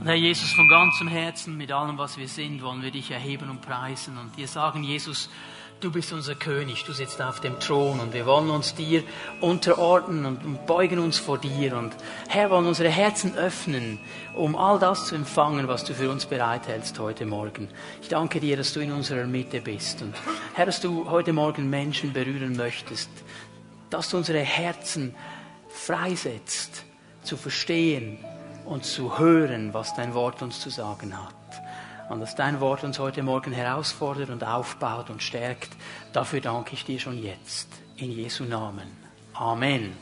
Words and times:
Und 0.00 0.06
Herr 0.06 0.14
Jesus, 0.14 0.52
von 0.52 0.66
ganzem 0.66 1.08
Herzen, 1.08 1.58
mit 1.58 1.70
allem, 1.72 1.98
was 1.98 2.16
wir 2.16 2.26
sind, 2.26 2.62
wollen 2.62 2.82
wir 2.82 2.90
dich 2.90 3.10
erheben 3.10 3.50
und 3.50 3.60
preisen. 3.60 4.16
Und 4.16 4.34
dir 4.34 4.48
sagen, 4.48 4.82
Jesus, 4.82 5.28
du 5.78 5.92
bist 5.92 6.14
unser 6.14 6.34
König, 6.34 6.84
du 6.84 6.94
sitzt 6.94 7.20
auf 7.20 7.40
dem 7.40 7.60
Thron 7.60 8.00
und 8.00 8.14
wir 8.14 8.24
wollen 8.24 8.48
uns 8.48 8.74
dir 8.74 9.02
unterordnen 9.42 10.24
und 10.24 10.66
beugen 10.66 11.00
uns 11.00 11.18
vor 11.18 11.36
dir. 11.36 11.76
Und 11.76 11.92
Herr, 12.28 12.48
wollen 12.48 12.64
unsere 12.64 12.88
Herzen 12.88 13.34
öffnen, 13.34 14.00
um 14.34 14.56
all 14.56 14.78
das 14.78 15.04
zu 15.04 15.16
empfangen, 15.16 15.68
was 15.68 15.84
du 15.84 15.92
für 15.92 16.10
uns 16.10 16.24
bereithältst 16.24 16.98
heute 16.98 17.26
Morgen. 17.26 17.68
Ich 18.00 18.08
danke 18.08 18.40
dir, 18.40 18.56
dass 18.56 18.72
du 18.72 18.80
in 18.80 18.92
unserer 18.92 19.26
Mitte 19.26 19.60
bist. 19.60 20.00
Und 20.00 20.14
Herr, 20.54 20.64
dass 20.64 20.80
du 20.80 21.10
heute 21.10 21.34
Morgen 21.34 21.68
Menschen 21.68 22.14
berühren 22.14 22.56
möchtest, 22.56 23.10
dass 23.90 24.08
du 24.08 24.16
unsere 24.16 24.40
Herzen 24.40 25.14
freisetzt, 25.68 26.86
zu 27.22 27.36
verstehen, 27.36 28.18
und 28.70 28.84
zu 28.84 29.18
hören, 29.18 29.74
was 29.74 29.94
dein 29.94 30.14
Wort 30.14 30.42
uns 30.42 30.60
zu 30.60 30.70
sagen 30.70 31.12
hat. 31.18 31.34
Und 32.08 32.20
dass 32.20 32.36
dein 32.36 32.60
Wort 32.60 32.84
uns 32.84 33.00
heute 33.00 33.22
Morgen 33.24 33.52
herausfordert 33.52 34.30
und 34.30 34.44
aufbaut 34.44 35.10
und 35.10 35.24
stärkt, 35.24 35.70
dafür 36.12 36.40
danke 36.40 36.74
ich 36.74 36.84
dir 36.84 37.00
schon 37.00 37.20
jetzt. 37.20 37.68
In 37.96 38.12
Jesu 38.12 38.44
Namen. 38.44 38.86
Amen. 39.34 39.96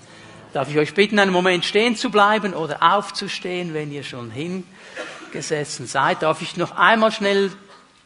Darf 0.52 0.70
ich 0.70 0.76
euch 0.76 0.92
bitten, 0.92 1.18
einen 1.18 1.32
Moment 1.32 1.64
stehen 1.64 1.96
zu 1.96 2.10
bleiben 2.10 2.52
oder 2.52 2.82
aufzustehen, 2.82 3.72
wenn 3.72 3.90
ihr 3.90 4.02
schon 4.02 4.30
hingesessen 4.30 5.86
seid? 5.86 6.22
Darf 6.22 6.42
ich 6.42 6.58
noch 6.58 6.72
einmal 6.72 7.10
schnell 7.10 7.50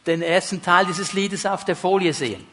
den 0.07 0.23
ersten 0.23 0.63
Teil 0.63 0.87
dieses 0.87 1.13
Liedes 1.13 1.45
auf 1.45 1.65
der 1.65 1.75
Folie 1.75 2.15
sehen? 2.15 2.47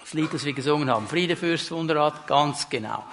Das 0.00 0.14
Lied, 0.14 0.32
das 0.32 0.46
wir 0.46 0.54
gesungen 0.54 0.88
haben. 0.88 1.06
Friede, 1.08 1.36
Fürst, 1.36 1.70
Wunderrat, 1.70 2.26
ganz 2.26 2.70
genau. 2.70 3.04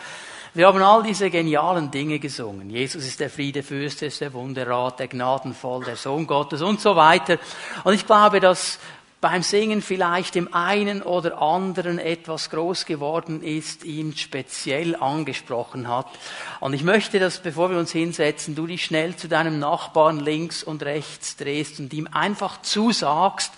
Wir 0.55 0.67
haben 0.67 0.84
all 0.84 1.02
diese 1.02 1.31
genialen 1.31 1.89
Dinge 1.89 2.20
gesungen. 2.20 2.70
Jesus 2.70 3.07
ist 3.07 3.20
der 3.20 3.31
Friedefürst, 3.31 4.03
ist 4.03 4.21
der 4.21 4.34
Wunderrat, 4.34 4.99
der 4.99 5.07
Gnadenvoll, 5.07 5.84
der 5.84 5.95
Sohn 5.95 6.27
Gottes 6.27 6.61
und 6.61 6.80
so 6.80 6.95
weiter. 6.95 7.39
Und 7.84 7.95
ich 7.95 8.05
glaube, 8.05 8.39
dass 8.39 8.77
beim 9.19 9.42
Singen 9.42 9.81
vielleicht 9.81 10.36
dem 10.36 10.53
einen 10.53 11.02
oder 11.02 11.42
anderen 11.42 11.97
etwas 11.97 12.52
groß 12.52 12.86
geworden 12.86 13.42
ist, 13.42 13.83
ihn 13.83 14.16
speziell 14.16 14.95
angesprochen 14.95 15.88
hat. 15.88 16.05
Und 16.59 16.73
ich 16.73 16.83
möchte, 16.83 17.17
dass 17.17 17.39
bevor 17.39 17.72
wir 17.72 17.80
uns 17.80 17.92
hinsetzen, 17.92 18.53
du 18.53 18.67
dich 18.67 18.86
schnell 18.86 19.16
zu 19.16 19.27
deinem 19.27 19.58
Nachbarn 19.58 20.20
links 20.20 20.61
und 20.61 20.83
rechts 20.83 21.36
drehst 21.36 21.80
und 21.80 21.92
ihm 21.94 22.08
einfach 22.11 22.61
zusagst, 22.61 23.53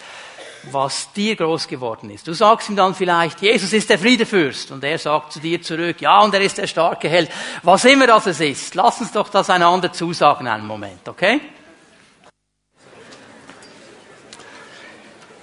was 0.72 1.12
dir 1.14 1.36
groß 1.36 1.68
geworden 1.68 2.10
ist. 2.10 2.28
Du 2.28 2.34
sagst 2.34 2.70
ihm 2.70 2.76
dann 2.76 2.96
vielleicht, 2.96 3.42
Jesus 3.42 3.74
ist 3.74 3.90
der 3.90 4.00
Friedefürst. 4.00 4.72
Und 4.72 4.84
er 4.84 4.98
sagt 4.98 5.34
zu 5.34 5.40
dir 5.40 5.62
zurück, 5.62 6.02
ja, 6.02 6.22
und 6.22 6.34
er 6.34 6.42
ist 6.42 6.58
der 6.58 6.68
starke 6.68 7.10
Held. 7.10 7.30
Was 7.64 7.86
immer 7.86 8.08
das 8.08 8.28
es 8.28 8.40
ist. 8.40 8.76
Lass 8.76 9.02
uns 9.02 9.12
doch 9.12 9.30
das 9.30 9.50
einander 9.50 9.92
zusagen 9.92 10.48
einen 10.48 10.66
Moment, 10.66 11.08
okay? 11.08 11.42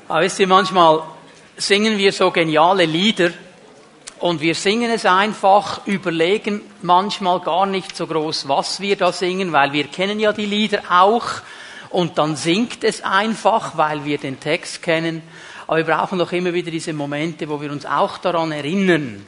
Aber 0.09 0.21
wisst 0.21 0.41
ihr, 0.41 0.47
manchmal 0.47 1.03
singen 1.57 1.97
wir 1.97 2.13
so 2.13 2.31
geniale 2.31 2.85
Lieder 2.85 3.31
und 4.19 4.41
wir 4.41 4.55
singen 4.55 4.91
es 4.91 5.07
einfach, 5.07 5.87
überlegen 5.87 6.61
manchmal 6.83 7.41
gar 7.41 7.67
nicht 7.67 7.97
so 7.97 8.07
groß, 8.07 8.47
was 8.49 8.81
wir 8.81 8.97
da 8.97 9.11
singen, 9.11 9.53
weil 9.53 9.73
wir 9.73 9.85
kennen 9.85 10.21
ja 10.21 10.33
die 10.33 10.47
Lieder 10.47 10.83
auch 10.91 11.25
und 11.93 12.17
dann 12.19 12.37
singt 12.37 12.85
es 12.85 13.03
einfach, 13.03 13.77
weil 13.77 14.05
wir 14.05 14.19
den 14.19 14.41
Text 14.41 14.83
kennen. 14.83 15.23
Aber 15.67 15.77
wir 15.77 15.85
brauchen 15.85 16.19
doch 16.19 16.33
immer 16.33 16.53
wieder 16.53 16.71
diese 16.71 16.93
Momente, 16.93 17.49
wo 17.49 17.61
wir 17.61 17.71
uns 17.71 17.87
auch 17.87 18.19
daran 18.19 18.51
erinnern, 18.51 19.25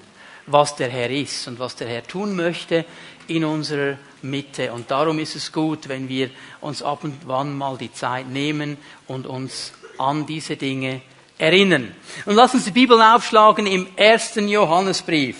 was 0.47 0.75
der 0.75 0.89
Herr 0.89 1.11
ist 1.11 1.47
und 1.47 1.59
was 1.59 1.77
der 1.77 1.89
Herr 1.89 2.03
tun 2.03 2.35
möchte 2.35 2.85
in 3.29 3.45
unserer 3.45 3.99
Mitte. 4.23 4.73
Und 4.73 4.91
darum 4.91 5.19
ist 5.19 5.37
es 5.37 5.53
gut, 5.53 5.89
wenn 5.89 6.09
wir 6.09 6.31
uns 6.61 6.83
ab 6.83 7.05
und 7.05 7.27
wann 7.27 7.57
mal 7.57 7.77
die 7.77 7.93
Zeit 7.93 8.29
nehmen 8.29 8.79
und 9.07 9.27
uns 9.27 9.73
an 9.99 10.27
diese 10.27 10.57
Dinge 10.57 11.03
erinnern. 11.39 11.95
Und 12.25 12.35
lass 12.35 12.55
uns 12.55 12.65
die 12.65 12.71
Bibel 12.71 13.01
aufschlagen 13.01 13.67
im 13.67 13.87
ersten 13.97 14.49
Johannesbrief. 14.49 15.37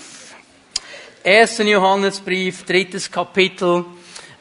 1. 1.25 1.59
Johannesbrief, 1.59 2.65
drittes 2.65 3.11
Kapitel. 3.11 3.87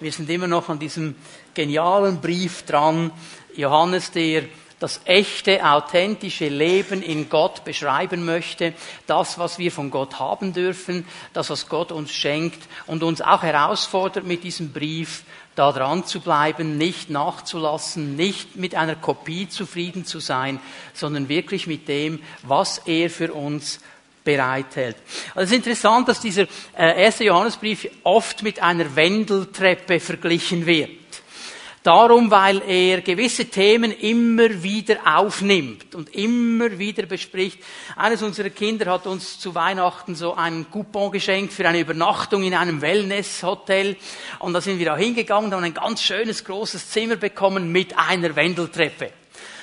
Wir 0.01 0.11
sind 0.11 0.29
immer 0.29 0.47
noch 0.47 0.67
an 0.67 0.79
diesem 0.79 1.15
genialen 1.53 2.21
Brief 2.21 2.63
dran. 2.63 3.11
Johannes, 3.55 4.11
der 4.11 4.43
das 4.83 4.99
echte, 5.05 5.65
authentische 5.65 6.49
Leben 6.49 7.01
in 7.01 7.29
Gott 7.29 7.63
beschreiben 7.63 8.25
möchte, 8.25 8.73
das, 9.07 9.39
was 9.39 9.57
wir 9.57 9.71
von 9.71 9.91
Gott 9.91 10.19
haben 10.19 10.51
dürfen, 10.51 11.05
das, 11.31 11.49
was 11.49 11.69
Gott 11.69 11.93
uns 11.93 12.11
schenkt 12.11 12.59
und 12.85 13.01
uns 13.01 13.21
auch 13.21 13.43
herausfordert 13.43 14.25
mit 14.25 14.43
diesem 14.43 14.73
Brief, 14.73 15.23
da 15.55 15.71
dran 15.71 16.05
zu 16.05 16.19
bleiben, 16.19 16.77
nicht 16.77 17.09
nachzulassen, 17.09 18.17
nicht 18.17 18.57
mit 18.57 18.75
einer 18.75 18.95
Kopie 18.95 19.47
zufrieden 19.47 20.03
zu 20.03 20.19
sein, 20.19 20.59
sondern 20.93 21.29
wirklich 21.29 21.65
mit 21.65 21.87
dem, 21.87 22.19
was 22.41 22.79
er 22.79 23.09
für 23.09 23.31
uns 23.33 23.79
bereithält. 24.25 24.97
Also 25.35 25.45
es 25.45 25.51
ist 25.51 25.57
interessant, 25.57 26.07
dass 26.09 26.19
dieser 26.19 26.43
äh, 26.77 27.03
erste 27.03 27.23
Johannesbrief 27.23 27.87
oft 28.03 28.43
mit 28.43 28.61
einer 28.61 28.95
Wendeltreppe 28.95 29.99
verglichen 29.99 30.65
wird. 30.65 30.89
Darum, 31.83 32.31
weil 32.31 32.61
er 32.65 33.01
gewisse 33.01 33.43
Themen 33.45 33.91
immer 33.91 34.63
wieder 34.63 34.99
aufnimmt 35.05 35.93
und 35.95 36.15
immer 36.15 36.79
wieder 36.79 37.05
bespricht. 37.05 37.59
Eines 37.97 38.21
unserer 38.21 38.51
Kinder 38.51 38.89
hat 38.89 39.05
uns 39.05 39.37
zu 39.37 39.53
Weihnachten 39.53 40.15
so 40.15 40.33
einen 40.33 40.71
Coupon 40.71 41.11
geschenkt 41.11 41.51
für 41.51 41.67
eine 41.67 41.81
Übernachtung 41.81 42.43
in 42.43 42.53
einem 42.53 42.79
Wellnesshotel. 42.79 43.97
Und 44.39 44.53
da 44.53 44.61
sind 44.61 44.79
wir 44.79 44.93
auch 44.93 44.97
hingegangen 44.97 45.47
und 45.47 45.55
haben 45.55 45.63
ein 45.65 45.73
ganz 45.73 46.01
schönes, 46.01 46.45
großes 46.45 46.89
Zimmer 46.89 47.17
bekommen 47.17 47.69
mit 47.69 47.97
einer 47.97 48.33
Wendeltreppe. 48.33 49.11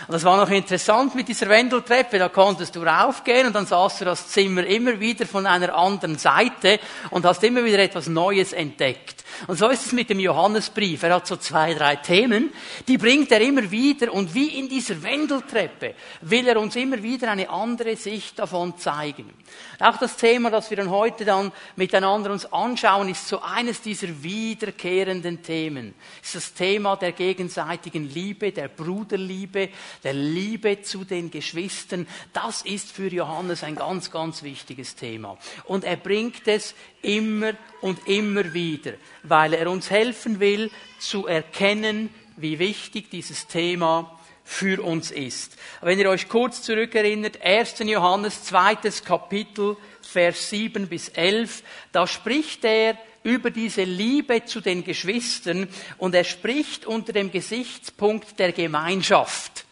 Und 0.07 0.15
das 0.15 0.25
war 0.25 0.37
noch 0.37 0.51
interessant 0.51 1.15
mit 1.15 1.29
dieser 1.29 1.49
Wendeltreppe. 1.49 2.19
Da 2.19 2.29
konntest 2.29 2.77
du 2.77 2.83
raufgehen 2.83 3.47
und 3.47 3.55
dann 3.55 3.65
sahst 3.65 4.01
du 4.01 4.05
das 4.05 4.29
Zimmer 4.29 4.67
immer 4.67 5.01
wieder 5.01 5.25
von 5.25 5.47
einer 5.47 5.75
anderen 5.75 6.19
Seite 6.19 6.81
und 7.09 7.25
hast 7.25 7.43
immer 7.45 7.65
wieder 7.65 7.79
etwas 7.79 8.09
Neues 8.09 8.53
entdeckt. 8.53 9.25
Und 9.47 9.59
so 9.59 9.69
ist 9.69 9.87
es 9.87 9.93
mit 9.93 10.11
dem 10.11 10.21
Johannesbrief. 10.21 11.03
Er 11.03 11.15
hat 11.15 11.27
so 11.27 11.37
zwei, 11.37 11.75
drei 11.75 11.97
Themen, 11.97 12.53
die 12.87 12.99
bringt 12.99 13.33
er 13.33 13.41
immer 13.41 13.71
wieder 13.71 14.13
und 14.13 14.35
wie 14.35 14.59
in 14.59 14.69
dieser 14.69 15.03
Wendeltreppe 15.03 15.95
will 16.23 16.47
er 16.47 16.61
uns 16.61 16.77
immer 16.77 17.03
wieder 17.03 17.31
eine 17.31 17.49
andere 17.49 17.97
Sicht 17.97 18.39
davon 18.39 18.77
zeigen. 18.79 19.33
Auch 19.79 19.97
das 19.97 20.17
Thema, 20.17 20.51
das 20.51 20.71
wir 20.71 20.77
dann 20.77 20.91
heute 20.91 21.25
dann 21.25 21.53
miteinander 21.77 22.31
uns 22.31 22.51
anschauen, 22.53 23.09
ist 23.09 23.29
so 23.29 23.41
eines 23.41 23.81
dieser 23.81 24.23
wiederkehrenden 24.23 25.43
Themen. 25.43 25.95
Es 26.23 26.35
ist 26.35 26.37
das 26.37 26.55
Thema 26.55 26.97
der 26.97 27.13
gegenseitigen 27.13 28.09
Liebe, 28.09 28.53
der 28.53 28.69
Bruderliebe, 28.69 29.71
der 30.05 30.15
Liebe 30.15 30.83
zu 30.83 31.05
den 31.05 31.31
Geschwistern. 31.31 32.07
Das 32.33 32.63
ist 32.63 32.93
für 32.93 33.09
Johannes 33.09 33.65
ein 33.65 33.77
ganz, 33.77 34.11
ganz 34.11 34.43
wichtiges 34.43 34.97
Thema. 34.97 35.39
Und 35.65 35.85
er 35.85 35.97
bringt 35.97 36.47
es 36.47 36.75
immer 37.03 37.53
und 37.81 38.07
immer 38.07 38.53
wieder, 38.53 38.93
weil 39.23 39.55
er 39.55 39.71
uns 39.71 39.91
helfen 39.91 40.41
will 40.41 40.71
zu 40.99 41.27
erkennen, 41.27 42.11
wie 42.37 42.59
wichtig 42.59 43.11
dieses 43.11 43.47
Thema 43.47 44.19
für 44.45 44.83
uns 44.83 45.11
ist. 45.11 45.57
Wenn 45.81 45.99
ihr 45.99 46.11
euch 46.11 46.29
kurz 46.29 46.63
zurückerinnert, 46.63 47.41
1. 47.43 47.81
Johannes, 47.81 48.45
zweites 48.45 49.05
Kapitel, 49.05 49.77
Vers 50.03 50.51
7 50.51 50.89
bis 50.89 51.09
11, 51.09 51.63
da 51.93 52.07
spricht 52.07 52.65
er 52.65 52.99
über 53.23 53.51
diese 53.51 53.85
Liebe 53.85 54.45
zu 54.45 54.61
den 54.61 54.83
Geschwistern 54.83 55.69
und 55.99 56.15
er 56.15 56.25
spricht 56.25 56.87
unter 56.87 57.13
dem 57.13 57.31
Gesichtspunkt 57.31 58.39
der 58.39 58.53
Gemeinschaft 58.53 59.67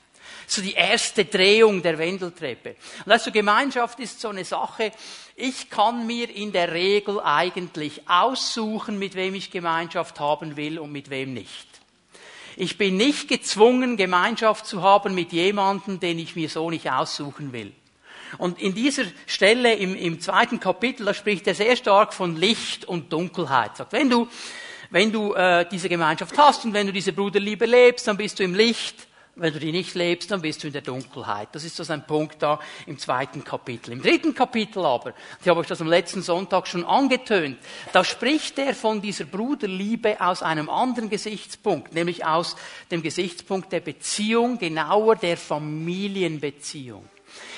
so 0.51 0.63
die 0.63 0.73
erste 0.73 1.25
Drehung 1.25 1.83
der 1.83 1.99
Wendeltreppe. 1.99 2.77
Und 3.05 3.13
also 3.13 3.31
Gemeinschaft 3.31 4.01
ist 4.01 4.21
so 4.21 4.29
eine 4.29 4.45
Sache, 4.45 4.93
ich 5.37 5.71
kann 5.71 6.07
mir 6.07 6.35
in 6.35 6.53
der 6.53 6.73
Regel 6.73 7.21
eigentlich 7.21 8.09
aussuchen, 8.09 8.99
mit 8.99 9.15
wem 9.15 9.35
ich 9.35 9.51
Gemeinschaft 9.51 10.19
haben 10.21 10.57
will 10.57 10.79
und 10.79 10.93
mit 10.93 11.11
wem 11.11 11.35
nicht. 11.35 11.67
Ich 12.57 12.77
bin 12.77 12.97
nicht 12.97 13.29
gezwungen, 13.29 13.97
Gemeinschaft 13.97 14.67
zu 14.67 14.83
haben 14.83 15.15
mit 15.15 15.33
jemandem, 15.33 16.01
den 16.01 16.19
ich 16.19 16.35
mir 16.35 16.49
so 16.49 16.71
nicht 16.71 16.91
aussuchen 16.91 17.53
will. 17.53 17.73
Und 18.37 18.61
in 18.61 18.75
dieser 18.75 19.05
Stelle 19.27 19.75
im, 19.75 19.95
im 19.95 20.21
zweiten 20.21 20.61
Kapitel, 20.61 21.07
da 21.07 21.15
spricht 21.15 21.47
er 21.47 21.55
sehr 21.55 21.77
stark 21.77 22.13
von 22.13 22.37
Licht 22.37 22.85
und 22.85 23.13
Dunkelheit. 23.13 23.77
Sagt, 23.77 23.93
wenn 23.93 24.11
du, 24.11 24.29
wenn 24.91 25.13
du 25.13 25.35
äh, 25.35 25.67
diese 25.71 25.89
Gemeinschaft 25.89 26.37
hast 26.37 26.65
und 26.65 26.75
wenn 26.75 26.87
du 26.87 26.93
diese 26.93 27.13
Bruderliebe 27.13 27.65
lebst, 27.65 28.07
dann 28.09 28.17
bist 28.17 28.39
du 28.39 28.45
im 28.45 28.55
Licht. 28.55 29.08
Wenn 29.41 29.53
du 29.53 29.61
die 29.61 29.71
nicht 29.71 29.95
lebst, 29.95 30.33
dann 30.33 30.43
bist 30.43 30.63
du 30.63 30.67
in 30.67 30.73
der 30.73 30.83
Dunkelheit. 30.83 31.51
Das 31.53 31.63
ist 31.63 31.77
so 31.77 31.93
ein 31.93 32.05
Punkt 32.05 32.43
da 32.43 32.59
im 32.87 32.99
zweiten 32.99 33.45
Kapitel. 33.45 33.93
Im 33.93 34.03
dritten 34.03 34.35
Kapitel 34.35 34.85
aber, 34.85 35.15
ich 35.41 35.47
habe 35.47 35.61
euch 35.61 35.69
das 35.69 35.81
am 35.81 35.87
letzten 35.87 36.23
Sonntag 36.23 36.67
schon 36.67 36.85
angetönt, 36.85 37.57
da 37.93 38.03
spricht 38.03 38.59
er 38.59 38.75
von 38.75 39.01
dieser 39.01 39.27
Bruderliebe 39.27 40.21
aus 40.21 40.43
einem 40.43 40.69
anderen 40.69 41.09
Gesichtspunkt, 41.09 41.95
nämlich 41.95 42.27
aus 42.27 42.57
dem 42.91 43.01
Gesichtspunkt 43.01 43.71
der 43.71 43.81
Beziehung, 43.81 44.59
genauer 44.59 45.15
der 45.15 45.37
Familienbeziehung. 45.37 47.09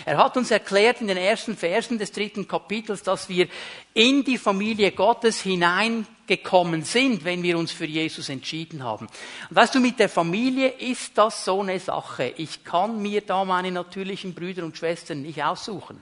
Er 0.05 0.19
hat 0.19 0.37
uns 0.37 0.51
erklärt 0.51 1.01
in 1.01 1.07
den 1.07 1.17
ersten 1.17 1.57
Versen 1.57 1.99
des 1.99 2.13
dritten 2.13 2.47
Kapitels, 2.47 3.03
dass 3.03 3.31
wir 3.31 3.49
in 3.95 4.23
die 4.23 4.37
Familie 4.37 4.93
Gottes 4.93 5.41
hinein 5.41 6.07
gekommen 6.37 6.85
sind, 6.85 7.25
wenn 7.25 7.43
wir 7.43 7.59
uns 7.59 7.73
für 7.73 7.87
Jesus 7.87 8.29
entschieden 8.29 8.85
haben. 8.85 9.07
Und 9.49 9.57
weißt 9.57 9.75
du, 9.75 9.81
mit 9.81 9.99
der 9.99 10.09
Familie 10.09 10.69
ist 10.69 11.19
das 11.19 11.45
so 11.45 11.61
eine 11.61 11.81
Sache. 11.81 12.33
Ich 12.37 12.63
kann 12.65 13.03
mir 13.03 13.21
da 13.23 13.45
meine 13.45 13.73
natürlichen 13.73 14.33
Brüder 14.33 14.65
und 14.65 14.77
Schwestern 14.77 15.23
nicht 15.23 15.43
aussuchen. 15.43 16.01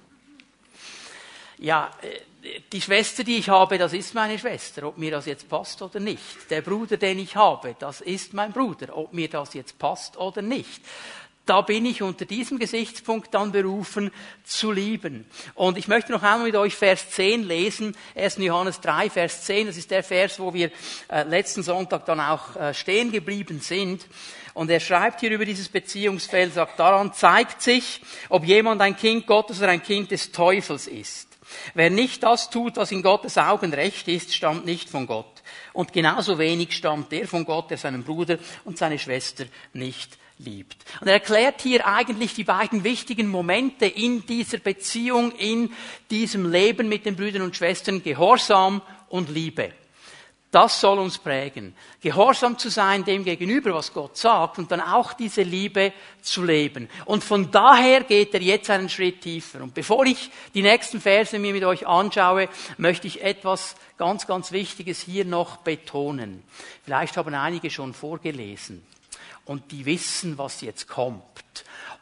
Ja, 1.59 1.91
äh, 2.03 2.61
die 2.73 2.81
Schwester, 2.81 3.25
die 3.25 3.39
ich 3.39 3.49
habe, 3.49 3.79
das 3.79 3.93
ist 3.93 4.15
meine 4.15 4.39
Schwester, 4.39 4.87
ob 4.87 4.99
mir 4.99 5.11
das 5.11 5.27
jetzt 5.27 5.49
passt 5.49 5.83
oder 5.83 5.99
nicht. 5.99 6.51
Der 6.51 6.61
Bruder, 6.61 6.97
den 6.97 7.19
ich 7.19 7.35
habe, 7.35 7.75
das 7.79 8.01
ist 8.01 8.33
mein 8.35 8.53
Bruder, 8.53 8.97
ob 8.97 9.13
mir 9.13 9.29
das 9.29 9.55
jetzt 9.55 9.79
passt 9.79 10.17
oder 10.17 10.43
nicht 10.43 10.83
da 11.49 11.63
bin 11.63 11.87
ich 11.87 12.03
unter 12.03 12.25
diesem 12.25 12.59
Gesichtspunkt 12.59 13.33
dann 13.33 13.53
berufen 13.53 14.11
zu 14.45 14.71
lieben. 14.71 15.25
Und 15.55 15.79
ich 15.79 15.89
möchte 15.89 16.13
noch 16.13 16.23
einmal 16.23 16.45
mit 16.45 16.57
euch 16.57 16.75
Vers 16.75 17.11
10 17.11 17.45
lesen, 17.45 17.97
1. 18.15 18.37
Johannes 18.39 18.81
3, 18.81 19.11
Vers 19.11 19.45
10, 19.45 19.69
das 19.69 19.77
ist 19.77 19.91
der 19.91 20.03
Vers, 20.03 20.39
wo 20.39 20.53
wir 20.53 20.71
äh, 21.09 21.23
letzten 21.23 21.63
Sonntag 21.63 22.05
dann 22.05 22.21
auch 22.21 22.57
äh, 22.57 22.75
stehen 22.75 23.11
geblieben 23.11 23.61
sind. 23.61 24.07
Und 24.55 24.71
er 24.71 24.81
schreibt 24.81 25.21
hier 25.21 25.31
über 25.31 25.45
dieses 25.45 25.69
Beziehungsfeld, 25.69 26.55
sagt, 26.55 26.79
daran 26.79 27.13
zeigt 27.13 27.63
sich, 27.63 28.03
ob 28.29 28.45
jemand 28.45 28.83
ein 28.83 28.97
Kind 28.97 29.27
Gottes 29.27 29.59
oder 29.59 29.69
ein 29.69 29.83
Kind 29.83 30.11
des 30.11 30.33
Teufels 30.33 30.87
ist. 30.87 31.29
Wer 31.75 31.91
nicht 31.91 32.23
das 32.23 32.51
tut, 32.51 32.77
was 32.77 32.93
in 32.93 33.03
Gottes 33.03 33.39
Augen 33.39 33.73
recht 33.73 34.07
ist, 34.09 34.35
stammt 34.35 34.67
nicht 34.67 34.91
von 34.91 35.07
Gott. 35.07 35.43
Und 35.73 35.93
genauso 35.93 36.39
wenig 36.39 36.77
stammt 36.77 37.11
der 37.13 37.27
von 37.27 37.45
Gott, 37.45 37.71
der 37.71 37.79
seinen 37.79 38.05
Bruder 38.05 38.39
und 38.65 38.77
seine 38.77 38.99
Schwester 38.99 39.47
nicht 39.73 40.19
liebt. 40.39 40.85
Und 41.01 41.09
er 41.09 41.15
erklärt 41.15 41.63
hier 41.63 41.87
eigentlich 41.87 42.35
die 42.35 42.45
beiden 42.45 42.85
wichtigen 42.85 43.29
Momente 43.29 43.87
in 43.87 44.25
dieser 44.27 44.59
Beziehung, 44.59 45.33
in 45.33 45.73
diesem 46.11 46.51
Leben 46.51 46.89
mit 46.89 47.07
den 47.07 47.17
Brüdern 47.17 47.43
und 47.43 47.57
Schwestern, 47.57 48.03
Gehorsam 48.03 48.83
und 49.09 49.29
Liebe. 49.29 49.73
Das 50.51 50.81
soll 50.81 50.99
uns 50.99 51.19
prägen. 51.19 51.75
Gehorsam 52.01 52.57
zu 52.57 52.71
sein 52.71 53.05
dem 53.05 53.23
gegenüber, 53.23 53.75
was 53.75 53.93
Gott 53.93 54.17
sagt, 54.17 54.59
und 54.59 54.73
dann 54.73 54.81
auch 54.81 55.13
diese 55.13 55.43
Liebe 55.43 55.93
zu 56.23 56.43
leben. 56.43 56.89
Und 57.05 57.23
von 57.23 57.51
daher 57.51 58.03
geht 58.03 58.33
er 58.33 58.41
jetzt 58.41 58.71
einen 58.71 58.89
Schritt 58.89 59.21
tiefer. 59.21 59.63
Und 59.63 59.75
bevor 59.75 60.07
ich 60.07 60.31
die 60.55 60.63
nächsten 60.63 61.03
Verse 61.03 61.39
mir 61.39 61.53
mit 61.53 61.65
euch 61.65 61.87
anschaue, 61.87 62.49
möchte 62.79 63.07
ich 63.07 63.23
etwas 63.23 63.77
ganz, 63.99 64.27
ganz 64.27 64.51
Wichtiges 64.51 65.03
hier 65.03 65.27
noch 65.27 65.59
betonen. 65.59 66.43
Vielleicht 66.83 67.19
haben 67.19 67.35
einige 67.35 67.69
schon 67.69 67.93
vorgelesen 67.93 68.83
und 69.49 69.73
die 69.73 69.87
wissen, 69.87 70.39
was 70.39 70.61
jetzt 70.61 70.89
kommt. 70.89 71.23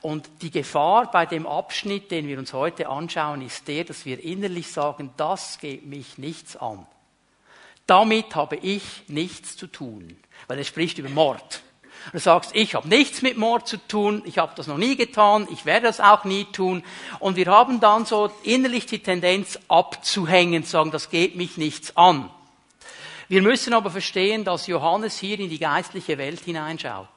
Und 0.02 0.28
die 0.42 0.50
Gefahr 0.50 1.10
bei 1.10 1.26
dem 1.26 1.46
Abschnitt, 1.46 2.10
den 2.10 2.28
wir 2.28 2.38
uns 2.38 2.52
heute 2.52 2.88
anschauen, 2.88 3.40
ist 3.40 3.66
der, 3.68 3.84
dass 3.84 4.04
wir 4.04 4.22
innerlich 4.22 4.70
sagen, 4.70 5.10
das 5.16 5.58
geht 5.58 5.86
mich 5.86 6.18
nichts 6.18 6.56
an. 6.56 6.86
Damit 7.86 8.34
habe 8.34 8.56
ich 8.56 8.82
nichts 9.06 9.56
zu 9.56 9.68
tun, 9.68 10.16
weil 10.48 10.58
er 10.58 10.64
spricht 10.64 10.98
über 10.98 11.08
Mord. 11.08 11.62
Du 12.12 12.18
sagst, 12.18 12.50
ich 12.54 12.74
habe 12.74 12.88
nichts 12.88 13.22
mit 13.22 13.36
Mord 13.36 13.66
zu 13.66 13.78
tun, 13.78 14.22
ich 14.26 14.38
habe 14.38 14.52
das 14.56 14.66
noch 14.66 14.76
nie 14.76 14.96
getan, 14.96 15.48
ich 15.50 15.64
werde 15.64 15.86
das 15.86 16.00
auch 16.00 16.24
nie 16.24 16.44
tun. 16.46 16.84
Und 17.20 17.36
wir 17.36 17.46
haben 17.46 17.80
dann 17.80 18.06
so 18.06 18.30
innerlich 18.42 18.86
die 18.86 19.00
Tendenz 19.00 19.58
abzuhängen, 19.68 20.64
zu 20.64 20.70
sagen, 20.70 20.90
das 20.90 21.10
geht 21.10 21.36
mich 21.36 21.56
nichts 21.56 21.96
an. 21.96 22.30
Wir 23.28 23.42
müssen 23.42 23.72
aber 23.72 23.90
verstehen, 23.90 24.44
dass 24.44 24.68
Johannes 24.68 25.18
hier 25.18 25.38
in 25.40 25.50
die 25.50 25.58
geistliche 25.58 26.18
Welt 26.18 26.40
hineinschaut 26.40 27.08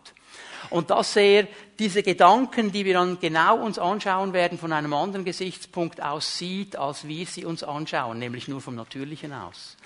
und 0.69 0.89
dass 0.89 1.15
er 1.15 1.47
diese 1.79 2.03
Gedanken, 2.03 2.71
die 2.71 2.85
wir 2.85 2.95
dann 2.95 3.19
genau 3.19 3.57
uns 3.57 3.79
anschauen 3.79 4.33
werden, 4.33 4.57
von 4.57 4.73
einem 4.73 4.94
anderen 4.94 5.25
Gesichtspunkt 5.25 6.01
aus 6.01 6.38
sieht, 6.38 6.75
als 6.75 7.07
wir 7.07 7.25
sie 7.25 7.45
uns 7.45 7.63
anschauen, 7.63 8.19
nämlich 8.19 8.47
nur 8.47 8.61
vom 8.61 8.75
Natürlichen 8.75 9.33
aus. 9.33 9.77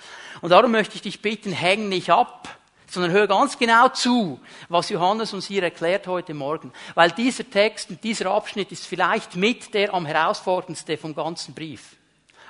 Und 0.42 0.50
darum 0.50 0.72
möchte 0.72 0.96
ich 0.96 1.02
dich 1.02 1.22
bitten, 1.22 1.52
häng 1.52 1.90
nicht 1.90 2.10
ab, 2.10 2.58
sondern 2.88 3.12
hör 3.12 3.28
ganz 3.28 3.58
genau 3.58 3.90
zu, 3.90 4.40
was 4.70 4.90
Johannes 4.90 5.34
uns 5.34 5.48
hier 5.48 5.64
erklärt 5.64 6.08
heute 6.08 6.34
Morgen. 6.34 6.72
Weil 6.94 7.12
dieser 7.12 7.50
Text 7.50 7.90
und 7.90 8.04
dieser 8.04 8.32
Abschnitt 8.32 8.72
ist 8.72 8.86
vielleicht 8.86 9.36
mit 9.36 9.74
der 9.74 9.94
am 9.94 10.06
herausforderndste 10.06 10.98
vom 10.98 11.16
ganzen 11.16 11.54
Brief. 11.54 11.96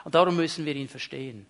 Und 0.03 0.15
darum 0.15 0.35
müssen 0.35 0.65
wir 0.65 0.75
ihn 0.75 0.89
verstehen. 0.89 1.45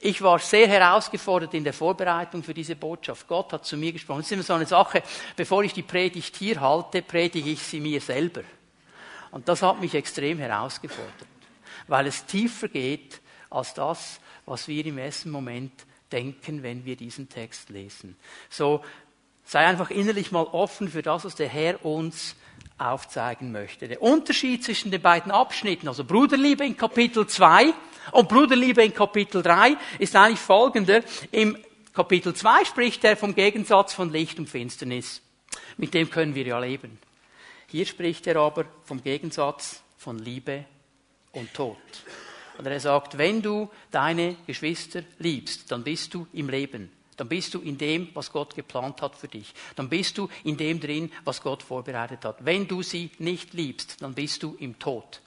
Ich 0.00 0.20
war 0.22 0.38
sehr 0.38 0.68
herausgefordert 0.68 1.54
in 1.54 1.64
der 1.64 1.72
Vorbereitung 1.72 2.42
für 2.42 2.54
diese 2.54 2.76
Botschaft. 2.76 3.26
Gott 3.26 3.52
hat 3.52 3.64
zu 3.64 3.76
mir 3.76 3.92
gesprochen. 3.92 4.18
Das 4.18 4.26
ist 4.26 4.32
immer 4.32 4.42
so 4.42 4.54
eine 4.54 4.66
Sache, 4.66 5.02
bevor 5.36 5.62
ich 5.64 5.72
die 5.72 5.82
Predigt 5.82 6.36
hier 6.36 6.60
halte, 6.60 7.02
predige 7.02 7.50
ich 7.50 7.62
sie 7.62 7.80
mir 7.80 8.00
selber. 8.00 8.42
Und 9.30 9.48
das 9.48 9.62
hat 9.62 9.80
mich 9.80 9.94
extrem 9.94 10.38
herausgefordert, 10.38 11.26
weil 11.88 12.06
es 12.06 12.24
tiefer 12.26 12.68
geht 12.68 13.20
als 13.50 13.74
das, 13.74 14.20
was 14.46 14.68
wir 14.68 14.84
im 14.86 14.98
ersten 14.98 15.30
Moment 15.30 15.72
denken, 16.12 16.62
wenn 16.62 16.84
wir 16.84 16.96
diesen 16.96 17.28
Text 17.28 17.70
lesen. 17.70 18.16
So, 18.48 18.84
sei 19.44 19.66
einfach 19.66 19.90
innerlich 19.90 20.30
mal 20.32 20.44
offen 20.44 20.88
für 20.88 21.02
das, 21.02 21.24
was 21.24 21.34
der 21.34 21.48
Herr 21.48 21.84
uns 21.84 22.36
aufzeigen 22.78 23.52
möchte. 23.52 23.88
Der 23.88 24.02
Unterschied 24.02 24.64
zwischen 24.64 24.90
den 24.90 25.00
beiden 25.00 25.30
Abschnitten, 25.30 25.88
also 25.88 26.04
Bruderliebe 26.04 26.64
in 26.64 26.76
Kapitel 26.76 27.26
2 27.26 27.72
und 28.12 28.28
Bruderliebe 28.28 28.84
in 28.84 28.94
Kapitel 28.94 29.42
3 29.42 29.76
ist 29.98 30.16
eigentlich 30.16 30.40
folgender. 30.40 31.02
Im 31.30 31.56
Kapitel 31.92 32.34
2 32.34 32.64
spricht 32.64 33.04
er 33.04 33.16
vom 33.16 33.34
Gegensatz 33.34 33.94
von 33.94 34.10
Licht 34.10 34.38
und 34.38 34.48
Finsternis. 34.48 35.22
Mit 35.76 35.94
dem 35.94 36.10
können 36.10 36.34
wir 36.34 36.46
ja 36.46 36.58
leben. 36.58 36.98
Hier 37.68 37.86
spricht 37.86 38.26
er 38.26 38.36
aber 38.36 38.66
vom 38.84 39.02
Gegensatz 39.02 39.82
von 39.96 40.18
Liebe 40.18 40.64
und 41.32 41.52
Tod. 41.54 41.76
Und 42.58 42.66
er 42.66 42.80
sagt, 42.80 43.18
wenn 43.18 43.42
du 43.42 43.70
deine 43.90 44.36
Geschwister 44.46 45.02
liebst, 45.18 45.70
dann 45.72 45.82
bist 45.82 46.14
du 46.14 46.26
im 46.32 46.48
Leben. 46.48 46.92
Dann 47.16 47.28
bist 47.28 47.54
du 47.54 47.60
in 47.60 47.78
dem, 47.78 48.08
was 48.14 48.32
Gott 48.32 48.54
geplant 48.54 49.02
hat 49.02 49.16
für 49.16 49.28
dich. 49.28 49.52
Dann 49.76 49.88
bist 49.88 50.18
du 50.18 50.28
in 50.44 50.56
dem 50.56 50.80
drin, 50.80 51.12
was 51.24 51.42
Gott 51.42 51.62
vorbereitet 51.62 52.24
hat. 52.24 52.44
Wenn 52.44 52.66
du 52.66 52.82
sie 52.82 53.10
nicht 53.18 53.54
liebst, 53.54 54.02
dann 54.02 54.14
bist 54.14 54.42
du 54.42 54.56
im 54.58 54.78
Tod. 54.78 55.20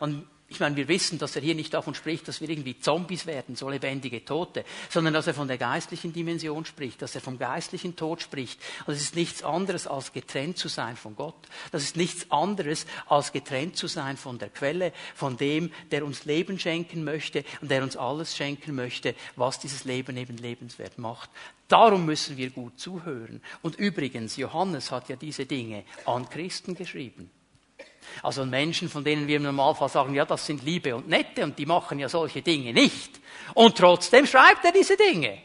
Und 0.00 0.26
ich 0.50 0.60
meine, 0.60 0.76
wir 0.76 0.88
wissen, 0.88 1.18
dass 1.18 1.36
er 1.36 1.42
hier 1.42 1.54
nicht 1.54 1.74
davon 1.74 1.94
spricht, 1.94 2.26
dass 2.26 2.40
wir 2.40 2.48
irgendwie 2.48 2.78
Zombies 2.78 3.26
werden, 3.26 3.54
so 3.54 3.68
lebendige 3.68 4.24
Tote, 4.24 4.64
sondern 4.88 5.12
dass 5.12 5.26
er 5.26 5.34
von 5.34 5.46
der 5.46 5.58
geistlichen 5.58 6.14
Dimension 6.14 6.64
spricht, 6.64 7.02
dass 7.02 7.14
er 7.14 7.20
vom 7.20 7.38
geistlichen 7.38 7.96
Tod 7.96 8.22
spricht. 8.22 8.58
Und 8.86 8.94
es 8.94 9.02
ist 9.02 9.14
nichts 9.14 9.42
anderes 9.42 9.86
als 9.86 10.14
getrennt 10.14 10.56
zu 10.56 10.68
sein 10.68 10.96
von 10.96 11.16
Gott. 11.16 11.36
Das 11.70 11.82
ist 11.82 11.96
nichts 11.96 12.30
anderes 12.30 12.86
als 13.06 13.32
getrennt 13.32 13.76
zu 13.76 13.88
sein 13.88 14.16
von 14.16 14.38
der 14.38 14.48
Quelle, 14.48 14.92
von 15.14 15.36
dem, 15.36 15.70
der 15.90 16.02
uns 16.02 16.24
Leben 16.24 16.58
schenken 16.58 17.04
möchte 17.04 17.44
und 17.60 17.70
der 17.70 17.82
uns 17.82 17.98
alles 17.98 18.34
schenken 18.34 18.74
möchte, 18.74 19.14
was 19.36 19.60
dieses 19.60 19.84
Leben 19.84 20.16
eben 20.16 20.38
lebenswert 20.38 20.96
macht. 20.96 21.28
Darum 21.68 22.06
müssen 22.06 22.38
wir 22.38 22.48
gut 22.48 22.80
zuhören. 22.80 23.42
Und 23.60 23.76
übrigens, 23.76 24.38
Johannes 24.38 24.90
hat 24.90 25.10
ja 25.10 25.16
diese 25.16 25.44
Dinge 25.44 25.84
an 26.06 26.26
Christen 26.30 26.74
geschrieben. 26.74 27.30
Also 28.22 28.44
Menschen, 28.44 28.88
von 28.88 29.04
denen 29.04 29.26
wir 29.26 29.36
im 29.36 29.42
Normalfall 29.44 29.88
sagen, 29.88 30.14
ja, 30.14 30.24
das 30.24 30.46
sind 30.46 30.64
Liebe 30.64 30.94
und 30.94 31.08
Nette 31.08 31.44
und 31.44 31.58
die 31.58 31.66
machen 31.66 31.98
ja 31.98 32.08
solche 32.08 32.42
Dinge 32.42 32.72
nicht. 32.72 33.20
Und 33.54 33.76
trotzdem 33.76 34.26
schreibt 34.26 34.64
er 34.64 34.72
diese 34.72 34.96
Dinge. 34.96 35.38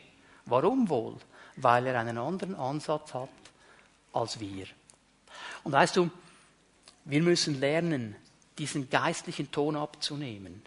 Warum 0.46 0.90
wohl? 0.90 1.16
Weil 1.56 1.88
er 1.88 2.00
einen 2.00 2.18
anderen 2.18 2.56
Ansatz 2.56 3.14
hat 3.14 3.30
als 4.12 4.40
wir. 4.40 4.66
Und 5.64 5.72
weißt 5.72 5.96
du, 5.96 6.10
wir 7.06 7.22
müssen 7.22 7.60
lernen, 7.60 8.16
diesen 8.58 8.90
geistlichen 8.90 9.52
Ton 9.52 9.76
abzunehmen 9.76 10.62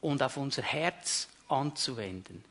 und 0.00 0.22
auf 0.22 0.36
unser 0.36 0.62
Herz 0.62 1.28
anzuwenden. 1.48 2.44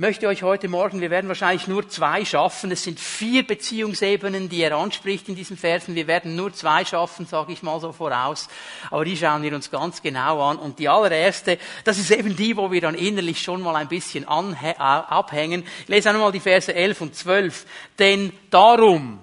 Ich 0.00 0.02
möchte 0.02 0.28
euch 0.28 0.42
heute 0.42 0.66
Morgen, 0.66 1.02
wir 1.02 1.10
werden 1.10 1.28
wahrscheinlich 1.28 1.68
nur 1.68 1.86
zwei 1.86 2.24
schaffen. 2.24 2.70
Es 2.70 2.84
sind 2.84 2.98
vier 2.98 3.46
Beziehungsebenen, 3.46 4.48
die 4.48 4.62
er 4.62 4.74
anspricht 4.74 5.28
in 5.28 5.34
diesen 5.34 5.58
Versen. 5.58 5.94
Wir 5.94 6.06
werden 6.06 6.36
nur 6.36 6.54
zwei 6.54 6.86
schaffen, 6.86 7.26
sage 7.26 7.52
ich 7.52 7.62
mal 7.62 7.78
so 7.80 7.92
voraus. 7.92 8.48
Aber 8.90 9.04
die 9.04 9.14
schauen 9.14 9.42
wir 9.42 9.54
uns 9.54 9.70
ganz 9.70 10.00
genau 10.00 10.40
an. 10.40 10.56
Und 10.56 10.78
die 10.78 10.88
allererste, 10.88 11.58
das 11.84 11.98
ist 11.98 12.10
eben 12.12 12.34
die, 12.34 12.56
wo 12.56 12.72
wir 12.72 12.80
dann 12.80 12.94
innerlich 12.94 13.42
schon 13.42 13.60
mal 13.60 13.76
ein 13.76 13.88
bisschen 13.88 14.26
abhängen. 14.26 15.64
Ich 15.82 15.88
lese 15.88 16.08
einmal 16.08 16.32
die 16.32 16.40
Verse 16.40 16.74
11 16.74 17.00
und 17.02 17.14
12. 17.14 17.66
Denn 17.98 18.32
darum, 18.48 19.18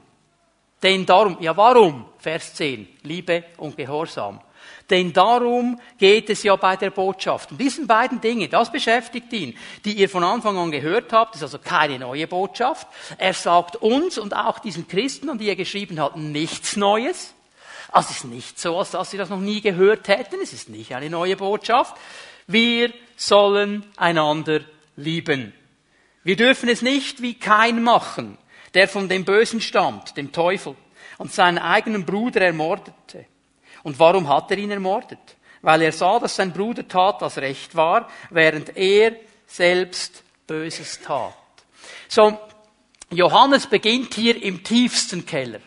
denn 0.84 1.08
darum, 1.08 1.38
ja 1.42 1.58
warum? 1.58 2.06
Vers 2.20 2.54
10, 2.54 2.88
Liebe 3.02 3.46
und 3.58 3.78
Gehorsam. 3.78 4.42
Denn 4.90 5.12
darum 5.12 5.82
geht 5.98 6.30
es 6.30 6.44
ja 6.44 6.56
bei 6.56 6.78
der 6.78 6.92
Botschaft. 6.92 7.52
Und 7.52 7.60
diesen 7.60 7.88
beiden 7.88 8.22
Dinge, 8.22 8.48
das 8.48 8.72
beschäftigt 8.72 9.34
ihn, 9.34 9.58
die 9.84 9.94
ihr 9.94 10.08
von 10.08 10.24
Anfang 10.24 10.58
an 10.58 10.72
gehört 10.72 11.12
habt, 11.12 11.36
ist 11.36 11.44
also 11.44 11.60
keine 11.60 12.00
neue 12.00 12.26
Botschaft. 12.28 12.88
Er 13.18 13.34
sagt 13.34 13.76
uns 13.78 14.18
und 14.18 14.34
auch 14.34 14.60
diesen 14.60 14.88
Christen, 14.88 15.30
an 15.30 15.38
die 15.38 15.50
er 15.50 15.58
geschrieben 15.58 16.00
hat, 16.00 16.16
nichts 16.16 16.78
Neues. 16.78 17.34
Also 17.92 18.10
es 18.12 18.18
ist 18.18 18.26
nicht 18.26 18.60
so, 18.60 18.78
als 18.78 18.92
dass 18.92 19.12
sie 19.12 19.18
das 19.18 19.30
noch 19.30 19.40
nie 19.40 19.60
gehört 19.60 20.08
hätten. 20.08 20.38
Es 20.42 20.54
ist 20.54 20.70
nicht 20.70 20.96
eine 20.96 21.10
neue 21.10 21.36
Botschaft. 21.36 21.96
Wir 22.48 22.94
sollen 23.18 23.86
einander 23.98 24.62
lieben. 24.96 25.54
Wir 26.24 26.38
dürfen 26.38 26.70
es 26.70 26.82
nicht 26.82 27.22
wie 27.22 27.34
kein 27.34 27.84
machen, 27.84 28.38
der 28.74 28.88
von 28.88 29.10
dem 29.10 29.26
Bösen 29.26 29.60
stammt, 29.60 30.16
dem 30.16 30.32
Teufel, 30.32 30.76
und 31.18 31.34
seinen 31.34 31.58
eigenen 31.58 32.06
Bruder 32.06 32.42
ermordete. 32.42 33.26
Und 33.84 34.00
warum 34.00 34.28
hat 34.28 34.52
er 34.52 34.58
ihn 34.58 34.72
ermordet? 34.72 35.20
Weil 35.62 35.82
er 35.82 35.92
sah, 35.92 36.20
dass 36.20 36.36
sein 36.36 36.54
Bruder 36.54 36.88
tat, 36.88 37.22
was 37.22 37.38
recht 37.38 37.76
war, 37.76 38.08
während 38.30 38.76
er 38.78 39.16
selbst 39.46 40.24
Böses 40.46 41.00
tat. 41.02 41.34
So, 42.08 42.38
Johannes 43.10 43.68
beginnt 43.68 44.14
hier 44.14 44.42
im 44.42 44.64
tiefsten 44.64 45.26
Keller. 45.26 45.60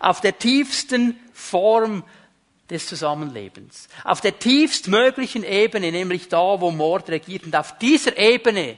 Auf 0.00 0.20
der 0.20 0.38
tiefsten 0.38 1.18
Form 1.32 2.04
des 2.70 2.86
Zusammenlebens. 2.86 3.88
Auf 4.04 4.20
der 4.20 4.38
tiefstmöglichen 4.38 5.44
Ebene, 5.44 5.92
nämlich 5.92 6.28
da, 6.28 6.60
wo 6.60 6.70
Mord 6.70 7.10
regiert. 7.10 7.44
Und 7.44 7.54
auf 7.54 7.78
dieser 7.78 8.16
Ebene 8.16 8.76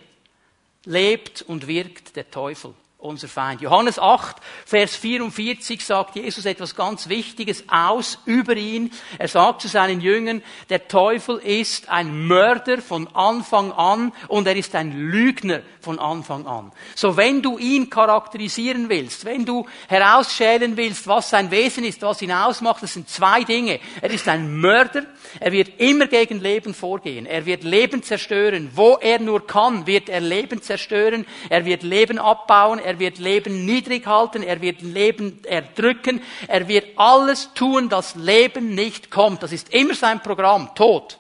lebt 0.85 1.43
und 1.43 1.67
wirkt 1.67 2.17
der 2.17 2.31
Teufel 2.31 2.75
unser 3.05 3.29
Feind. 3.29 3.61
Johannes 3.61 3.99
8, 3.99 4.37
Vers 4.65 4.97
44 4.97 5.85
sagt 5.85 6.17
Jesus 6.17 6.47
etwas 6.47 6.75
ganz 6.75 7.09
Wichtiges 7.09 7.65
aus 7.69 8.19
über 8.25 8.57
ihn. 8.57 8.91
Er 9.19 9.29
sagt 9.29 9.61
zu 9.61 9.69
seinen 9.69 10.01
Jüngern, 10.01 10.43
der 10.71 10.89
Teufel 10.89 11.37
ist 11.37 11.91
ein 11.91 12.27
Mörder 12.27 12.81
von 12.81 13.07
Anfang 13.15 13.73
an 13.73 14.13
und 14.29 14.47
er 14.47 14.57
ist 14.57 14.75
ein 14.75 14.93
Lügner 14.93 15.61
von 15.81 15.99
Anfang 15.99 16.47
an. 16.47 16.73
So 16.95 17.17
wenn 17.17 17.43
du 17.43 17.59
ihn 17.59 17.91
charakterisieren 17.91 18.89
willst, 18.89 19.27
wenn 19.27 19.45
du 19.45 19.67
herausschälen 19.89 20.77
willst, 20.77 21.07
was 21.07 21.29
sein 21.29 21.51
Wesen 21.51 21.85
ist, 21.85 22.01
was 22.01 22.23
ihn 22.23 22.33
ausmacht, 22.33 22.83
das 22.83 22.95
sind 22.95 23.09
zwei 23.11 23.45
Dinge. 23.45 23.81
Er 24.01 24.11
ist 24.11 24.27
ein 24.29 24.57
Mörder, 24.61 25.05
er 25.41 25.53
wird 25.53 25.79
immer 25.79 26.07
gegen 26.07 26.41
Leben 26.41 26.73
vorgehen, 26.73 27.27
er 27.27 27.45
wird 27.45 27.65
Leben 27.65 28.03
zerstören. 28.03 28.71
Wo 28.75 28.97
er 28.99 29.21
nur 29.21 29.47
kann, 29.47 29.87
wird 29.87 30.09
er 30.09 30.21
Leben 30.21 30.63
zerstören, 30.63 31.27
er 31.51 31.67
wird 31.67 31.83
Leben 31.83 32.19
abbauen, 32.19 32.79
er 32.79 32.94
er 32.95 32.99
wird 33.01 33.19
Leben 33.19 33.65
niedrig 33.65 34.07
halten, 34.07 34.43
er 34.43 34.61
wird 34.61 34.83
Leben 34.83 35.45
erdrücken, 35.45 36.23
er 36.47 36.69
wird 36.69 36.97
alles 36.97 37.53
tun, 37.55 37.89
dass 37.89 38.15
Leben 38.15 38.75
nicht 38.75 39.11
kommt. 39.11 39.43
Das 39.43 39.53
ist 39.53 39.75
immer 39.75 39.95
sein 39.95 40.23
Programm, 40.23 40.75
Tod 40.75 41.19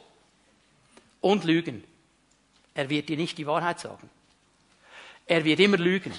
und 1.20 1.44
Lügen. 1.44 1.82
Er 2.74 2.88
wird 2.90 3.08
dir 3.08 3.16
nicht 3.16 3.38
die 3.38 3.46
Wahrheit 3.46 3.80
sagen. 3.80 4.08
Er 5.26 5.44
wird 5.44 5.60
immer 5.60 5.76
lügen. 5.76 6.12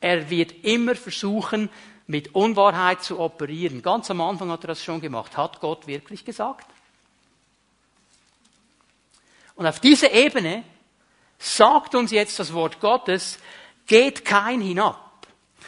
Er 0.00 0.28
wird 0.30 0.64
immer 0.64 0.94
versuchen, 0.94 1.70
mit 2.06 2.34
Unwahrheit 2.34 3.02
zu 3.02 3.18
operieren. 3.18 3.82
Ganz 3.82 4.10
am 4.10 4.20
Anfang 4.20 4.50
hat 4.50 4.64
er 4.64 4.68
das 4.68 4.84
schon 4.84 5.00
gemacht. 5.00 5.36
Hat 5.36 5.60
Gott 5.60 5.86
wirklich 5.86 6.24
gesagt? 6.24 6.66
Und 9.54 9.66
auf 9.66 9.80
dieser 9.80 10.12
Ebene 10.12 10.62
sagt 11.38 11.94
uns 11.94 12.10
jetzt 12.10 12.38
das 12.38 12.52
Wort 12.52 12.80
Gottes, 12.80 13.38
geht 13.88 14.24
kein 14.24 14.60
hinab. 14.60 15.07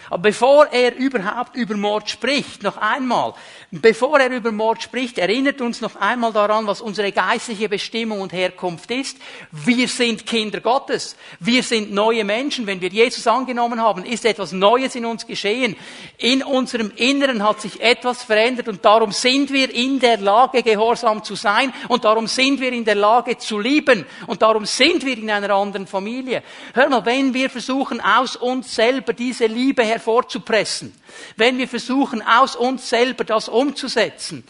Aber 0.09 0.23
bevor 0.23 0.67
er 0.73 0.97
überhaupt 0.97 1.57
über 1.57 1.77
Mord 1.77 2.11
spricht, 2.11 2.63
noch 2.63 2.79
einmal, 2.79 3.35
bevor 3.71 4.19
er 4.19 4.31
über 4.31 4.51
Mord 4.51 4.83
spricht, 4.83 5.19
erinnert 5.19 5.61
uns 5.61 5.81
noch 5.81 5.95
einmal 5.97 6.33
daran, 6.33 6.67
was 6.67 6.81
unsere 6.81 7.13
geistliche 7.13 7.69
Bestimmung 7.69 8.21
und 8.21 8.33
Herkunft 8.33 8.91
ist. 8.91 9.19
Wir 9.53 9.87
sind 9.87 10.27
Kinder 10.27 10.61
Gottes. 10.61 11.17
Wir 11.39 11.63
sind 11.63 11.93
neue 11.93 12.25
Menschen. 12.25 12.67
Wenn 12.67 12.81
wir 12.81 12.89
Jesus 12.89 13.27
angenommen 13.27 13.81
haben, 13.81 14.05
ist 14.05 14.25
etwas 14.25 14.51
Neues 14.51 14.97
in 14.97 15.05
uns 15.05 15.27
geschehen. 15.27 15.77
In 16.19 16.43
unserem 16.43 16.91
Inneren 16.97 17.45
hat 17.45 17.61
sich 17.61 17.81
etwas 17.81 18.25
verändert 18.25 18.69
und 18.69 18.85
darum 18.85 19.13
sind 19.13 19.53
wir 19.53 19.73
in 19.73 20.01
der 20.01 20.17
Lage, 20.17 20.63
gehorsam 20.63 21.23
zu 21.23 21.37
sein 21.37 21.73
und 21.89 22.05
darum 22.05 22.27
sind 22.27 22.61
wir 22.61 22.73
in 22.73 22.85
der 22.85 22.97
Lage 22.97 23.39
zu 23.39 23.59
lieben 23.59 24.05
und 24.27 24.43
darum 24.43 24.67
sind 24.67 25.05
wir 25.05 25.17
in 25.17 25.31
einer 25.31 25.55
anderen 25.55 25.87
Familie. 25.87 26.43
Hör 26.75 26.89
mal, 26.89 27.05
wenn 27.05 27.33
wir 27.33 27.49
versuchen, 27.49 28.01
aus 28.01 28.35
uns 28.35 28.75
selber 28.75 29.13
diese 29.13 29.47
Liebe 29.47 29.80
hervorzupressen, 29.85 30.95
wenn 31.37 31.59
wir 31.59 31.69
versuchen, 31.69 32.23
aus 32.23 32.57
uns 32.57 32.89
selber 32.89 33.25
das 33.25 33.49
umzusetzen, 33.49 34.45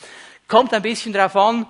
kommt 0.49 0.75
ein 0.75 0.83
bisschen 0.83 1.13
darauf 1.13 1.37
an, 1.37 1.67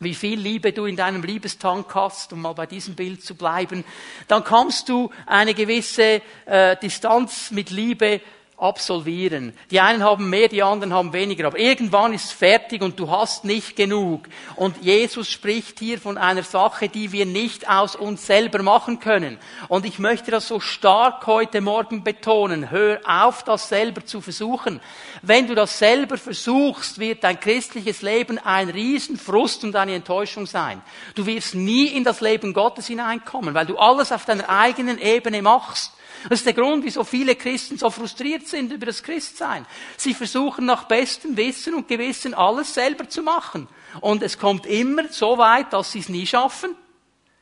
wie 0.00 0.14
viel 0.14 0.38
Liebe 0.38 0.72
du 0.72 0.84
in 0.84 0.96
deinem 0.96 1.22
Liebestank 1.22 1.92
hast, 1.94 2.32
um 2.32 2.42
mal 2.42 2.52
bei 2.52 2.66
diesem 2.66 2.94
Bild 2.94 3.24
zu 3.24 3.34
bleiben, 3.34 3.84
dann 4.28 4.44
kannst 4.44 4.88
du 4.88 5.10
eine 5.26 5.54
gewisse 5.54 6.22
äh, 6.46 6.76
Distanz 6.76 7.50
mit 7.50 7.70
Liebe 7.70 8.20
absolvieren. 8.58 9.52
Die 9.70 9.80
einen 9.80 10.02
haben 10.02 10.28
mehr, 10.28 10.48
die 10.48 10.64
anderen 10.64 10.92
haben 10.92 11.12
weniger, 11.12 11.46
aber 11.46 11.58
irgendwann 11.58 12.12
ist 12.12 12.32
fertig 12.32 12.82
und 12.82 12.98
du 12.98 13.08
hast 13.08 13.44
nicht 13.44 13.76
genug. 13.76 14.26
Und 14.56 14.82
Jesus 14.82 15.30
spricht 15.30 15.78
hier 15.78 16.00
von 16.00 16.18
einer 16.18 16.42
Sache, 16.42 16.88
die 16.88 17.12
wir 17.12 17.24
nicht 17.24 17.68
aus 17.68 17.94
uns 17.94 18.26
selber 18.26 18.62
machen 18.64 18.98
können. 18.98 19.38
Und 19.68 19.86
ich 19.86 20.00
möchte 20.00 20.32
das 20.32 20.48
so 20.48 20.58
stark 20.58 21.26
heute 21.28 21.60
Morgen 21.60 22.02
betonen. 22.02 22.70
Hör 22.70 23.00
auf, 23.06 23.44
das 23.44 23.68
selber 23.68 24.04
zu 24.04 24.20
versuchen. 24.20 24.80
Wenn 25.22 25.46
du 25.46 25.54
das 25.54 25.78
selber 25.78 26.18
versuchst, 26.18 26.98
wird 26.98 27.22
dein 27.22 27.38
christliches 27.38 28.02
Leben 28.02 28.38
ein 28.38 28.70
Riesenfrust 28.70 29.62
und 29.62 29.76
eine 29.76 29.94
Enttäuschung 29.94 30.46
sein. 30.46 30.82
Du 31.14 31.26
wirst 31.26 31.54
nie 31.54 31.86
in 31.86 32.02
das 32.02 32.20
Leben 32.20 32.52
Gottes 32.54 32.88
hineinkommen, 32.88 33.54
weil 33.54 33.66
du 33.66 33.78
alles 33.78 34.10
auf 34.10 34.24
deiner 34.24 34.48
eigenen 34.48 34.98
Ebene 34.98 35.42
machst. 35.42 35.92
Das 36.24 36.40
ist 36.40 36.46
der 36.46 36.54
Grund, 36.54 36.84
wieso 36.84 37.04
viele 37.04 37.36
Christen 37.36 37.78
so 37.78 37.90
frustriert 37.90 38.46
sind 38.46 38.72
über 38.72 38.86
das 38.86 39.02
Christsein. 39.02 39.66
Sie 39.96 40.14
versuchen 40.14 40.66
nach 40.66 40.84
bestem 40.84 41.36
Wissen 41.36 41.74
und 41.74 41.88
Gewissen 41.88 42.34
alles 42.34 42.74
selber 42.74 43.08
zu 43.08 43.22
machen. 43.22 43.68
Und 44.00 44.22
es 44.22 44.38
kommt 44.38 44.66
immer 44.66 45.08
so 45.08 45.38
weit, 45.38 45.72
dass 45.72 45.92
sie 45.92 46.00
es 46.00 46.08
nie 46.08 46.26
schaffen. 46.26 46.74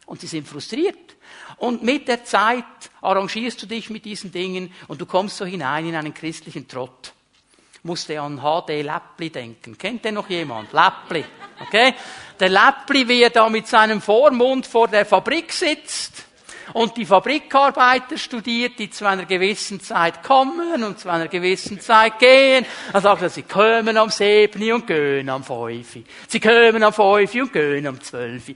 Und 0.04 0.20
sie 0.20 0.26
sind 0.26 0.46
frustriert. 0.46 1.16
Und 1.56 1.82
mit 1.82 2.06
der 2.06 2.24
Zeit 2.24 2.64
arrangierst 3.00 3.62
du 3.62 3.66
dich 3.66 3.90
mit 3.90 4.04
diesen 4.04 4.30
Dingen 4.30 4.72
und 4.88 5.00
du 5.00 5.06
kommst 5.06 5.38
so 5.38 5.44
hinein 5.44 5.86
in 5.86 5.96
einen 5.96 6.14
christlichen 6.14 6.68
Trott. 6.68 7.12
Musste 7.82 8.20
an 8.20 8.40
HD 8.40 8.82
Läppli 8.82 9.30
denken. 9.30 9.78
Kennt 9.78 10.04
der 10.04 10.12
noch 10.12 10.28
jemand? 10.28 10.72
Läppli. 10.72 11.24
Okay? 11.60 11.94
Der 12.38 12.48
Läppli, 12.48 13.08
wie 13.08 13.22
er 13.22 13.30
da 13.30 13.48
mit 13.48 13.66
seinem 13.66 14.02
Vormund 14.02 14.66
vor 14.66 14.88
der 14.88 15.06
Fabrik 15.06 15.52
sitzt 15.52 16.25
und 16.72 16.96
die 16.96 17.06
Fabrikarbeiter 17.06 18.18
studiert, 18.18 18.78
die 18.78 18.90
zu 18.90 19.06
einer 19.06 19.24
gewissen 19.24 19.80
Zeit 19.80 20.22
kommen 20.22 20.82
und 20.82 20.98
zu 20.98 21.08
einer 21.08 21.28
gewissen 21.28 21.80
Zeit 21.80 22.18
gehen. 22.18 22.66
Dann 22.92 23.02
sagt 23.02 23.22
er, 23.22 23.30
sie 23.30 23.42
kommen 23.42 23.96
am 23.96 24.10
7 24.10 24.72
und 24.72 24.86
gehen 24.86 25.28
am 25.28 25.44
5. 25.44 25.98
Sie 26.28 26.40
kommen 26.40 26.82
am 26.82 26.92
5 26.92 27.34
und 27.34 27.52
gehen 27.52 27.86
am 27.86 28.00
12. 28.00 28.48
Äh, 28.48 28.54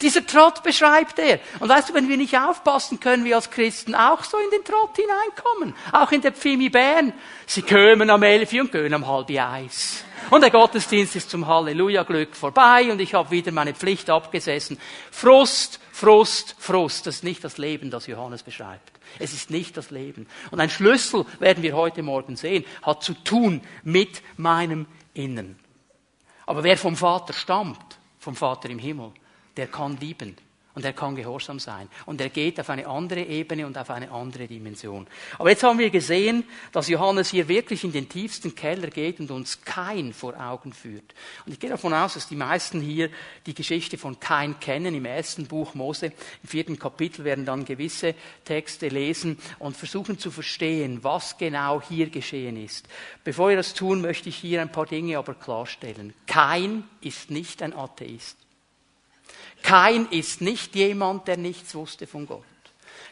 dieser 0.00 0.26
Trott 0.26 0.62
beschreibt 0.62 1.18
er. 1.18 1.40
Und 1.60 1.68
weißt 1.68 1.90
du, 1.90 1.94
wenn 1.94 2.08
wir 2.08 2.16
nicht 2.16 2.36
aufpassen, 2.38 3.00
können 3.00 3.24
wir 3.24 3.36
als 3.36 3.50
Christen 3.50 3.94
auch 3.94 4.24
so 4.24 4.36
in 4.38 4.50
den 4.50 4.64
Trott 4.64 4.96
hineinkommen. 4.96 5.74
Auch 5.92 6.12
in 6.12 6.20
der 6.20 6.32
Pfimi 6.32 6.68
Bern. 6.68 7.12
Sie 7.46 7.62
kommen 7.62 8.10
am 8.10 8.22
11 8.22 8.52
und 8.52 8.72
gehen 8.72 8.94
am 8.94 9.06
halb 9.06 9.30
eins. 9.30 10.04
Und 10.30 10.42
der 10.42 10.50
Gottesdienst 10.50 11.16
ist 11.16 11.30
zum 11.30 11.46
Halleluja-Glück 11.46 12.36
vorbei 12.36 12.90
und 12.90 13.00
ich 13.00 13.14
habe 13.14 13.30
wieder 13.30 13.52
meine 13.52 13.74
Pflicht 13.74 14.08
abgesessen. 14.08 14.78
Frust, 15.10 15.80
Frust, 15.92 16.56
Frust. 16.58 17.06
Das 17.06 17.16
ist 17.16 17.24
nicht 17.24 17.44
das 17.44 17.58
Leben, 17.58 17.90
das 17.90 18.06
Johannes 18.06 18.42
beschreibt. 18.42 18.98
Es 19.18 19.34
ist 19.34 19.50
nicht 19.50 19.76
das 19.76 19.90
Leben. 19.90 20.26
Und 20.50 20.58
ein 20.58 20.70
Schlüssel, 20.70 21.26
werden 21.38 21.62
wir 21.62 21.76
heute 21.76 22.02
Morgen 22.02 22.34
sehen, 22.34 22.64
hat 22.82 23.04
zu 23.04 23.12
tun 23.12 23.60
mit 23.84 24.22
meinem 24.38 24.86
Innen. 25.12 25.58
Aber 26.46 26.64
wer 26.64 26.78
vom 26.78 26.96
Vater 26.96 27.34
stammt, 27.34 27.98
vom 28.18 28.34
Vater 28.34 28.70
im 28.70 28.78
Himmel, 28.78 29.12
der 29.56 29.66
kann 29.66 29.98
lieben. 29.98 30.36
Und 30.74 30.86
er 30.86 30.94
kann 30.94 31.14
gehorsam 31.14 31.58
sein. 31.58 31.88
Und 32.06 32.20
er 32.20 32.30
geht 32.30 32.58
auf 32.58 32.70
eine 32.70 32.86
andere 32.86 33.22
Ebene 33.22 33.66
und 33.66 33.76
auf 33.76 33.90
eine 33.90 34.10
andere 34.10 34.46
Dimension. 34.46 35.06
Aber 35.38 35.50
jetzt 35.50 35.62
haben 35.62 35.78
wir 35.78 35.90
gesehen, 35.90 36.44
dass 36.72 36.88
Johannes 36.88 37.30
hier 37.30 37.46
wirklich 37.46 37.84
in 37.84 37.92
den 37.92 38.08
tiefsten 38.08 38.54
Keller 38.54 38.88
geht 38.88 39.20
und 39.20 39.30
uns 39.30 39.60
Kain 39.62 40.14
vor 40.14 40.34
Augen 40.40 40.72
führt. 40.72 41.14
Und 41.44 41.52
ich 41.52 41.60
gehe 41.60 41.68
davon 41.68 41.92
aus, 41.92 42.14
dass 42.14 42.28
die 42.28 42.36
meisten 42.36 42.80
hier 42.80 43.10
die 43.44 43.54
Geschichte 43.54 43.98
von 43.98 44.18
Kain 44.18 44.58
kennen. 44.60 44.94
Im 44.94 45.04
ersten 45.04 45.46
Buch 45.46 45.74
Mose, 45.74 46.06
im 46.06 46.48
vierten 46.48 46.78
Kapitel 46.78 47.24
werden 47.24 47.44
dann 47.44 47.66
gewisse 47.66 48.14
Texte 48.44 48.88
lesen 48.88 49.38
und 49.58 49.76
versuchen 49.76 50.18
zu 50.18 50.30
verstehen, 50.30 51.04
was 51.04 51.36
genau 51.36 51.82
hier 51.82 52.08
geschehen 52.08 52.56
ist. 52.56 52.88
Bevor 53.24 53.50
wir 53.50 53.56
das 53.56 53.74
tun, 53.74 54.00
möchte 54.00 54.30
ich 54.30 54.36
hier 54.36 54.62
ein 54.62 54.72
paar 54.72 54.86
Dinge 54.86 55.18
aber 55.18 55.34
klarstellen. 55.34 56.14
Kain 56.26 56.84
ist 57.02 57.30
nicht 57.30 57.62
ein 57.62 57.74
Atheist. 57.74 58.38
Kain 59.62 60.06
ist 60.10 60.40
nicht 60.40 60.74
jemand, 60.74 61.28
der 61.28 61.36
nichts 61.36 61.74
wusste 61.74 62.06
von 62.06 62.26
Gott. 62.26 62.42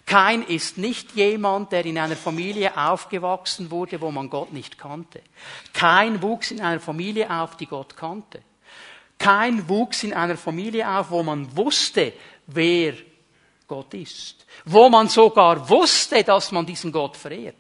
Kain 0.06 0.42
ist 0.42 0.78
nicht 0.78 1.12
jemand, 1.14 1.70
der 1.72 1.84
in 1.84 1.98
einer 1.98 2.16
Familie 2.16 2.76
aufgewachsen 2.76 3.70
wurde, 3.70 4.00
wo 4.00 4.10
man 4.10 4.28
Gott 4.28 4.52
nicht 4.52 4.76
kannte. 4.76 5.20
Kain 5.72 6.20
wuchs 6.22 6.50
in 6.50 6.60
einer 6.60 6.80
Familie 6.80 7.30
auf, 7.30 7.56
die 7.56 7.66
Gott 7.66 7.96
kannte. 7.96 8.42
Kain 9.18 9.68
wuchs 9.68 10.02
in 10.02 10.12
einer 10.12 10.36
Familie 10.36 10.88
auf, 10.88 11.10
wo 11.10 11.22
man 11.22 11.56
wusste, 11.56 12.12
wer 12.46 12.94
Gott 13.68 13.94
ist. 13.94 14.46
Wo 14.64 14.88
man 14.88 15.08
sogar 15.08 15.68
wusste, 15.68 16.24
dass 16.24 16.50
man 16.50 16.66
diesen 16.66 16.90
Gott 16.90 17.16
verehrt. 17.16 17.54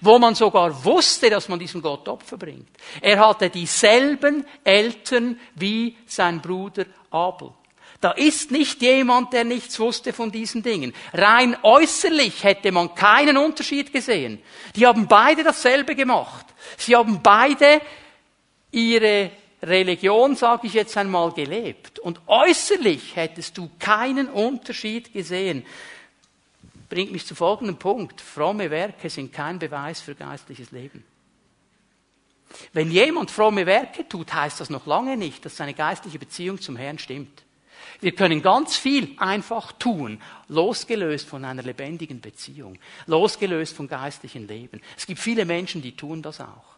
Wo 0.00 0.18
man 0.18 0.34
sogar 0.34 0.84
wusste, 0.84 1.28
dass 1.28 1.48
man 1.48 1.58
diesem 1.58 1.82
Gott 1.82 2.08
Opfer 2.08 2.36
bringt. 2.36 2.70
Er 3.00 3.18
hatte 3.18 3.50
dieselben 3.50 4.46
Eltern 4.64 5.38
wie 5.54 5.96
sein 6.06 6.40
Bruder 6.40 6.86
Abel. 7.10 7.52
Da 8.00 8.12
ist 8.12 8.50
nicht 8.50 8.80
jemand, 8.80 9.34
der 9.34 9.44
nichts 9.44 9.78
wusste 9.78 10.14
von 10.14 10.32
diesen 10.32 10.62
Dingen. 10.62 10.94
Rein 11.12 11.56
äußerlich 11.62 12.44
hätte 12.44 12.72
man 12.72 12.94
keinen 12.94 13.36
Unterschied 13.36 13.92
gesehen. 13.92 14.42
Die 14.74 14.86
haben 14.86 15.06
beide 15.06 15.44
dasselbe 15.44 15.94
gemacht. 15.94 16.46
Sie 16.78 16.96
haben 16.96 17.20
beide 17.22 17.82
ihre 18.70 19.30
Religion, 19.62 20.34
sage 20.34 20.66
ich 20.66 20.72
jetzt 20.72 20.96
einmal, 20.96 21.32
gelebt. 21.32 21.98
Und 21.98 22.22
äußerlich 22.26 23.16
hättest 23.16 23.58
du 23.58 23.70
keinen 23.78 24.28
Unterschied 24.28 25.12
gesehen. 25.12 25.66
bringt 26.88 27.12
mich 27.12 27.26
zu 27.26 27.34
folgendem 27.34 27.76
Punkt. 27.76 28.22
Fromme 28.22 28.70
Werke 28.70 29.10
sind 29.10 29.32
kein 29.32 29.58
Beweis 29.58 30.00
für 30.00 30.14
geistliches 30.14 30.70
Leben. 30.70 31.04
Wenn 32.72 32.90
jemand 32.90 33.30
fromme 33.30 33.66
Werke 33.66 34.08
tut, 34.08 34.32
heißt 34.32 34.58
das 34.58 34.70
noch 34.70 34.86
lange 34.86 35.16
nicht, 35.16 35.44
dass 35.44 35.56
seine 35.56 35.74
geistliche 35.74 36.18
Beziehung 36.18 36.60
zum 36.60 36.76
Herrn 36.76 36.98
stimmt. 36.98 37.44
Wir 38.00 38.12
können 38.12 38.40
ganz 38.40 38.76
viel 38.76 39.14
einfach 39.18 39.72
tun, 39.72 40.20
losgelöst 40.48 41.28
von 41.28 41.44
einer 41.44 41.62
lebendigen 41.62 42.20
Beziehung, 42.20 42.78
losgelöst 43.06 43.76
vom 43.76 43.88
geistlichen 43.88 44.48
Leben. 44.48 44.80
Es 44.96 45.06
gibt 45.06 45.20
viele 45.20 45.44
Menschen, 45.44 45.82
die 45.82 45.96
tun 45.96 46.22
das 46.22 46.40
auch. 46.40 46.76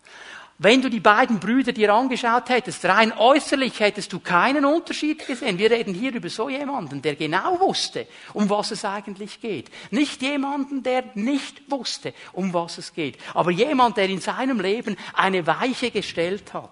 Wenn 0.59 0.83
du 0.83 0.89
die 0.89 1.01
beiden 1.01 1.41
Brüder 1.41 1.73
dir 1.73 1.93
angeschaut 1.93 2.49
hättest, 2.49 2.85
rein 2.85 3.13
äußerlich 3.13 3.81
hättest 3.81 4.13
du 4.13 4.21
keinen 4.21 4.65
Unterschied 4.65 5.27
gesehen. 5.27 5.59
Wir 5.59 5.71
reden 5.71 5.95
hier 5.95 6.15
über 6.15 6.29
so 6.29 6.49
jemanden, 6.49 7.03
der 7.03 7.17
genau 7.17 7.59
wusste, 7.59 8.07
um 8.33 8.49
was 8.51 8.71
es 8.71 8.85
eigentlich 8.85 9.41
geht. 9.41 9.71
Nicht 9.91 10.23
jemanden, 10.23 10.83
der 10.83 11.05
nicht 11.15 11.69
wusste, 11.71 12.15
um 12.33 12.53
was 12.53 12.79
es 12.79 12.93
geht, 12.93 13.19
aber 13.35 13.51
jemand, 13.51 13.97
der 13.97 14.09
in 14.09 14.21
seinem 14.21 14.61
Leben 14.61 14.97
eine 15.15 15.47
Weiche 15.47 15.91
gestellt 15.91 16.53
hat. 16.53 16.71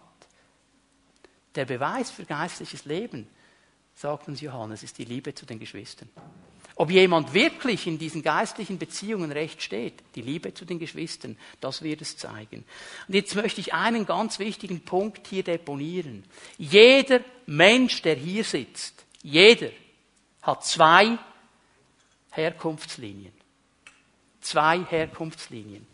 Der 1.56 1.64
Beweis 1.64 2.12
für 2.12 2.24
geistliches 2.24 2.84
Leben, 2.84 3.26
sagt 4.00 4.28
uns 4.28 4.40
Johannes, 4.40 4.82
ist 4.82 4.96
die 4.96 5.04
Liebe 5.04 5.34
zu 5.34 5.44
den 5.44 5.58
Geschwistern. 5.58 6.08
Ob 6.74 6.90
jemand 6.90 7.34
wirklich 7.34 7.86
in 7.86 7.98
diesen 7.98 8.22
geistlichen 8.22 8.78
Beziehungen 8.78 9.30
recht 9.30 9.62
steht, 9.62 10.02
die 10.14 10.22
Liebe 10.22 10.54
zu 10.54 10.64
den 10.64 10.78
Geschwistern, 10.78 11.36
das 11.60 11.82
wird 11.82 12.00
es 12.00 12.16
zeigen. 12.16 12.64
Und 13.06 13.14
jetzt 13.14 13.34
möchte 13.34 13.60
ich 13.60 13.74
einen 13.74 14.06
ganz 14.06 14.38
wichtigen 14.38 14.80
Punkt 14.80 15.26
hier 15.26 15.42
deponieren. 15.42 16.24
Jeder 16.56 17.20
Mensch, 17.44 18.00
der 18.00 18.14
hier 18.14 18.42
sitzt, 18.42 19.04
jeder 19.22 19.68
hat 20.40 20.64
zwei 20.64 21.18
Herkunftslinien. 22.30 23.34
Zwei 24.40 24.82
Herkunftslinien. 24.84 25.86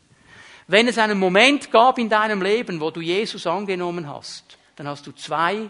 Wenn 0.69 0.87
es 0.87 0.99
einen 0.99 1.19
Moment 1.19 1.73
gab 1.73 1.99
in 1.99 2.09
deinem 2.09 2.41
Leben, 2.41 2.81
wo 2.81 2.93
du 2.93 3.01
Jesus 3.01 3.49
angenommen 3.49 4.09
hast, 4.09 4.59
dann 4.77 4.87
hast 4.87 5.09
du 5.09 5.11
zwei 5.11 5.69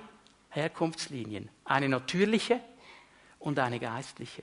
Herkunftslinien. 0.50 1.49
Eine 1.67 1.89
natürliche 1.89 2.61
und 3.39 3.59
eine 3.59 3.79
geistliche. 3.79 4.43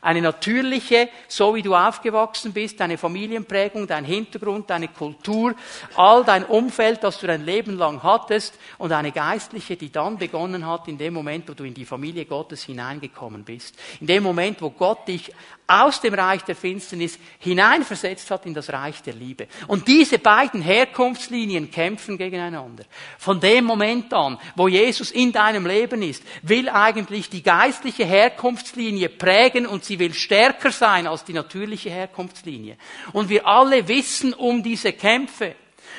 Eine 0.00 0.22
natürliche, 0.22 1.08
so 1.26 1.54
wie 1.54 1.62
du 1.62 1.74
aufgewachsen 1.74 2.52
bist, 2.52 2.78
deine 2.78 2.98
Familienprägung, 2.98 3.86
dein 3.86 4.04
Hintergrund, 4.04 4.70
deine 4.70 4.88
Kultur, 4.88 5.54
all 5.96 6.24
dein 6.24 6.44
Umfeld, 6.44 7.02
das 7.02 7.18
du 7.18 7.26
dein 7.26 7.44
Leben 7.44 7.76
lang 7.76 8.02
hattest, 8.02 8.58
und 8.78 8.92
eine 8.92 9.12
geistliche, 9.12 9.76
die 9.76 9.90
dann 9.90 10.18
begonnen 10.18 10.66
hat 10.66 10.88
in 10.88 10.98
dem 10.98 11.14
Moment, 11.14 11.48
wo 11.48 11.54
du 11.54 11.64
in 11.64 11.74
die 11.74 11.84
Familie 11.84 12.26
Gottes 12.26 12.64
hineingekommen 12.64 13.44
bist. 13.44 13.76
In 14.00 14.06
dem 14.06 14.22
Moment, 14.22 14.62
wo 14.62 14.70
Gott 14.70 15.08
dich 15.08 15.32
aus 15.70 16.00
dem 16.00 16.14
Reich 16.14 16.42
der 16.44 16.56
Finsternis 16.56 17.18
hineinversetzt 17.38 18.30
hat 18.30 18.46
in 18.46 18.54
das 18.54 18.72
Reich 18.72 19.02
der 19.02 19.12
Liebe. 19.12 19.48
Und 19.66 19.86
diese 19.86 20.18
beiden 20.18 20.62
Herkunftslinien 20.62 21.70
kämpfen 21.70 22.16
gegeneinander. 22.16 22.84
Von 23.18 23.38
dem 23.38 23.66
Moment 23.66 24.12
an, 24.14 24.38
wo 24.56 24.66
Jesus 24.66 25.10
in 25.10 25.30
deinem 25.30 25.66
Leben 25.66 26.00
ist, 26.00 26.22
will 26.40 26.70
eigentlich 26.70 27.28
die 27.28 27.42
geistliche 27.42 28.06
Herkunftslinie 28.06 29.10
prägen 29.10 29.66
und 29.66 29.84
sie 29.84 29.98
will 29.98 30.14
stärker 30.14 30.70
sein 30.70 31.06
als 31.06 31.24
die 31.24 31.34
natürliche 31.34 31.90
Herkunftslinie. 31.90 32.78
Und 33.12 33.28
wir 33.28 33.46
alle 33.46 33.86
wissen 33.86 34.32
um 34.32 34.62
diese 34.62 34.94
Kämpfe. 34.94 35.54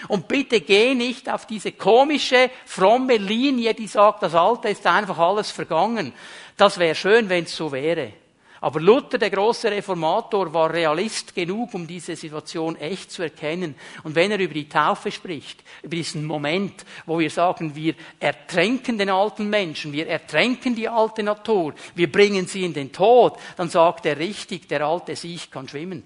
Und 0.07 0.27
bitte 0.27 0.61
geh 0.61 0.95
nicht 0.95 1.29
auf 1.29 1.45
diese 1.45 1.73
komische, 1.73 2.49
fromme 2.65 3.17
Linie, 3.17 3.75
die 3.75 3.87
sagt, 3.87 4.23
das 4.23 4.33
Alte 4.33 4.69
ist 4.69 4.87
einfach 4.87 5.19
alles 5.19 5.51
vergangen. 5.51 6.11
Das 6.57 6.79
wäre 6.79 6.95
schön, 6.95 7.29
wenn 7.29 7.43
es 7.43 7.55
so 7.55 7.71
wäre. 7.71 8.13
Aber 8.61 8.81
Luther, 8.81 9.17
der 9.17 9.29
große 9.29 9.71
Reformator, 9.71 10.53
war 10.53 10.73
Realist 10.73 11.33
genug, 11.33 11.73
um 11.73 11.87
diese 11.87 12.15
Situation 12.15 12.75
echt 12.75 13.11
zu 13.11 13.23
erkennen. 13.23 13.75
Und 14.03 14.15
wenn 14.15 14.31
er 14.31 14.39
über 14.39 14.53
die 14.53 14.67
Taufe 14.67 15.11
spricht, 15.11 15.63
über 15.81 15.95
diesen 15.95 16.25
Moment, 16.25 16.85
wo 17.05 17.19
wir 17.19 17.29
sagen, 17.29 17.73
wir 17.75 17.95
ertränken 18.19 18.97
den 18.97 19.09
alten 19.09 19.49
Menschen, 19.49 19.93
wir 19.93 20.07
ertränken 20.07 20.75
die 20.75 20.89
alte 20.89 21.23
Natur, 21.23 21.73
wir 21.95 22.11
bringen 22.11 22.47
sie 22.47 22.65
in 22.65 22.73
den 22.73 22.91
Tod, 22.91 23.37
dann 23.55 23.69
sagt 23.69 24.05
er 24.05 24.17
richtig, 24.17 24.67
der 24.67 24.81
alte 24.81 25.15
Siech 25.15 25.49
kann 25.49 25.69
schwimmen. 25.69 26.03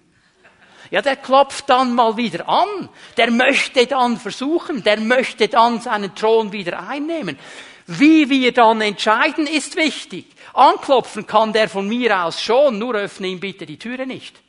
Ja, 0.91 1.01
der 1.01 1.15
klopft 1.15 1.69
dann 1.69 1.95
mal 1.95 2.17
wieder 2.17 2.47
an. 2.47 2.89
Der 3.17 3.31
möchte 3.31 3.87
dann 3.87 4.17
versuchen, 4.17 4.83
der 4.83 4.99
möchte 4.99 5.47
dann 5.47 5.81
seinen 5.81 6.13
Thron 6.13 6.51
wieder 6.51 6.87
einnehmen. 6.87 7.39
Wie 7.87 8.29
wir 8.29 8.51
dann 8.53 8.81
entscheiden, 8.81 9.47
ist 9.47 9.75
wichtig. 9.75 10.25
Anklopfen 10.53 11.25
kann 11.25 11.51
der 11.51 11.67
von 11.67 11.87
mir 11.87 12.23
aus 12.23 12.41
schon, 12.41 12.77
nur 12.77 12.95
öffne 12.95 13.27
ihm 13.27 13.39
bitte 13.39 13.65
die 13.65 13.79
Türe 13.79 14.05
nicht. 14.05 14.41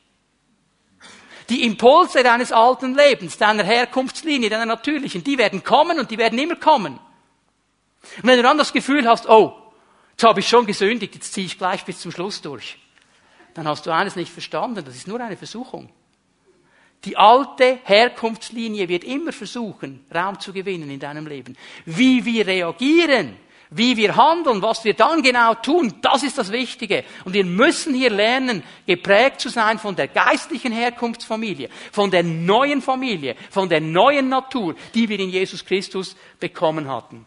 Die 1.48 1.64
Impulse 1.64 2.22
deines 2.22 2.52
alten 2.52 2.94
Lebens, 2.94 3.36
deiner 3.36 3.64
Herkunftslinie, 3.64 4.48
deiner 4.48 4.66
natürlichen, 4.66 5.24
die 5.24 5.36
werden 5.38 5.62
kommen 5.62 5.98
und 5.98 6.10
die 6.10 6.18
werden 6.18 6.38
immer 6.38 6.56
kommen. 6.56 6.98
Und 8.16 8.24
wenn 8.24 8.36
du 8.36 8.42
dann 8.42 8.58
das 8.58 8.72
Gefühl 8.72 9.08
hast, 9.08 9.28
oh, 9.28 9.54
jetzt 10.12 10.24
habe 10.24 10.40
ich 10.40 10.48
schon 10.48 10.66
gesündigt, 10.66 11.14
jetzt 11.14 11.32
ziehe 11.32 11.46
ich 11.46 11.58
gleich 11.58 11.84
bis 11.84 12.00
zum 12.00 12.12
Schluss 12.12 12.40
durch, 12.40 12.78
dann 13.54 13.68
hast 13.68 13.86
du 13.86 13.90
eines 13.90 14.16
nicht 14.16 14.32
verstanden, 14.32 14.84
das 14.84 14.96
ist 14.96 15.06
nur 15.06 15.20
eine 15.20 15.36
Versuchung. 15.36 15.90
Die 17.04 17.16
alte 17.18 17.80
Herkunftslinie 17.84 18.88
wird 18.88 19.04
immer 19.04 19.32
versuchen, 19.32 20.06
Raum 20.14 20.40
zu 20.40 20.54
gewinnen 20.54 20.88
in 20.88 21.00
deinem 21.00 21.26
Leben. 21.26 21.56
Wie 21.84 22.24
wir 22.24 22.46
reagieren, 22.46 23.36
wie 23.76 23.96
wir 23.96 24.14
handeln, 24.16 24.62
was 24.62 24.84
wir 24.84 24.94
dann 24.94 25.22
genau 25.22 25.54
tun, 25.54 25.94
das 26.00 26.22
ist 26.22 26.38
das 26.38 26.52
Wichtige. 26.52 27.04
Und 27.24 27.32
wir 27.32 27.44
müssen 27.44 27.92
hier 27.92 28.10
lernen, 28.10 28.62
geprägt 28.86 29.40
zu 29.40 29.48
sein 29.48 29.78
von 29.80 29.96
der 29.96 30.08
geistlichen 30.08 30.72
Herkunftsfamilie, 30.72 31.68
von 31.90 32.10
der 32.10 32.22
neuen 32.22 32.80
Familie, 32.80 33.34
von 33.50 33.68
der 33.68 33.80
neuen 33.80 34.28
Natur, 34.28 34.76
die 34.94 35.08
wir 35.08 35.18
in 35.18 35.30
Jesus 35.30 35.64
Christus 35.64 36.14
bekommen 36.38 36.88
hatten. 36.88 37.26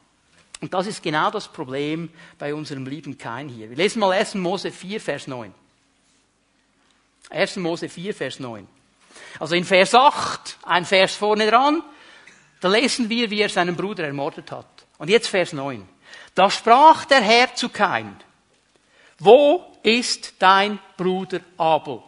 Und 0.61 0.73
das 0.73 0.87
ist 0.87 1.03
genau 1.03 1.29
das 1.31 1.49
Problem 1.49 2.09
bei 2.39 2.53
unserem 2.53 2.85
lieben 2.85 3.17
Kain 3.17 3.49
hier. 3.49 3.69
Wir 3.69 3.77
lesen 3.77 3.99
mal 3.99 4.13
1. 4.13 4.35
Mose 4.35 4.71
4, 4.71 5.01
Vers 5.01 5.27
9. 5.27 5.53
1. 7.29 7.57
Mose 7.57 7.89
4, 7.89 8.13
Vers 8.13 8.39
9. 8.39 8.65
Also 9.39 9.55
in 9.55 9.65
Vers 9.65 9.93
8, 9.93 10.57
ein 10.63 10.85
Vers 10.85 11.15
vorne 11.15 11.49
dran, 11.49 11.83
da 12.61 12.69
lesen 12.69 13.09
wir, 13.09 13.29
wie 13.29 13.41
er 13.41 13.49
seinen 13.49 13.75
Bruder 13.75 14.05
ermordet 14.05 14.51
hat. 14.51 14.65
Und 14.97 15.09
jetzt 15.09 15.27
Vers 15.27 15.53
9. 15.53 15.87
Da 16.37 16.51
sprach 16.51 17.05
der 17.05 17.21
Herr 17.21 17.55
zu 17.55 17.67
Kain, 17.67 18.15
wo 19.17 19.75
ist 19.81 20.35
dein 20.37 20.77
Bruder 20.95 21.39
Abel? 21.57 22.03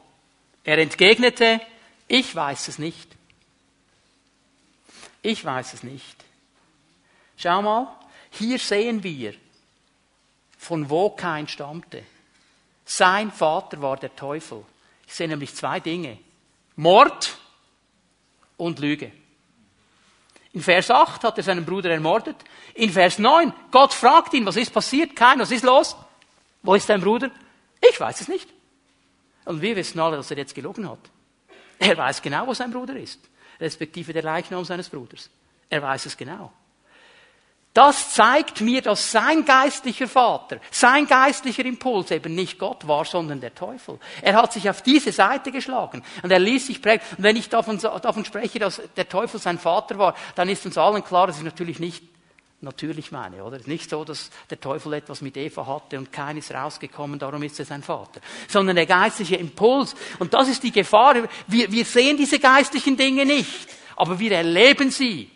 Er 0.63 0.77
entgegnete, 0.77 1.59
ich 2.07 2.35
weiß 2.35 2.67
es 2.67 2.77
nicht. 2.77 3.09
Ich 5.23 5.43
weiß 5.43 5.73
es 5.73 5.81
nicht. 5.81 6.23
Schau 7.37 7.63
mal, 7.63 7.87
hier 8.29 8.59
sehen 8.59 9.03
wir, 9.03 9.33
von 10.59 10.91
wo 10.91 11.09
Kain 11.09 11.47
stammte. 11.47 12.03
Sein 12.85 13.31
Vater 13.31 13.81
war 13.81 13.97
der 13.97 14.15
Teufel. 14.15 14.63
Ich 15.07 15.15
sehe 15.15 15.27
nämlich 15.27 15.55
zwei 15.55 15.79
Dinge. 15.79 16.19
Mord 16.75 17.35
und 18.57 18.77
Lüge. 18.77 19.11
In 20.53 20.61
Vers 20.61 20.89
8 20.89 21.23
hat 21.23 21.37
er 21.37 21.43
seinen 21.43 21.65
Bruder 21.65 21.91
ermordet. 21.91 22.35
In 22.73 22.89
Vers 22.89 23.19
9, 23.19 23.53
Gott 23.71 23.93
fragt 23.93 24.33
ihn, 24.33 24.45
was 24.45 24.55
ist 24.55 24.73
passiert? 24.73 25.15
Kein, 25.15 25.39
was 25.39 25.51
ist 25.51 25.63
los? 25.63 25.95
Wo 26.63 26.73
ist 26.73 26.89
dein 26.89 27.01
Bruder? 27.01 27.29
Ich 27.87 27.99
weiß 27.99 28.21
es 28.21 28.27
nicht. 28.27 28.49
Und 29.45 29.61
wir 29.61 29.75
wissen 29.75 29.99
alle, 29.99 30.17
dass 30.17 30.31
er 30.31 30.37
jetzt 30.37 30.55
gelogen 30.55 30.89
hat. 30.89 30.99
Er 31.77 31.97
weiß 31.97 32.21
genau, 32.21 32.47
wo 32.47 32.53
sein 32.53 32.71
Bruder 32.71 32.95
ist, 32.95 33.19
respektive 33.59 34.11
der 34.11 34.23
Leichnam 34.23 34.65
seines 34.65 34.89
Bruders. 34.89 35.29
Er 35.69 35.81
weiß 35.81 36.07
es 36.07 36.17
genau. 36.17 36.51
Das 37.73 38.13
zeigt 38.13 38.61
mir, 38.61 38.81
dass 38.81 39.11
sein 39.11 39.45
geistlicher 39.45 40.07
Vater, 40.07 40.59
sein 40.71 41.05
geistlicher 41.05 41.63
Impuls 41.65 42.09
eben 42.09 42.33
nicht 42.33 42.57
Gott 42.57 42.87
war, 42.87 43.05
sondern 43.05 43.41
der 43.41 43.53
Teufel. 43.53 43.99
Er 44.21 44.35
hat 44.35 44.53
sich 44.53 44.69
auf 44.69 44.81
diese 44.81 45.11
Seite 45.11 45.51
geschlagen 45.51 46.03
und 46.23 46.31
er 46.31 46.39
ließ 46.39 46.65
sich 46.67 46.81
prägen. 46.81 47.05
Und 47.17 47.23
wenn 47.23 47.35
ich 47.35 47.47
davon, 47.47 47.77
davon 47.77 48.25
spreche, 48.25 48.57
dass 48.57 48.81
der 48.97 49.07
Teufel 49.07 49.39
sein 49.39 49.59
Vater 49.59 49.99
war, 49.99 50.15
dann 50.35 50.49
ist 50.49 50.65
uns 50.65 50.77
allen 50.79 51.03
klar, 51.03 51.27
dass 51.27 51.37
ich 51.37 51.43
natürlich 51.43 51.79
nicht 51.79 52.03
natürlich 52.61 53.11
meine, 53.11 53.43
oder? 53.43 53.55
Es 53.55 53.61
ist 53.61 53.67
nicht 53.67 53.89
so, 53.89 54.03
dass 54.03 54.31
der 54.49 54.59
Teufel 54.59 54.93
etwas 54.93 55.21
mit 55.21 55.37
Eva 55.37 55.65
hatte 55.65 55.97
und 55.97 56.11
keines 56.11 56.53
rausgekommen, 56.53 57.17
darum 57.19 57.41
ist 57.43 57.57
er 57.59 57.65
sein 57.65 57.83
Vater. 57.83 58.19
Sondern 58.47 58.75
der 58.75 58.85
geistliche 58.85 59.37
Impuls. 59.37 59.95
Und 60.17 60.33
das 60.33 60.49
ist 60.49 60.63
die 60.63 60.71
Gefahr. 60.71 61.15
Wir, 61.47 61.71
wir 61.71 61.85
sehen 61.85 62.17
diese 62.17 62.39
geistlichen 62.39 62.97
Dinge 62.97 63.25
nicht, 63.25 63.69
aber 63.95 64.19
wir 64.19 64.33
erleben 64.33 64.91
sie. 64.91 65.29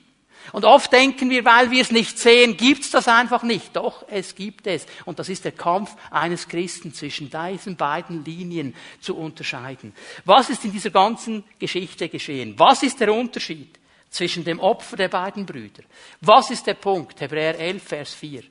Und 0.51 0.65
oft 0.65 0.91
denken 0.91 1.29
wir, 1.29 1.45
weil 1.45 1.71
wir 1.71 1.82
es 1.82 1.91
nicht 1.91 2.19
sehen, 2.19 2.58
gibt's 2.58 2.91
das 2.91 3.08
einfach 3.08 3.43
nicht. 3.43 3.75
Doch, 3.75 4.06
es 4.10 4.36
gibt 4.36 4.67
es. 4.67 4.86
Und 5.06 5.19
das 5.19 5.29
ist 5.29 5.45
der 5.45 5.53
Kampf 5.53 5.95
eines 6.12 6.47
Christen 6.47 6.93
zwischen 6.93 7.29
diesen 7.29 7.77
beiden 7.77 8.25
Linien 8.25 8.75
zu 8.99 9.15
unterscheiden. 9.15 9.95
Was 10.25 10.49
ist 10.49 10.65
in 10.65 10.71
dieser 10.71 10.89
ganzen 10.89 11.43
Geschichte 11.58 12.10
geschehen? 12.10 12.56
Was 12.58 12.84
ist 12.84 12.99
der 12.99 13.13
Unterschied 13.13 13.79
zwischen 14.10 14.43
dem 14.43 14.60
Opfer 14.60 14.97
der 14.97 15.08
beiden 15.08 15.45
Brüder? 15.45 15.84
Was 16.21 16.51
ist 16.51 16.67
der 16.67 16.75
Punkt? 16.75 17.21
Hebräer 17.21 17.58
11, 17.58 17.84
Vers 17.84 18.13
4. 18.13 18.43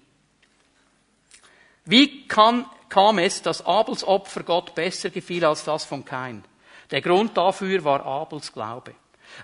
Wie 1.85 2.26
kann, 2.26 2.64
kam 2.88 3.18
es, 3.18 3.42
dass 3.42 3.64
Abels 3.66 4.05
Opfer 4.05 4.44
Gott 4.44 4.74
besser 4.74 5.11
gefiel 5.11 5.44
als 5.44 5.64
das 5.64 5.85
von 5.85 6.05
Kain? 6.05 6.42
Der 6.90 7.00
Grund 7.00 7.37
dafür 7.37 7.83
war 7.85 8.05
Abels 8.05 8.52
Glaube. 8.52 8.94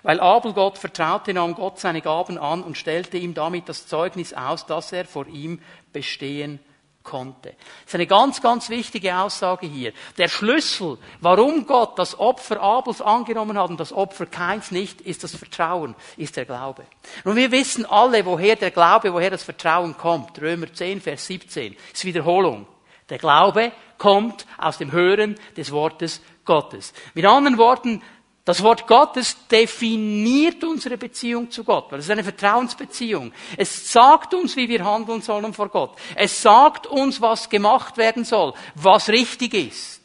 Weil 0.03 0.19
Abel 0.19 0.53
Gott 0.53 0.77
vertraute, 0.77 1.33
nahm 1.33 1.55
Gott 1.55 1.79
seine 1.79 2.01
Gaben 2.01 2.37
an 2.37 2.63
und 2.63 2.77
stellte 2.77 3.17
ihm 3.17 3.33
damit 3.33 3.69
das 3.69 3.87
Zeugnis 3.87 4.33
aus, 4.33 4.65
dass 4.65 4.91
er 4.91 5.05
vor 5.05 5.27
ihm 5.27 5.61
bestehen 5.91 6.59
konnte. 7.03 7.49
Das 7.49 7.87
ist 7.87 7.95
eine 7.95 8.07
ganz, 8.07 8.41
ganz 8.41 8.69
wichtige 8.69 9.17
Aussage 9.17 9.65
hier. 9.65 9.93
Der 10.17 10.27
Schlüssel, 10.27 10.97
warum 11.21 11.65
Gott 11.65 11.97
das 11.97 12.19
Opfer 12.19 12.61
Abels 12.61 13.01
angenommen 13.01 13.57
hat 13.57 13.69
und 13.69 13.79
das 13.79 13.93
Opfer 13.93 14.25
Keins 14.25 14.71
nicht, 14.71 15.01
ist 15.01 15.23
das 15.23 15.35
Vertrauen, 15.35 15.95
ist 16.17 16.37
der 16.37 16.45
Glaube. 16.45 16.83
Und 17.23 17.35
wir 17.35 17.51
wissen 17.51 17.85
alle, 17.85 18.25
woher 18.25 18.55
der 18.55 18.71
Glaube, 18.71 19.13
woher 19.13 19.31
das 19.31 19.43
Vertrauen 19.43 19.97
kommt. 19.97 20.39
Römer 20.41 20.71
10, 20.71 21.01
Vers 21.01 21.25
17. 21.25 21.73
Das 21.73 21.99
ist 21.99 22.05
Wiederholung. 22.05 22.67
Der 23.09 23.17
Glaube 23.17 23.71
kommt 23.97 24.45
aus 24.57 24.77
dem 24.77 24.91
Hören 24.91 25.35
des 25.57 25.71
Wortes 25.71 26.21
Gottes. 26.45 26.93
Mit 27.15 27.25
anderen 27.25 27.57
Worten, 27.57 28.03
das 28.49 28.63
Wort 28.63 28.87
Gottes 28.87 29.37
definiert 29.47 30.63
unsere 30.63 30.97
Beziehung 30.97 31.51
zu 31.51 31.63
Gott, 31.63 31.91
weil 31.91 31.99
es 31.99 32.05
ist 32.05 32.11
eine 32.11 32.23
Vertrauensbeziehung. 32.23 33.31
Es 33.55 33.91
sagt 33.91 34.33
uns, 34.33 34.55
wie 34.55 34.67
wir 34.67 34.83
handeln 34.83 35.21
sollen 35.21 35.53
vor 35.53 35.69
Gott. 35.69 35.95
Es 36.15 36.41
sagt 36.41 36.87
uns, 36.87 37.21
was 37.21 37.47
gemacht 37.47 37.97
werden 37.97 38.25
soll, 38.25 38.55
was 38.73 39.07
richtig 39.09 39.53
ist. 39.53 40.01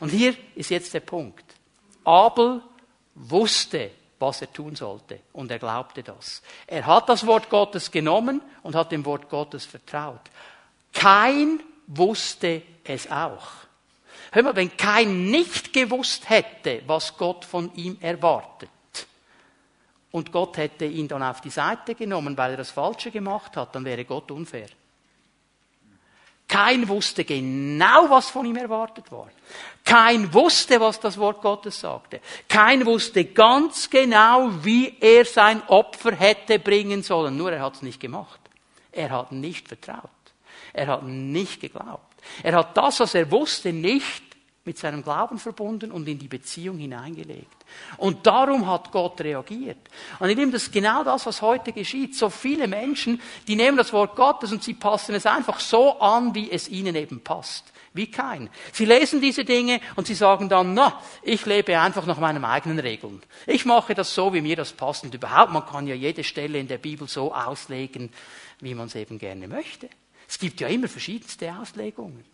Und 0.00 0.08
hier 0.08 0.34
ist 0.54 0.70
jetzt 0.70 0.94
der 0.94 1.00
Punkt. 1.00 1.44
Abel 2.02 2.62
wusste, 3.14 3.90
was 4.18 4.40
er 4.40 4.50
tun 4.50 4.74
sollte, 4.74 5.20
und 5.34 5.50
er 5.50 5.58
glaubte 5.58 6.02
das. 6.02 6.40
Er 6.66 6.86
hat 6.86 7.10
das 7.10 7.26
Wort 7.26 7.50
Gottes 7.50 7.90
genommen 7.90 8.40
und 8.62 8.74
hat 8.74 8.90
dem 8.90 9.04
Wort 9.04 9.28
Gottes 9.28 9.66
vertraut. 9.66 10.22
Kein 10.94 11.60
wusste 11.88 12.62
es 12.84 13.10
auch. 13.10 13.65
Hör 14.36 14.42
mal, 14.42 14.56
wenn 14.56 14.76
kein 14.76 15.30
nicht 15.30 15.72
gewusst 15.72 16.28
hätte, 16.28 16.82
was 16.86 17.16
Gott 17.16 17.42
von 17.46 17.74
ihm 17.74 17.96
erwartet, 18.02 18.68
und 20.10 20.30
Gott 20.30 20.58
hätte 20.58 20.84
ihn 20.84 21.08
dann 21.08 21.22
auf 21.22 21.40
die 21.40 21.48
Seite 21.48 21.94
genommen, 21.94 22.36
weil 22.36 22.50
er 22.50 22.58
das 22.58 22.70
Falsche 22.70 23.10
gemacht 23.10 23.56
hat, 23.56 23.74
dann 23.74 23.86
wäre 23.86 24.04
Gott 24.04 24.30
unfair. 24.30 24.66
Kein 26.46 26.86
wusste 26.86 27.24
genau, 27.24 28.10
was 28.10 28.28
von 28.28 28.44
ihm 28.44 28.56
erwartet 28.56 29.10
war. 29.10 29.30
Kein 29.82 30.30
wusste, 30.34 30.82
was 30.82 31.00
das 31.00 31.16
Wort 31.16 31.40
Gottes 31.40 31.80
sagte. 31.80 32.20
Kein 32.46 32.84
wusste 32.84 33.24
ganz 33.24 33.88
genau, 33.88 34.50
wie 34.62 34.98
er 35.00 35.24
sein 35.24 35.62
Opfer 35.68 36.14
hätte 36.14 36.58
bringen 36.58 37.02
sollen. 37.02 37.38
Nur 37.38 37.52
er 37.52 37.62
hat 37.62 37.76
es 37.76 37.82
nicht 37.82 38.00
gemacht. 38.00 38.40
Er 38.92 39.08
hat 39.08 39.32
nicht 39.32 39.66
vertraut. 39.66 40.10
Er 40.74 40.88
hat 40.88 41.04
nicht 41.04 41.62
geglaubt. 41.62 42.16
Er 42.42 42.54
hat 42.54 42.76
das, 42.76 43.00
was 43.00 43.14
er 43.14 43.30
wusste, 43.30 43.72
nicht 43.72 44.25
mit 44.66 44.78
seinem 44.78 45.02
Glauben 45.02 45.38
verbunden 45.38 45.92
und 45.92 46.06
in 46.08 46.18
die 46.18 46.28
Beziehung 46.28 46.78
hineingelegt. 46.78 47.64
Und 47.96 48.26
darum 48.26 48.66
hat 48.66 48.90
Gott 48.90 49.20
reagiert. 49.20 49.78
Und 50.18 50.28
ich 50.28 50.36
nehme 50.36 50.52
das 50.52 50.70
genau 50.70 51.04
das, 51.04 51.24
was 51.26 51.40
heute 51.40 51.72
geschieht. 51.72 52.16
So 52.16 52.28
viele 52.28 52.66
Menschen, 52.66 53.20
die 53.46 53.56
nehmen 53.56 53.76
das 53.76 53.92
Wort 53.92 54.16
Gottes 54.16 54.52
und 54.52 54.62
sie 54.62 54.74
passen 54.74 55.14
es 55.14 55.26
einfach 55.26 55.60
so 55.60 55.98
an, 56.00 56.34
wie 56.34 56.50
es 56.50 56.68
ihnen 56.68 56.96
eben 56.96 57.20
passt. 57.20 57.72
Wie 57.94 58.10
kein. 58.10 58.50
Sie 58.72 58.84
lesen 58.84 59.22
diese 59.22 59.44
Dinge 59.44 59.80
und 59.94 60.06
sie 60.06 60.14
sagen 60.14 60.50
dann, 60.50 60.74
na, 60.74 61.00
ich 61.22 61.46
lebe 61.46 61.80
einfach 61.80 62.04
nach 62.04 62.18
meinen 62.18 62.44
eigenen 62.44 62.78
Regeln. 62.78 63.22
Ich 63.46 63.64
mache 63.64 63.94
das 63.94 64.14
so, 64.14 64.34
wie 64.34 64.42
mir 64.42 64.56
das 64.56 64.72
passt. 64.72 65.04
Und 65.04 65.14
überhaupt, 65.14 65.52
man 65.52 65.64
kann 65.64 65.86
ja 65.86 65.94
jede 65.94 66.22
Stelle 66.22 66.58
in 66.58 66.68
der 66.68 66.76
Bibel 66.76 67.08
so 67.08 67.32
auslegen, 67.32 68.10
wie 68.60 68.74
man 68.74 68.88
es 68.88 68.96
eben 68.96 69.18
gerne 69.18 69.48
möchte. 69.48 69.88
Es 70.28 70.38
gibt 70.38 70.60
ja 70.60 70.68
immer 70.68 70.88
verschiedenste 70.88 71.54
Auslegungen. 71.56 72.24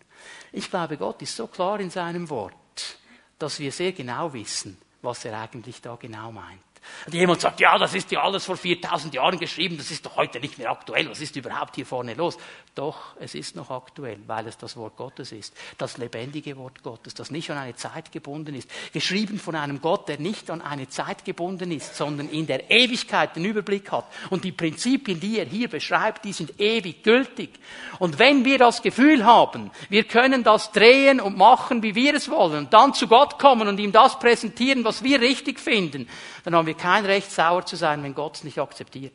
Ich 0.53 0.69
glaube, 0.69 0.97
Gott 0.97 1.21
ist 1.23 1.35
so 1.35 1.47
klar 1.47 1.79
in 1.79 1.89
seinem 1.89 2.29
Wort, 2.29 2.97
dass 3.39 3.59
wir 3.59 3.71
sehr 3.71 3.91
genau 3.91 4.31
wissen, 4.33 4.77
was 5.01 5.25
er 5.25 5.39
eigentlich 5.39 5.81
da 5.81 5.95
genau 5.95 6.31
meint. 6.31 6.61
Und 7.05 7.13
jemand 7.13 7.41
sagt, 7.41 7.59
ja, 7.59 7.77
das 7.77 7.93
ist 7.93 8.11
ja 8.11 8.21
alles 8.21 8.45
vor 8.45 8.57
4000 8.57 9.13
Jahren 9.13 9.39
geschrieben, 9.39 9.77
das 9.77 9.91
ist 9.91 10.05
doch 10.05 10.15
heute 10.15 10.39
nicht 10.39 10.57
mehr 10.57 10.71
aktuell, 10.71 11.09
was 11.09 11.21
ist 11.21 11.35
überhaupt 11.35 11.75
hier 11.75 11.85
vorne 11.85 12.13
los? 12.13 12.37
Doch, 12.75 13.15
es 13.19 13.35
ist 13.35 13.55
noch 13.55 13.69
aktuell, 13.69 14.17
weil 14.25 14.47
es 14.47 14.57
das 14.57 14.75
Wort 14.77 14.97
Gottes 14.97 15.31
ist, 15.31 15.53
das 15.77 15.97
lebendige 15.97 16.57
Wort 16.57 16.81
Gottes, 16.81 17.13
das 17.13 17.29
nicht 17.29 17.51
an 17.51 17.57
eine 17.59 17.75
Zeit 17.75 18.11
gebunden 18.11 18.55
ist, 18.55 18.67
geschrieben 18.93 19.37
von 19.37 19.55
einem 19.55 19.79
Gott, 19.79 20.09
der 20.09 20.19
nicht 20.19 20.49
an 20.49 20.61
eine 20.61 20.89
Zeit 20.89 21.23
gebunden 21.23 21.71
ist, 21.71 21.95
sondern 21.95 22.29
in 22.29 22.47
der 22.47 22.71
Ewigkeit 22.71 23.35
den 23.35 23.45
Überblick 23.45 23.91
hat. 23.91 24.05
Und 24.31 24.43
die 24.43 24.51
Prinzipien, 24.51 25.19
die 25.19 25.37
er 25.37 25.45
hier 25.45 25.69
beschreibt, 25.69 26.25
die 26.25 26.33
sind 26.33 26.59
ewig 26.59 27.03
gültig. 27.03 27.51
Und 27.99 28.17
wenn 28.17 28.43
wir 28.43 28.57
das 28.57 28.81
Gefühl 28.81 29.23
haben, 29.23 29.69
wir 29.89 30.05
können 30.05 30.43
das 30.43 30.71
drehen 30.71 31.21
und 31.21 31.37
machen, 31.37 31.83
wie 31.83 31.93
wir 31.93 32.15
es 32.15 32.29
wollen, 32.29 32.57
und 32.57 32.73
dann 32.73 32.95
zu 32.95 33.07
Gott 33.07 33.37
kommen 33.37 33.67
und 33.67 33.79
ihm 33.79 33.91
das 33.91 34.17
präsentieren, 34.17 34.83
was 34.83 35.03
wir 35.03 35.21
richtig 35.21 35.59
finden, 35.59 36.07
dann 36.43 36.55
haben 36.55 36.65
wir 36.65 36.72
kein 36.73 37.05
Recht, 37.05 37.31
sauer 37.31 37.65
zu 37.65 37.75
sein, 37.75 38.03
wenn 38.03 38.15
Gott 38.15 38.37
es 38.37 38.43
nicht 38.43 38.59
akzeptiert. 38.59 39.13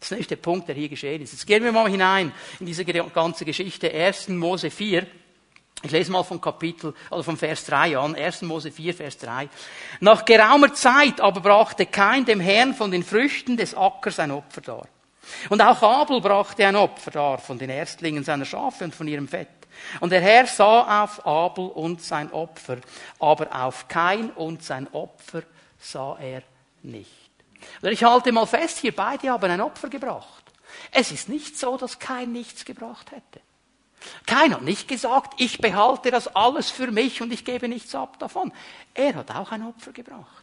Das 0.00 0.10
ist 0.10 0.18
nicht 0.18 0.30
der 0.30 0.36
Punkt, 0.36 0.66
der 0.66 0.74
hier 0.74 0.88
geschehen 0.88 1.22
ist. 1.22 1.32
Jetzt 1.32 1.46
gehen 1.46 1.62
wir 1.62 1.70
mal 1.70 1.88
hinein 1.88 2.32
in 2.58 2.66
diese 2.66 2.84
ganze 2.84 3.44
Geschichte. 3.44 3.88
1. 3.92 4.28
Mose 4.30 4.70
4. 4.70 5.06
Ich 5.84 5.90
lese 5.90 6.12
mal 6.12 6.22
vom 6.22 6.40
Kapitel, 6.40 6.94
also 7.10 7.22
vom 7.22 7.36
Vers 7.36 7.64
3 7.66 7.98
an. 7.98 8.14
1. 8.14 8.42
Mose 8.42 8.70
4, 8.70 8.94
Vers 8.94 9.18
3. 9.18 9.48
Nach 10.00 10.24
geraumer 10.24 10.74
Zeit 10.74 11.20
aber 11.20 11.40
brachte 11.40 11.86
kein 11.86 12.24
dem 12.24 12.40
Herrn 12.40 12.74
von 12.74 12.90
den 12.90 13.02
Früchten 13.02 13.56
des 13.56 13.74
Ackers 13.76 14.18
ein 14.18 14.30
Opfer 14.30 14.60
dar. 14.60 14.88
Und 15.48 15.60
auch 15.60 15.82
Abel 15.82 16.20
brachte 16.20 16.66
ein 16.66 16.76
Opfer 16.76 17.10
dar 17.10 17.38
von 17.38 17.58
den 17.58 17.70
Erstlingen 17.70 18.24
seiner 18.24 18.44
Schafe 18.44 18.84
und 18.84 18.94
von 18.94 19.08
ihrem 19.08 19.28
Fett. 19.28 19.48
Und 20.00 20.10
der 20.10 20.20
Herr 20.20 20.46
sah 20.46 21.04
auf 21.04 21.24
Abel 21.26 21.66
und 21.66 22.02
sein 22.02 22.32
Opfer, 22.32 22.78
aber 23.18 23.64
auf 23.64 23.88
kein 23.88 24.30
und 24.30 24.62
sein 24.62 24.88
Opfer 24.92 25.42
sah 25.82 26.16
er 26.18 26.42
nicht. 26.82 27.10
Und 27.80 27.90
ich 27.90 28.04
halte 28.04 28.32
mal 28.32 28.46
fest, 28.46 28.78
hier 28.78 28.94
beide 28.94 29.30
haben 29.30 29.50
ein 29.50 29.60
Opfer 29.60 29.88
gebracht. 29.88 30.44
Es 30.90 31.12
ist 31.12 31.28
nicht 31.28 31.58
so, 31.58 31.76
dass 31.76 31.98
kein 31.98 32.32
nichts 32.32 32.64
gebracht 32.64 33.12
hätte. 33.12 33.40
Keiner 34.26 34.56
hat 34.56 34.62
nicht 34.62 34.88
gesagt, 34.88 35.40
ich 35.40 35.58
behalte 35.58 36.10
das 36.10 36.34
alles 36.34 36.70
für 36.70 36.90
mich 36.90 37.22
und 37.22 37.32
ich 37.32 37.44
gebe 37.44 37.68
nichts 37.68 37.94
ab 37.94 38.18
davon. 38.18 38.52
Er 38.94 39.14
hat 39.14 39.30
auch 39.30 39.52
ein 39.52 39.64
Opfer 39.64 39.92
gebracht. 39.92 40.41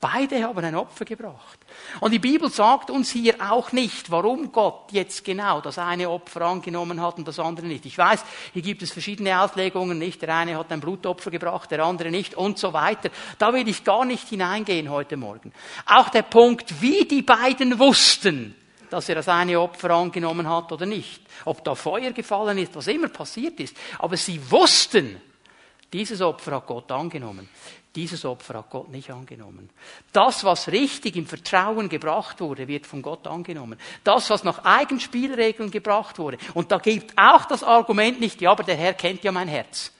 Beide 0.00 0.42
haben 0.42 0.64
ein 0.64 0.74
Opfer 0.76 1.04
gebracht. 1.04 1.58
Und 2.00 2.12
die 2.12 2.18
Bibel 2.18 2.48
sagt 2.48 2.90
uns 2.90 3.10
hier 3.10 3.34
auch 3.38 3.70
nicht, 3.72 4.10
warum 4.10 4.50
Gott 4.50 4.92
jetzt 4.92 5.22
genau 5.22 5.60
das 5.60 5.76
eine 5.76 6.08
Opfer 6.08 6.40
angenommen 6.40 7.02
hat 7.02 7.18
und 7.18 7.28
das 7.28 7.38
andere 7.38 7.66
nicht. 7.66 7.84
Ich 7.84 7.98
weiß, 7.98 8.24
hier 8.54 8.62
gibt 8.62 8.80
es 8.80 8.92
verschiedene 8.92 9.38
Auslegungen, 9.38 9.98
nicht? 9.98 10.22
Der 10.22 10.34
eine 10.34 10.56
hat 10.56 10.72
ein 10.72 10.80
Blutopfer 10.80 11.30
gebracht, 11.30 11.70
der 11.70 11.84
andere 11.84 12.10
nicht 12.10 12.34
und 12.34 12.58
so 12.58 12.72
weiter. 12.72 13.10
Da 13.36 13.52
will 13.52 13.68
ich 13.68 13.84
gar 13.84 14.06
nicht 14.06 14.26
hineingehen 14.26 14.88
heute 14.88 15.18
Morgen. 15.18 15.52
Auch 15.84 16.08
der 16.08 16.22
Punkt, 16.22 16.80
wie 16.80 17.04
die 17.04 17.20
beiden 17.20 17.78
wussten, 17.78 18.54
dass 18.88 19.06
er 19.10 19.16
das 19.16 19.28
eine 19.28 19.60
Opfer 19.60 19.90
angenommen 19.90 20.48
hat 20.48 20.72
oder 20.72 20.86
nicht. 20.86 21.20
Ob 21.44 21.62
da 21.62 21.74
Feuer 21.74 22.12
gefallen 22.12 22.56
ist, 22.56 22.74
was 22.74 22.86
immer 22.86 23.08
passiert 23.08 23.60
ist. 23.60 23.76
Aber 23.98 24.16
sie 24.16 24.40
wussten, 24.50 25.20
dieses 25.92 26.22
Opfer 26.22 26.52
hat 26.52 26.66
Gott 26.66 26.90
angenommen. 26.90 27.50
Dieses 27.96 28.24
Opfer 28.24 28.54
hat 28.54 28.70
Gott 28.70 28.88
nicht 28.88 29.10
angenommen. 29.10 29.68
Das, 30.12 30.44
was 30.44 30.68
richtig 30.68 31.16
im 31.16 31.26
Vertrauen 31.26 31.88
gebracht 31.88 32.40
wurde, 32.40 32.68
wird 32.68 32.86
von 32.86 33.02
Gott 33.02 33.26
angenommen. 33.26 33.78
Das, 34.04 34.30
was 34.30 34.44
nach 34.44 34.64
Eigenspielregeln 34.64 35.72
gebracht 35.72 36.18
wurde. 36.20 36.38
Und 36.54 36.70
da 36.70 36.78
gibt 36.78 37.18
auch 37.18 37.46
das 37.46 37.64
Argument 37.64 38.20
nicht, 38.20 38.40
ja, 38.40 38.52
aber 38.52 38.62
der 38.62 38.76
Herr 38.76 38.94
kennt 38.94 39.24
ja 39.24 39.32
mein 39.32 39.48
Herz. 39.48 39.92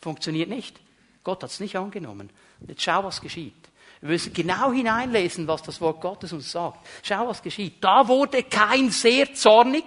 Funktioniert 0.00 0.48
nicht. 0.48 0.78
Gott 1.24 1.42
hat 1.42 1.50
es 1.50 1.58
nicht 1.58 1.74
angenommen. 1.74 2.30
Jetzt 2.66 2.82
schau, 2.82 3.02
was 3.02 3.20
geschieht. 3.20 3.54
Wir 4.00 4.10
müssen 4.10 4.32
genau 4.32 4.72
hineinlesen, 4.72 5.46
was 5.48 5.62
das 5.62 5.80
Wort 5.80 6.00
Gottes 6.00 6.32
uns 6.32 6.50
sagt. 6.50 6.86
Schau, 7.02 7.26
was 7.26 7.42
geschieht. 7.42 7.82
Da 7.82 8.06
wurde 8.06 8.44
kein 8.44 8.90
sehr 8.90 9.34
zornig 9.34 9.84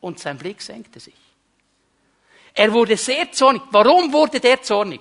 und 0.00 0.18
sein 0.18 0.38
Blick 0.38 0.62
senkte 0.62 1.00
sich. 1.00 1.14
Er 2.54 2.72
wurde 2.72 2.96
sehr 2.96 3.30
zornig. 3.32 3.62
Warum 3.70 4.12
wurde 4.12 4.40
der 4.40 4.62
zornig? 4.62 5.00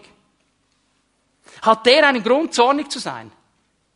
Hat 1.61 1.85
der 1.85 2.07
einen 2.07 2.23
Grund, 2.23 2.53
zornig 2.53 2.89
zu 2.91 2.99
sein? 2.99 3.31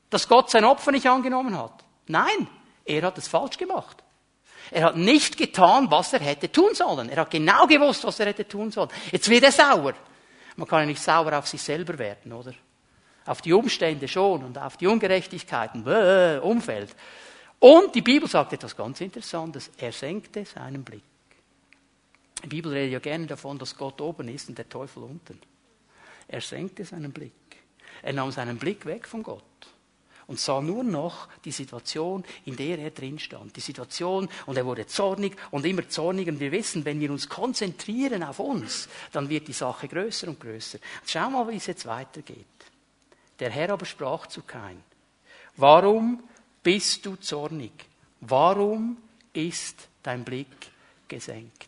Dass 0.09 0.27
Gott 0.27 0.49
sein 0.49 0.65
Opfer 0.65 0.91
nicht 0.91 1.07
angenommen 1.07 1.57
hat? 1.57 1.83
Nein, 2.07 2.47
er 2.85 3.03
hat 3.03 3.17
es 3.17 3.27
falsch 3.27 3.57
gemacht. 3.57 4.03
Er 4.71 4.85
hat 4.85 4.97
nicht 4.97 5.37
getan, 5.37 5.89
was 5.91 6.13
er 6.13 6.19
hätte 6.19 6.51
tun 6.51 6.73
sollen. 6.73 7.09
Er 7.09 7.21
hat 7.21 7.31
genau 7.31 7.67
gewusst, 7.67 8.03
was 8.05 8.19
er 8.19 8.27
hätte 8.27 8.47
tun 8.47 8.71
sollen. 8.71 8.89
Jetzt 9.11 9.29
wird 9.29 9.43
er 9.43 9.51
sauer. 9.51 9.93
Man 10.55 10.67
kann 10.67 10.81
ja 10.81 10.85
nicht 10.85 11.01
sauer 11.01 11.37
auf 11.37 11.47
sich 11.47 11.61
selber 11.61 11.97
werden, 11.97 12.31
oder? 12.33 12.53
Auf 13.25 13.41
die 13.41 13.53
Umstände 13.53 14.07
schon 14.07 14.43
und 14.43 14.57
auf 14.57 14.77
die 14.77 14.87
Ungerechtigkeiten, 14.87 15.83
Bäh, 15.83 16.39
Umfeld. 16.39 16.95
Und 17.59 17.95
die 17.95 18.01
Bibel 18.01 18.27
sagt 18.27 18.53
etwas 18.53 18.75
ganz 18.75 18.99
Interessantes. 18.99 19.71
Er 19.77 19.91
senkte 19.91 20.45
seinen 20.45 20.83
Blick. 20.83 21.03
Die 22.43 22.47
Bibel 22.47 22.73
redet 22.73 22.91
ja 22.91 22.99
gerne 22.99 23.25
davon, 23.25 23.57
dass 23.57 23.77
Gott 23.77 24.01
oben 24.01 24.27
ist 24.27 24.49
und 24.49 24.57
der 24.57 24.67
Teufel 24.67 25.03
unten. 25.03 25.39
Er 26.27 26.41
senkte 26.41 26.83
seinen 26.83 27.11
Blick. 27.13 27.31
Er 28.03 28.13
nahm 28.13 28.31
seinen 28.31 28.57
Blick 28.57 28.85
weg 28.85 29.07
von 29.07 29.23
Gott 29.23 29.43
und 30.27 30.39
sah 30.39 30.61
nur 30.61 30.83
noch 30.83 31.27
die 31.43 31.51
Situation, 31.51 32.23
in 32.45 32.55
der 32.55 32.79
er 32.79 32.91
drin 32.91 33.19
stand. 33.19 33.55
Die 33.55 33.61
Situation, 33.61 34.29
und 34.45 34.57
er 34.57 34.65
wurde 34.65 34.87
zornig 34.87 35.35
und 35.51 35.65
immer 35.65 35.87
zorniger. 35.87 36.31
Und 36.31 36.39
wir 36.39 36.51
wissen, 36.51 36.85
wenn 36.85 36.99
wir 36.99 37.11
uns 37.11 37.27
konzentrieren 37.27 38.23
auf 38.23 38.39
uns, 38.39 38.87
dann 39.11 39.29
wird 39.29 39.47
die 39.47 39.53
Sache 39.53 39.87
größer 39.87 40.27
und 40.27 40.39
größer. 40.39 40.79
Schau 41.05 41.29
mal, 41.29 41.47
wie 41.49 41.57
es 41.57 41.67
jetzt 41.67 41.85
weitergeht. 41.85 42.45
Der 43.39 43.49
Herr 43.49 43.71
aber 43.71 43.85
sprach 43.85 44.27
zu 44.27 44.43
Kain, 44.43 44.81
warum 45.57 46.23
bist 46.61 47.05
du 47.05 47.15
zornig? 47.15 47.71
Warum 48.21 48.97
ist 49.33 49.87
dein 50.01 50.23
Blick 50.23 50.47
gesenkt? 51.07 51.67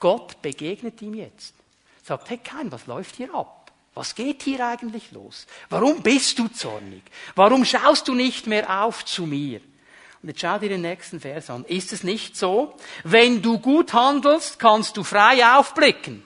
Gott 0.00 0.40
begegnet 0.40 1.00
ihm 1.02 1.14
jetzt. 1.14 1.54
Sagt, 2.02 2.30
hey 2.30 2.38
Kain, 2.38 2.70
was 2.70 2.86
läuft 2.86 3.16
hier 3.16 3.34
ab? 3.34 3.63
Was 3.94 4.14
geht 4.14 4.42
hier 4.42 4.66
eigentlich 4.66 5.12
los? 5.12 5.46
Warum 5.70 6.02
bist 6.02 6.38
du 6.38 6.48
zornig? 6.48 7.02
Warum 7.36 7.64
schaust 7.64 8.08
du 8.08 8.14
nicht 8.14 8.46
mehr 8.46 8.82
auf 8.82 9.04
zu 9.04 9.24
mir? 9.24 9.60
Und 10.20 10.30
jetzt 10.30 10.40
schau 10.40 10.58
dir 10.58 10.70
den 10.70 10.80
nächsten 10.80 11.20
Vers 11.20 11.48
an. 11.50 11.64
Ist 11.66 11.92
es 11.92 12.02
nicht 12.02 12.36
so? 12.36 12.74
Wenn 13.04 13.40
du 13.40 13.58
gut 13.58 13.92
handelst, 13.92 14.58
kannst 14.58 14.96
du 14.96 15.04
frei 15.04 15.46
aufblicken. 15.46 16.24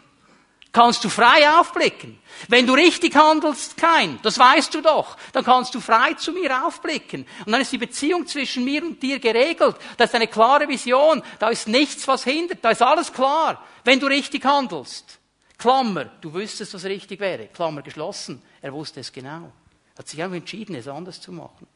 Kannst 0.72 1.02
du 1.02 1.08
frei 1.08 1.50
aufblicken. 1.58 2.18
Wenn 2.46 2.66
du 2.66 2.74
richtig 2.74 3.16
handelst, 3.16 3.76
kein. 3.76 4.20
Das 4.22 4.38
weißt 4.38 4.72
du 4.72 4.80
doch. 4.80 5.16
Dann 5.32 5.44
kannst 5.44 5.74
du 5.74 5.80
frei 5.80 6.14
zu 6.14 6.32
mir 6.32 6.64
aufblicken. 6.64 7.26
Und 7.44 7.52
dann 7.52 7.60
ist 7.60 7.72
die 7.72 7.78
Beziehung 7.78 8.26
zwischen 8.26 8.64
mir 8.64 8.84
und 8.84 9.02
dir 9.02 9.18
geregelt. 9.18 9.76
Da 9.96 10.04
ist 10.04 10.14
eine 10.14 10.28
klare 10.28 10.68
Vision. 10.68 11.22
Da 11.38 11.48
ist 11.48 11.68
nichts, 11.68 12.06
was 12.06 12.24
hindert. 12.24 12.60
Da 12.62 12.70
ist 12.70 12.82
alles 12.82 13.12
klar. 13.12 13.64
Wenn 13.82 13.98
du 13.98 14.06
richtig 14.06 14.44
handelst. 14.44 15.17
Klammer, 15.58 16.04
du 16.20 16.32
wüsstest, 16.32 16.72
was 16.74 16.84
richtig 16.84 17.18
wäre. 17.18 17.48
Klammer 17.48 17.82
geschlossen. 17.82 18.40
Er 18.62 18.72
wusste 18.72 19.00
es 19.00 19.12
genau. 19.12 19.52
Er 19.94 19.98
hat 19.98 20.08
sich 20.08 20.22
einfach 20.22 20.36
entschieden, 20.36 20.76
es 20.76 20.86
anders 20.86 21.20
zu 21.20 21.32
machen. 21.32 21.66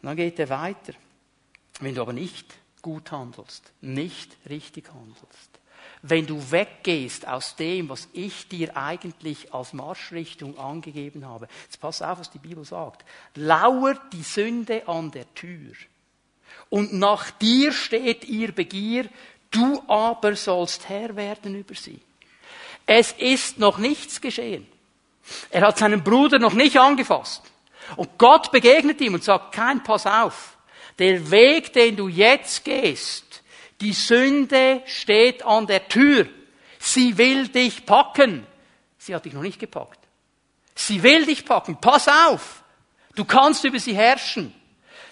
Und 0.00 0.06
dann 0.06 0.16
geht 0.16 0.38
er 0.38 0.48
weiter. 0.48 0.94
Wenn 1.80 1.94
du 1.94 2.00
aber 2.00 2.14
nicht 2.14 2.46
gut 2.80 3.12
handelst, 3.12 3.72
nicht 3.82 4.36
richtig 4.48 4.88
handelst, 4.92 5.60
wenn 6.02 6.26
du 6.26 6.50
weggehst 6.50 7.28
aus 7.28 7.56
dem, 7.56 7.90
was 7.90 8.08
ich 8.14 8.48
dir 8.48 8.74
eigentlich 8.74 9.52
als 9.52 9.74
Marschrichtung 9.74 10.58
angegeben 10.58 11.26
habe. 11.26 11.46
Jetzt 11.64 11.80
pass 11.80 12.00
auf, 12.00 12.20
was 12.20 12.30
die 12.30 12.38
Bibel 12.38 12.64
sagt. 12.64 13.04
Lauert 13.34 14.00
die 14.12 14.22
Sünde 14.22 14.88
an 14.88 15.10
der 15.10 15.32
Tür. 15.34 15.74
Und 16.70 16.94
nach 16.94 17.30
dir 17.32 17.72
steht 17.72 18.24
ihr 18.24 18.52
Begier, 18.52 19.08
du 19.50 19.82
aber 19.88 20.36
sollst 20.36 20.88
Herr 20.88 21.16
werden 21.16 21.54
über 21.54 21.74
sie. 21.74 22.00
Es 22.92 23.12
ist 23.12 23.60
noch 23.60 23.78
nichts 23.78 24.20
geschehen. 24.20 24.66
Er 25.50 25.60
hat 25.60 25.78
seinen 25.78 26.02
Bruder 26.02 26.40
noch 26.40 26.54
nicht 26.54 26.76
angefasst. 26.76 27.40
Und 27.94 28.18
Gott 28.18 28.50
begegnet 28.50 29.00
ihm 29.00 29.14
und 29.14 29.22
sagt, 29.22 29.54
kein 29.54 29.84
Pass 29.84 30.08
auf. 30.08 30.56
Der 30.98 31.30
Weg, 31.30 31.72
den 31.72 31.94
du 31.94 32.08
jetzt 32.08 32.64
gehst, 32.64 33.42
die 33.80 33.92
Sünde 33.92 34.82
steht 34.86 35.46
an 35.46 35.68
der 35.68 35.86
Tür. 35.86 36.26
Sie 36.80 37.16
will 37.16 37.46
dich 37.46 37.86
packen. 37.86 38.44
Sie 38.98 39.14
hat 39.14 39.24
dich 39.24 39.34
noch 39.34 39.42
nicht 39.42 39.60
gepackt. 39.60 40.00
Sie 40.74 41.00
will 41.04 41.26
dich 41.26 41.44
packen. 41.44 41.80
Pass 41.80 42.08
auf. 42.08 42.64
Du 43.14 43.24
kannst 43.24 43.64
über 43.64 43.78
sie 43.78 43.94
herrschen. 43.94 44.52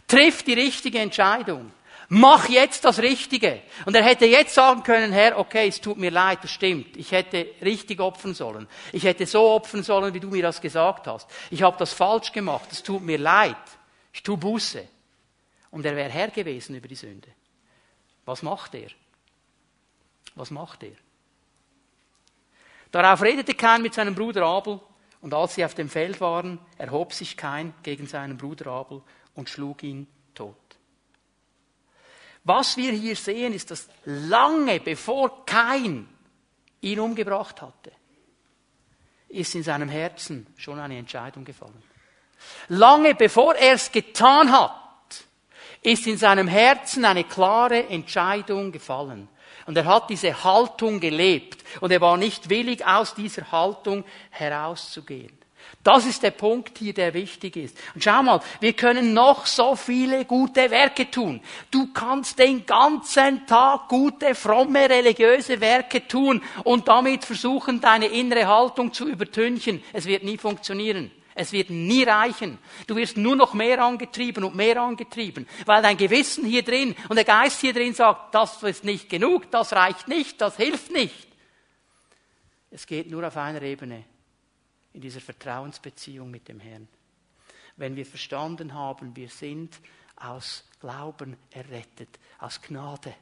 Triff 0.08 0.42
die 0.42 0.54
richtige 0.54 0.98
Entscheidung. 0.98 1.70
Mach 2.10 2.48
jetzt 2.48 2.84
das 2.86 3.00
Richtige. 3.00 3.60
Und 3.84 3.94
er 3.94 4.02
hätte 4.02 4.24
jetzt 4.24 4.54
sagen 4.54 4.82
können, 4.82 5.12
Herr, 5.12 5.38
okay, 5.38 5.68
es 5.68 5.80
tut 5.80 5.98
mir 5.98 6.10
leid, 6.10 6.38
das 6.42 6.50
stimmt. 6.50 6.96
Ich 6.96 7.12
hätte 7.12 7.46
richtig 7.60 8.00
opfern 8.00 8.32
sollen. 8.32 8.66
Ich 8.92 9.04
hätte 9.04 9.26
so 9.26 9.50
opfern 9.50 9.82
sollen, 9.82 10.14
wie 10.14 10.20
du 10.20 10.28
mir 10.28 10.42
das 10.42 10.60
gesagt 10.60 11.06
hast. 11.06 11.28
Ich 11.50 11.62
habe 11.62 11.76
das 11.78 11.92
falsch 11.92 12.32
gemacht. 12.32 12.68
Es 12.72 12.82
tut 12.82 13.02
mir 13.02 13.18
leid. 13.18 13.56
Ich 14.12 14.22
tu 14.22 14.38
Buße. 14.38 14.88
Und 15.70 15.84
er 15.84 15.96
wäre 15.96 16.08
Herr 16.08 16.28
gewesen 16.28 16.76
über 16.76 16.88
die 16.88 16.94
Sünde. 16.94 17.28
Was 18.24 18.42
macht 18.42 18.74
er? 18.74 18.88
Was 20.34 20.50
macht 20.50 20.82
er? 20.84 20.96
Darauf 22.90 23.20
redete 23.20 23.52
Kain 23.52 23.82
mit 23.82 23.92
seinem 23.92 24.14
Bruder 24.14 24.44
Abel, 24.44 24.80
und 25.20 25.34
als 25.34 25.56
sie 25.56 25.64
auf 25.64 25.74
dem 25.74 25.90
Feld 25.90 26.20
waren, 26.20 26.58
erhob 26.78 27.12
sich 27.12 27.36
Kain 27.36 27.74
gegen 27.82 28.06
seinen 28.06 28.38
Bruder 28.38 28.68
Abel 28.68 29.02
und 29.34 29.50
schlug 29.50 29.82
ihn. 29.82 30.06
Was 32.48 32.78
wir 32.78 32.92
hier 32.92 33.14
sehen, 33.14 33.52
ist, 33.52 33.70
dass 33.70 33.88
lange 34.06 34.80
bevor 34.80 35.44
Kain 35.44 36.08
ihn 36.80 36.98
umgebracht 36.98 37.60
hatte, 37.60 37.92
ist 39.28 39.54
in 39.54 39.62
seinem 39.62 39.90
Herzen 39.90 40.46
schon 40.56 40.78
eine 40.78 40.96
Entscheidung 40.96 41.44
gefallen. 41.44 41.82
Lange 42.68 43.14
bevor 43.14 43.54
er 43.54 43.74
es 43.74 43.92
getan 43.92 44.50
hat, 44.50 45.26
ist 45.82 46.06
in 46.06 46.16
seinem 46.16 46.48
Herzen 46.48 47.04
eine 47.04 47.24
klare 47.24 47.86
Entscheidung 47.86 48.72
gefallen. 48.72 49.28
Und 49.66 49.76
er 49.76 49.84
hat 49.84 50.08
diese 50.08 50.42
Haltung 50.42 51.00
gelebt. 51.00 51.62
Und 51.82 51.90
er 51.90 52.00
war 52.00 52.16
nicht 52.16 52.48
willig, 52.48 52.86
aus 52.86 53.14
dieser 53.14 53.52
Haltung 53.52 54.06
herauszugehen. 54.30 55.37
Das 55.84 56.06
ist 56.06 56.22
der 56.22 56.32
Punkt 56.32 56.78
hier, 56.78 56.92
der 56.92 57.14
wichtig 57.14 57.56
ist. 57.56 57.78
Und 57.94 58.02
schau 58.02 58.22
mal, 58.22 58.40
wir 58.60 58.72
können 58.72 59.14
noch 59.14 59.46
so 59.46 59.76
viele 59.76 60.24
gute 60.24 60.70
Werke 60.70 61.10
tun. 61.10 61.40
Du 61.70 61.92
kannst 61.92 62.38
den 62.38 62.66
ganzen 62.66 63.46
Tag 63.46 63.88
gute, 63.88 64.34
fromme, 64.34 64.90
religiöse 64.90 65.60
Werke 65.60 66.06
tun 66.06 66.42
und 66.64 66.88
damit 66.88 67.24
versuchen, 67.24 67.80
deine 67.80 68.06
innere 68.06 68.48
Haltung 68.48 68.92
zu 68.92 69.08
übertünchen. 69.08 69.82
Es 69.92 70.06
wird 70.06 70.24
nie 70.24 70.36
funktionieren. 70.36 71.12
Es 71.34 71.52
wird 71.52 71.70
nie 71.70 72.02
reichen. 72.02 72.58
Du 72.88 72.96
wirst 72.96 73.16
nur 73.16 73.36
noch 73.36 73.54
mehr 73.54 73.80
angetrieben 73.80 74.42
und 74.42 74.56
mehr 74.56 74.82
angetrieben, 74.82 75.46
weil 75.64 75.82
dein 75.82 75.96
Gewissen 75.96 76.44
hier 76.44 76.64
drin 76.64 76.96
und 77.08 77.14
der 77.14 77.24
Geist 77.24 77.60
hier 77.60 77.72
drin 77.72 77.94
sagt, 77.94 78.34
das 78.34 78.60
ist 78.64 78.82
nicht 78.82 79.08
genug, 79.08 79.48
das 79.52 79.72
reicht 79.72 80.08
nicht, 80.08 80.40
das 80.40 80.56
hilft 80.56 80.90
nicht. 80.90 81.28
Es 82.72 82.84
geht 82.84 83.08
nur 83.08 83.24
auf 83.24 83.36
einer 83.36 83.62
Ebene 83.62 84.04
in 84.98 85.02
dieser 85.02 85.20
Vertrauensbeziehung 85.20 86.28
mit 86.28 86.48
dem 86.48 86.58
Herrn. 86.58 86.88
Wenn 87.76 87.94
wir 87.94 88.04
verstanden 88.04 88.74
haben, 88.74 89.14
wir 89.14 89.28
sind 89.28 89.78
aus 90.16 90.64
Glauben 90.80 91.36
errettet, 91.52 92.08
aus 92.40 92.60
Gnade. 92.60 93.14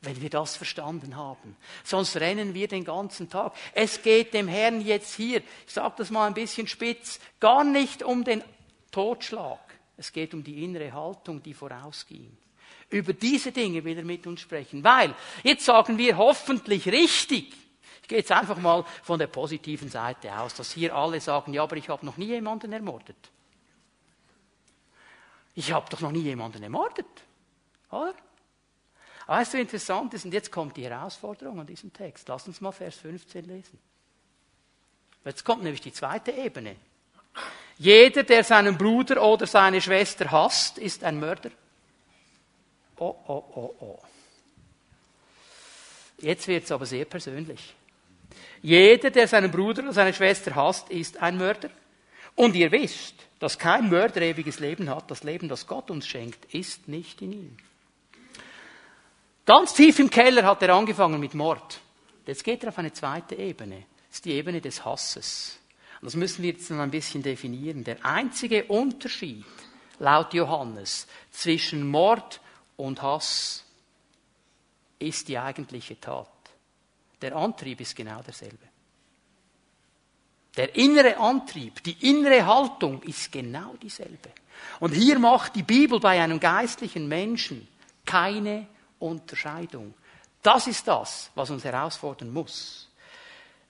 Wenn 0.00 0.20
wir 0.20 0.30
das 0.30 0.56
verstanden 0.56 1.16
haben. 1.16 1.56
Sonst 1.82 2.18
rennen 2.18 2.54
wir 2.54 2.68
den 2.68 2.84
ganzen 2.84 3.28
Tag. 3.28 3.52
Es 3.74 4.00
geht 4.00 4.32
dem 4.32 4.46
Herrn 4.46 4.80
jetzt 4.80 5.16
hier, 5.16 5.42
ich 5.66 5.72
sage 5.72 5.94
das 5.98 6.10
mal 6.10 6.28
ein 6.28 6.34
bisschen 6.34 6.68
spitz, 6.68 7.18
gar 7.40 7.64
nicht 7.64 8.04
um 8.04 8.22
den 8.22 8.44
Totschlag. 8.92 9.58
Es 9.96 10.12
geht 10.12 10.34
um 10.34 10.44
die 10.44 10.62
innere 10.62 10.92
Haltung, 10.92 11.42
die 11.42 11.54
vorausging. 11.54 12.36
Über 12.90 13.12
diese 13.12 13.50
Dinge 13.50 13.82
will 13.82 13.98
er 13.98 14.04
mit 14.04 14.24
uns 14.28 14.40
sprechen. 14.40 14.84
Weil, 14.84 15.16
jetzt 15.42 15.64
sagen 15.64 15.98
wir 15.98 16.16
hoffentlich 16.16 16.86
richtig, 16.86 17.48
ich 17.48 17.61
gehe 18.12 18.18
jetzt 18.18 18.32
einfach 18.32 18.58
mal 18.58 18.84
von 19.02 19.18
der 19.18 19.26
positiven 19.26 19.88
Seite 19.88 20.38
aus, 20.38 20.52
dass 20.54 20.70
hier 20.70 20.94
alle 20.94 21.18
sagen, 21.20 21.54
ja, 21.54 21.62
aber 21.62 21.76
ich 21.76 21.88
habe 21.88 22.04
noch 22.04 22.18
nie 22.18 22.26
jemanden 22.26 22.70
ermordet. 22.72 23.16
Ich 25.54 25.72
habe 25.72 25.88
doch 25.88 26.00
noch 26.00 26.12
nie 26.12 26.20
jemanden 26.20 26.62
ermordet. 26.62 27.06
Oder? 27.90 28.14
weißt 29.26 29.54
du, 29.54 29.60
interessant 29.60 30.12
ist, 30.12 30.26
und 30.26 30.34
jetzt 30.34 30.52
kommt 30.52 30.76
die 30.76 30.84
Herausforderung 30.84 31.60
an 31.60 31.66
diesem 31.66 31.90
Text. 31.92 32.28
Lass 32.28 32.46
uns 32.46 32.60
mal 32.60 32.72
Vers 32.72 32.96
15 32.96 33.46
lesen. 33.46 33.78
Jetzt 35.24 35.44
kommt 35.44 35.62
nämlich 35.62 35.80
die 35.80 35.92
zweite 35.92 36.32
Ebene. 36.32 36.76
Jeder, 37.78 38.24
der 38.24 38.44
seinen 38.44 38.76
Bruder 38.76 39.22
oder 39.22 39.46
seine 39.46 39.80
Schwester 39.80 40.30
hasst, 40.30 40.76
ist 40.76 41.02
ein 41.02 41.18
Mörder. 41.18 41.50
Oh, 42.96 43.16
oh, 43.26 43.44
oh, 43.54 43.74
oh. 43.80 43.98
Jetzt 46.18 46.46
wird 46.46 46.64
es 46.64 46.72
aber 46.72 46.84
sehr 46.84 47.06
persönlich. 47.06 47.74
Jeder, 48.62 49.10
der 49.10 49.28
seinen 49.28 49.50
Bruder 49.50 49.82
oder 49.82 49.92
seine 49.92 50.14
Schwester 50.14 50.54
hasst, 50.54 50.90
ist 50.90 51.20
ein 51.20 51.36
Mörder. 51.36 51.70
Und 52.34 52.54
ihr 52.54 52.70
wisst, 52.72 53.14
dass 53.38 53.58
kein 53.58 53.90
Mörder 53.90 54.22
ewiges 54.22 54.60
Leben 54.60 54.88
hat. 54.88 55.10
Das 55.10 55.24
Leben, 55.24 55.48
das 55.48 55.66
Gott 55.66 55.90
uns 55.90 56.06
schenkt, 56.06 56.54
ist 56.54 56.88
nicht 56.88 57.20
in 57.22 57.32
ihm. 57.32 57.56
Ganz 59.44 59.74
tief 59.74 59.98
im 59.98 60.08
Keller 60.08 60.44
hat 60.44 60.62
er 60.62 60.74
angefangen 60.74 61.18
mit 61.18 61.34
Mord. 61.34 61.80
Jetzt 62.26 62.44
geht 62.44 62.62
er 62.62 62.68
auf 62.68 62.78
eine 62.78 62.92
zweite 62.92 63.34
Ebene. 63.34 63.84
Das 64.08 64.18
ist 64.18 64.24
die 64.24 64.32
Ebene 64.32 64.60
des 64.60 64.84
Hasses. 64.84 65.58
Und 66.00 66.06
das 66.06 66.14
müssen 66.14 66.42
wir 66.42 66.50
jetzt 66.50 66.70
noch 66.70 66.78
ein 66.78 66.90
bisschen 66.90 67.22
definieren. 67.22 67.82
Der 67.84 68.04
einzige 68.04 68.64
Unterschied, 68.64 69.44
laut 69.98 70.32
Johannes, 70.34 71.06
zwischen 71.30 71.86
Mord 71.88 72.40
und 72.76 73.02
Hass 73.02 73.64
ist 74.98 75.28
die 75.28 75.38
eigentliche 75.38 75.98
Tat. 76.00 76.28
Der 77.22 77.36
Antrieb 77.36 77.80
ist 77.80 77.96
genau 77.96 78.20
derselbe. 78.22 78.68
Der 80.56 80.74
innere 80.76 81.16
Antrieb, 81.16 81.82
die 81.82 82.10
innere 82.10 82.44
Haltung 82.44 83.02
ist 83.04 83.32
genau 83.32 83.74
dieselbe. 83.80 84.30
Und 84.80 84.92
hier 84.92 85.18
macht 85.18 85.56
die 85.56 85.62
Bibel 85.62 85.98
bei 85.98 86.20
einem 86.20 86.38
geistlichen 86.38 87.08
Menschen 87.08 87.66
keine 88.04 88.66
Unterscheidung. 88.98 89.94
Das 90.42 90.66
ist 90.66 90.86
das, 90.86 91.30
was 91.34 91.50
uns 91.50 91.64
herausfordern 91.64 92.32
muss. 92.32 92.90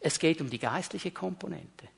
Es 0.00 0.18
geht 0.18 0.40
um 0.40 0.50
die 0.50 0.58
geistliche 0.58 1.12
Komponente. 1.12 1.88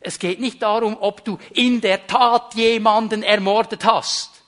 Es 0.00 0.18
geht 0.18 0.40
nicht 0.40 0.60
darum, 0.60 0.96
ob 1.00 1.24
du 1.24 1.38
in 1.52 1.80
der 1.80 2.06
Tat 2.06 2.54
jemanden 2.54 3.22
ermordet 3.22 3.84
hast. 3.84 4.42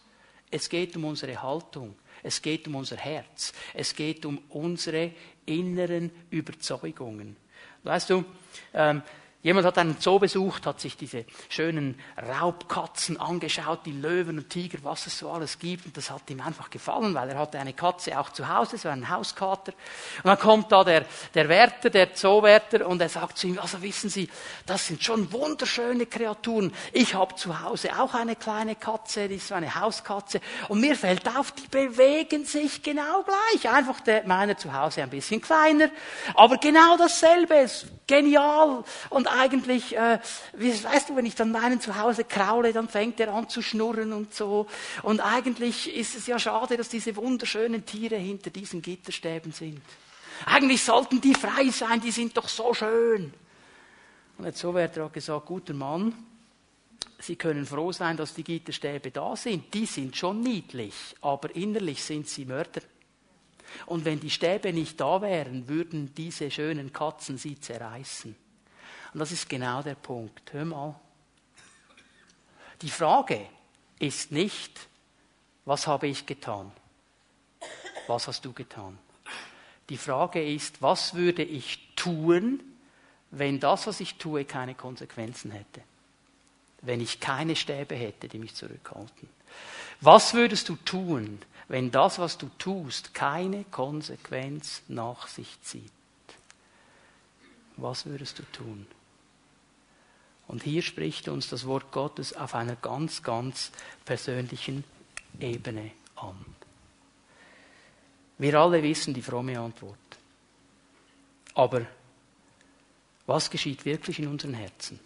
Es 0.50 0.68
geht 0.68 0.96
um 0.96 1.04
unsere 1.04 1.40
Haltung. 1.40 1.96
Es 2.22 2.42
geht 2.42 2.66
um 2.66 2.74
unser 2.74 2.96
Herz. 2.96 3.52
Es 3.74 3.94
geht 3.94 4.26
um 4.26 4.38
unsere 4.48 5.12
inneren 5.48 6.10
Überzeugungen. 6.30 7.36
Weißt 7.82 8.10
du, 8.10 8.24
ähm, 8.74 9.02
Jemand 9.48 9.64
hat 9.64 9.78
einen 9.78 9.96
Zoo 9.98 10.18
besucht, 10.18 10.66
hat 10.66 10.78
sich 10.78 10.94
diese 10.98 11.24
schönen 11.48 11.98
Raubkatzen 12.18 13.18
angeschaut, 13.18 13.86
die 13.86 13.92
Löwen 13.92 14.36
und 14.36 14.50
Tiger, 14.50 14.76
was 14.82 15.06
es 15.06 15.18
so 15.18 15.30
alles 15.30 15.58
gibt. 15.58 15.86
Und 15.86 15.96
das 15.96 16.10
hat 16.10 16.28
ihm 16.28 16.42
einfach 16.42 16.68
gefallen, 16.68 17.14
weil 17.14 17.30
er 17.30 17.38
hatte 17.38 17.58
eine 17.58 17.72
Katze 17.72 18.20
auch 18.20 18.28
zu 18.28 18.46
Hause, 18.46 18.76
so 18.76 18.90
einen 18.90 19.08
Hauskater. 19.08 19.72
Und 20.18 20.26
dann 20.26 20.38
kommt 20.38 20.70
da 20.70 20.84
der, 20.84 21.06
der 21.32 21.48
Wärter, 21.48 21.88
der 21.88 22.12
Zoowärter, 22.12 22.86
und 22.86 23.00
er 23.00 23.08
sagt 23.08 23.38
zu 23.38 23.46
ihm, 23.46 23.58
also 23.58 23.80
wissen 23.80 24.10
Sie, 24.10 24.28
das 24.66 24.86
sind 24.86 25.02
schon 25.02 25.32
wunderschöne 25.32 26.04
Kreaturen. 26.04 26.70
Ich 26.92 27.14
habe 27.14 27.34
zu 27.36 27.62
Hause 27.62 27.98
auch 27.98 28.12
eine 28.12 28.36
kleine 28.36 28.74
Katze, 28.74 29.28
die 29.28 29.36
ist 29.36 29.48
so 29.48 29.54
eine 29.54 29.74
Hauskatze. 29.74 30.42
Und 30.68 30.82
mir 30.82 30.94
fällt 30.94 31.26
auf, 31.26 31.52
die 31.52 31.68
bewegen 31.68 32.44
sich 32.44 32.82
genau 32.82 33.22
gleich. 33.22 33.74
Einfach 33.74 34.00
der 34.00 34.26
meiner 34.26 34.58
zu 34.58 34.74
Hause 34.74 35.02
ein 35.02 35.08
bisschen 35.08 35.40
kleiner, 35.40 35.88
aber 36.34 36.58
genau 36.58 36.98
dasselbe. 36.98 37.66
Genial. 38.06 38.84
Und 39.10 39.28
eigentlich, 39.38 39.96
äh, 39.96 40.18
weißt 40.52 41.08
du, 41.08 41.16
wenn 41.16 41.26
ich 41.26 41.34
dann 41.34 41.52
meinen 41.52 41.80
zu 41.80 41.96
Hause 41.96 42.24
kraule, 42.24 42.72
dann 42.72 42.88
fängt 42.88 43.20
er 43.20 43.32
an 43.32 43.48
zu 43.48 43.62
schnurren 43.62 44.12
und 44.12 44.34
so. 44.34 44.66
Und 45.02 45.20
eigentlich 45.20 45.94
ist 45.94 46.16
es 46.16 46.26
ja 46.26 46.38
schade, 46.38 46.76
dass 46.76 46.88
diese 46.88 47.14
wunderschönen 47.16 47.86
Tiere 47.86 48.16
hinter 48.16 48.50
diesen 48.50 48.82
Gitterstäben 48.82 49.52
sind. 49.52 49.80
Eigentlich 50.44 50.82
sollten 50.82 51.20
die 51.20 51.34
frei 51.34 51.68
sein, 51.70 52.00
die 52.00 52.10
sind 52.10 52.36
doch 52.36 52.48
so 52.48 52.72
schön. 52.74 53.32
Und 54.36 54.44
jetzt 54.44 54.58
so 54.58 54.74
wird 54.74 54.96
er 54.96 55.08
gesagt, 55.08 55.46
guter 55.46 55.74
Mann, 55.74 56.14
Sie 57.20 57.36
können 57.36 57.66
froh 57.66 57.90
sein, 57.90 58.16
dass 58.16 58.34
die 58.34 58.44
Gitterstäbe 58.44 59.10
da 59.10 59.34
sind. 59.34 59.74
Die 59.74 59.86
sind 59.86 60.16
schon 60.16 60.40
niedlich, 60.40 60.94
aber 61.20 61.54
innerlich 61.54 62.02
sind 62.02 62.28
sie 62.28 62.44
Mörder. 62.44 62.82
Und 63.86 64.04
wenn 64.04 64.20
die 64.20 64.30
Stäbe 64.30 64.72
nicht 64.72 65.00
da 65.00 65.20
wären, 65.20 65.68
würden 65.68 66.14
diese 66.14 66.50
schönen 66.50 66.92
Katzen 66.92 67.36
sie 67.36 67.60
zerreißen. 67.60 68.34
Und 69.12 69.20
das 69.20 69.32
ist 69.32 69.48
genau 69.48 69.82
der 69.82 69.94
Punkt. 69.94 70.52
Hör 70.52 70.64
mal. 70.64 70.94
Die 72.82 72.90
Frage 72.90 73.46
ist 73.98 74.30
nicht, 74.30 74.88
was 75.64 75.86
habe 75.86 76.06
ich 76.06 76.26
getan? 76.26 76.70
Was 78.06 78.28
hast 78.28 78.44
du 78.44 78.52
getan? 78.52 78.98
Die 79.88 79.96
Frage 79.96 80.44
ist, 80.44 80.80
was 80.82 81.14
würde 81.14 81.42
ich 81.42 81.94
tun, 81.96 82.60
wenn 83.30 83.60
das, 83.60 83.86
was 83.86 84.00
ich 84.00 84.16
tue, 84.16 84.44
keine 84.44 84.74
Konsequenzen 84.74 85.50
hätte? 85.50 85.82
Wenn 86.82 87.00
ich 87.00 87.20
keine 87.20 87.56
Stäbe 87.56 87.94
hätte, 87.96 88.28
die 88.28 88.38
mich 88.38 88.54
zurückhalten? 88.54 89.28
Was 90.00 90.34
würdest 90.34 90.68
du 90.68 90.76
tun, 90.76 91.40
wenn 91.68 91.90
das, 91.90 92.18
was 92.18 92.38
du 92.38 92.48
tust, 92.58 93.14
keine 93.14 93.64
Konsequenz 93.64 94.82
nach 94.88 95.26
sich 95.26 95.60
zieht? 95.62 95.90
Was 97.76 98.06
würdest 98.06 98.38
du 98.38 98.42
tun? 98.52 98.86
Und 100.48 100.62
hier 100.62 100.82
spricht 100.82 101.28
uns 101.28 101.48
das 101.48 101.66
Wort 101.66 101.92
Gottes 101.92 102.34
auf 102.34 102.54
einer 102.54 102.76
ganz, 102.76 103.22
ganz 103.22 103.70
persönlichen 104.04 104.82
Ebene 105.38 105.92
an. 106.16 106.44
Wir 108.38 108.58
alle 108.58 108.82
wissen 108.82 109.12
die 109.12 109.22
fromme 109.22 109.60
Antwort. 109.60 109.98
Aber 111.54 111.82
was 113.26 113.50
geschieht 113.50 113.84
wirklich 113.84 114.20
in 114.20 114.28
unseren 114.28 114.54
Herzen? 114.54 114.98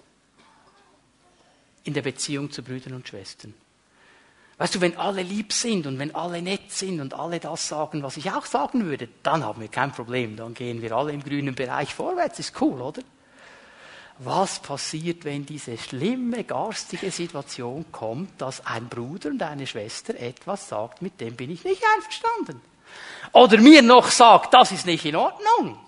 In 1.84 1.94
der 1.94 2.02
Beziehung 2.02 2.52
zu 2.52 2.62
Brüdern 2.62 2.94
und 2.94 3.08
Schwestern. 3.08 3.52
Weißt 4.58 4.76
du, 4.76 4.80
wenn 4.80 4.96
alle 4.96 5.22
lieb 5.22 5.52
sind 5.52 5.86
und 5.86 5.98
wenn 5.98 6.14
alle 6.14 6.40
nett 6.40 6.70
sind 6.70 7.00
und 7.00 7.14
alle 7.14 7.40
das 7.40 7.66
sagen, 7.66 8.04
was 8.04 8.16
ich 8.16 8.30
auch 8.30 8.46
sagen 8.46 8.84
würde, 8.84 9.08
dann 9.24 9.42
haben 9.42 9.60
wir 9.60 9.68
kein 9.68 9.90
Problem. 9.90 10.36
Dann 10.36 10.54
gehen 10.54 10.82
wir 10.82 10.92
alle 10.92 11.12
im 11.12 11.24
grünen 11.24 11.56
Bereich 11.56 11.92
vorwärts. 11.92 12.38
Ist 12.38 12.60
cool, 12.60 12.80
oder? 12.80 13.02
Was 14.24 14.60
passiert, 14.60 15.24
wenn 15.24 15.46
diese 15.46 15.76
schlimme, 15.78 16.44
garstige 16.44 17.10
Situation 17.10 17.84
kommt, 17.92 18.40
dass 18.40 18.64
ein 18.66 18.88
Bruder 18.88 19.30
und 19.30 19.42
eine 19.42 19.66
Schwester 19.66 20.14
etwas 20.14 20.68
sagt, 20.68 21.02
mit 21.02 21.20
dem 21.20 21.36
bin 21.36 21.50
ich 21.50 21.64
nicht 21.64 21.82
einverstanden. 21.96 22.60
Oder 23.32 23.58
mir 23.58 23.82
noch 23.82 24.08
sagt, 24.10 24.54
das 24.54 24.72
ist 24.72 24.86
nicht 24.86 25.04
in 25.04 25.16
Ordnung. 25.16 25.78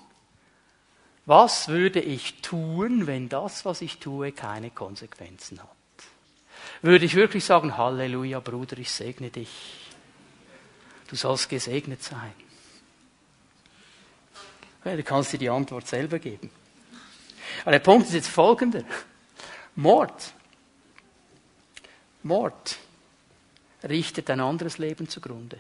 Was 1.27 1.69
würde 1.69 2.01
ich 2.01 2.43
tun, 2.43 3.07
wenn 3.07 3.29
das, 3.29 3.65
was 3.65 3.81
ich 3.81 3.99
tue, 3.99 4.33
keine 4.33 4.71
Konsequenzen 4.71 5.59
hat? 5.61 5.69
Würde 6.83 7.05
ich 7.05 7.15
wirklich 7.15 7.45
sagen, 7.45 7.77
Halleluja, 7.77 8.41
Bruder, 8.41 8.79
ich 8.79 8.91
segne 8.91 9.31
dich. 9.31 9.49
Du 11.09 11.17
sollst 11.17 11.49
gesegnet 11.49 12.03
sein. 12.03 12.33
Du 14.85 15.03
kannst 15.03 15.33
dir 15.33 15.39
die 15.39 15.49
Antwort 15.49 15.87
selber 15.87 16.19
geben. 16.19 16.51
Aber 17.63 17.73
der 17.73 17.79
Punkt 17.81 18.07
ist 18.07 18.15
jetzt 18.15 18.29
folgender. 18.29 18.83
Mord. 19.77 20.33
Mord 22.23 22.79
richtet 23.83 24.31
ein 24.31 24.41
anderes 24.41 24.79
Leben 24.79 25.09
zugrunde. 25.09 25.59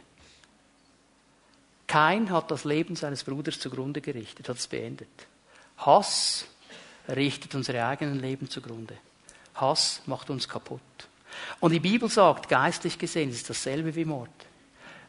Kein 1.87 2.31
hat 2.31 2.51
das 2.51 2.65
Leben 2.65 2.97
seines 2.97 3.25
Bruders 3.25 3.61
zugrunde 3.61 4.01
gerichtet, 4.01 4.49
hat 4.49 4.57
es 4.57 4.67
beendet. 4.67 5.09
Hass 5.77 6.47
richtet 7.09 7.55
unsere 7.55 7.85
eigenen 7.85 8.19
Leben 8.19 8.49
zugrunde. 8.49 8.97
Hass 9.55 10.03
macht 10.07 10.31
uns 10.31 10.49
kaputt. 10.49 10.81
Und 11.61 11.73
die 11.73 11.81
Bibel 11.81 12.09
sagt, 12.09 12.49
geistlich 12.49 12.99
gesehen 12.99 13.31
ist 13.31 13.51
dasselbe 13.51 13.95
wie 13.95 14.05
Mord. 14.05 14.31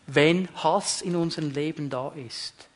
Wenn 0.07 0.49
Hass 0.55 1.01
in 1.01 1.15
unserem 1.15 1.51
Leben 1.51 1.89
da 1.89 2.09
ist, 2.09 2.67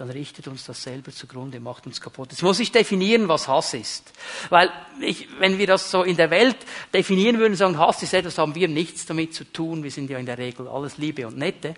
dann 0.00 0.08
richtet 0.08 0.48
uns 0.48 0.64
das 0.64 0.82
selber 0.82 1.12
zugrunde, 1.12 1.60
macht 1.60 1.86
uns 1.86 2.00
kaputt. 2.00 2.30
Jetzt 2.30 2.42
muss 2.42 2.58
ich 2.58 2.72
definieren, 2.72 3.28
was 3.28 3.48
Hass 3.48 3.74
ist. 3.74 4.14
Weil 4.48 4.72
ich, 5.02 5.28
wenn 5.38 5.58
wir 5.58 5.66
das 5.66 5.90
so 5.90 6.04
in 6.04 6.16
der 6.16 6.30
Welt 6.30 6.56
definieren 6.94 7.38
würden, 7.38 7.54
sagen, 7.54 7.76
Hass 7.76 8.02
ist 8.02 8.14
etwas, 8.14 8.38
haben 8.38 8.54
wir 8.54 8.66
nichts 8.66 9.04
damit 9.04 9.34
zu 9.34 9.44
tun. 9.44 9.82
Wir 9.82 9.90
sind 9.90 10.08
ja 10.08 10.16
in 10.16 10.24
der 10.24 10.38
Regel 10.38 10.68
alles 10.68 10.96
Liebe 10.96 11.26
und 11.26 11.36
Nette. 11.36 11.74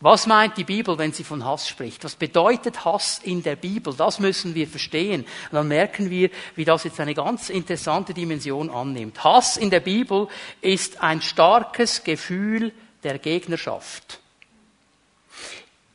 Was 0.00 0.26
meint 0.26 0.56
die 0.56 0.64
Bibel, 0.64 0.96
wenn 0.96 1.12
sie 1.12 1.24
von 1.24 1.44
Hass 1.44 1.68
spricht? 1.68 2.04
Was 2.04 2.16
bedeutet 2.16 2.86
Hass 2.86 3.20
in 3.22 3.42
der 3.42 3.56
Bibel? 3.56 3.92
Das 3.92 4.18
müssen 4.18 4.54
wir 4.54 4.66
verstehen. 4.66 5.26
Und 5.50 5.54
dann 5.54 5.68
merken 5.68 6.08
wir, 6.08 6.30
wie 6.56 6.64
das 6.64 6.84
jetzt 6.84 7.00
eine 7.00 7.12
ganz 7.12 7.50
interessante 7.50 8.14
Dimension 8.14 8.70
annimmt. 8.70 9.22
Hass 9.22 9.58
in 9.58 9.68
der 9.68 9.80
Bibel 9.80 10.28
ist 10.62 11.02
ein 11.02 11.20
starkes 11.20 12.02
Gefühl 12.02 12.72
der 13.02 13.18
Gegnerschaft 13.18 14.20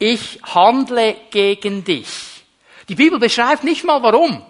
ich 0.04 0.40
handle 0.44 1.16
gegen 1.32 1.84
dich. 1.84 2.44
Die 2.90 2.96
Bibel 2.96 3.20
beschreibt 3.20 3.64
nicht 3.64 3.86
mal 3.86 4.04
warum. 4.04 4.44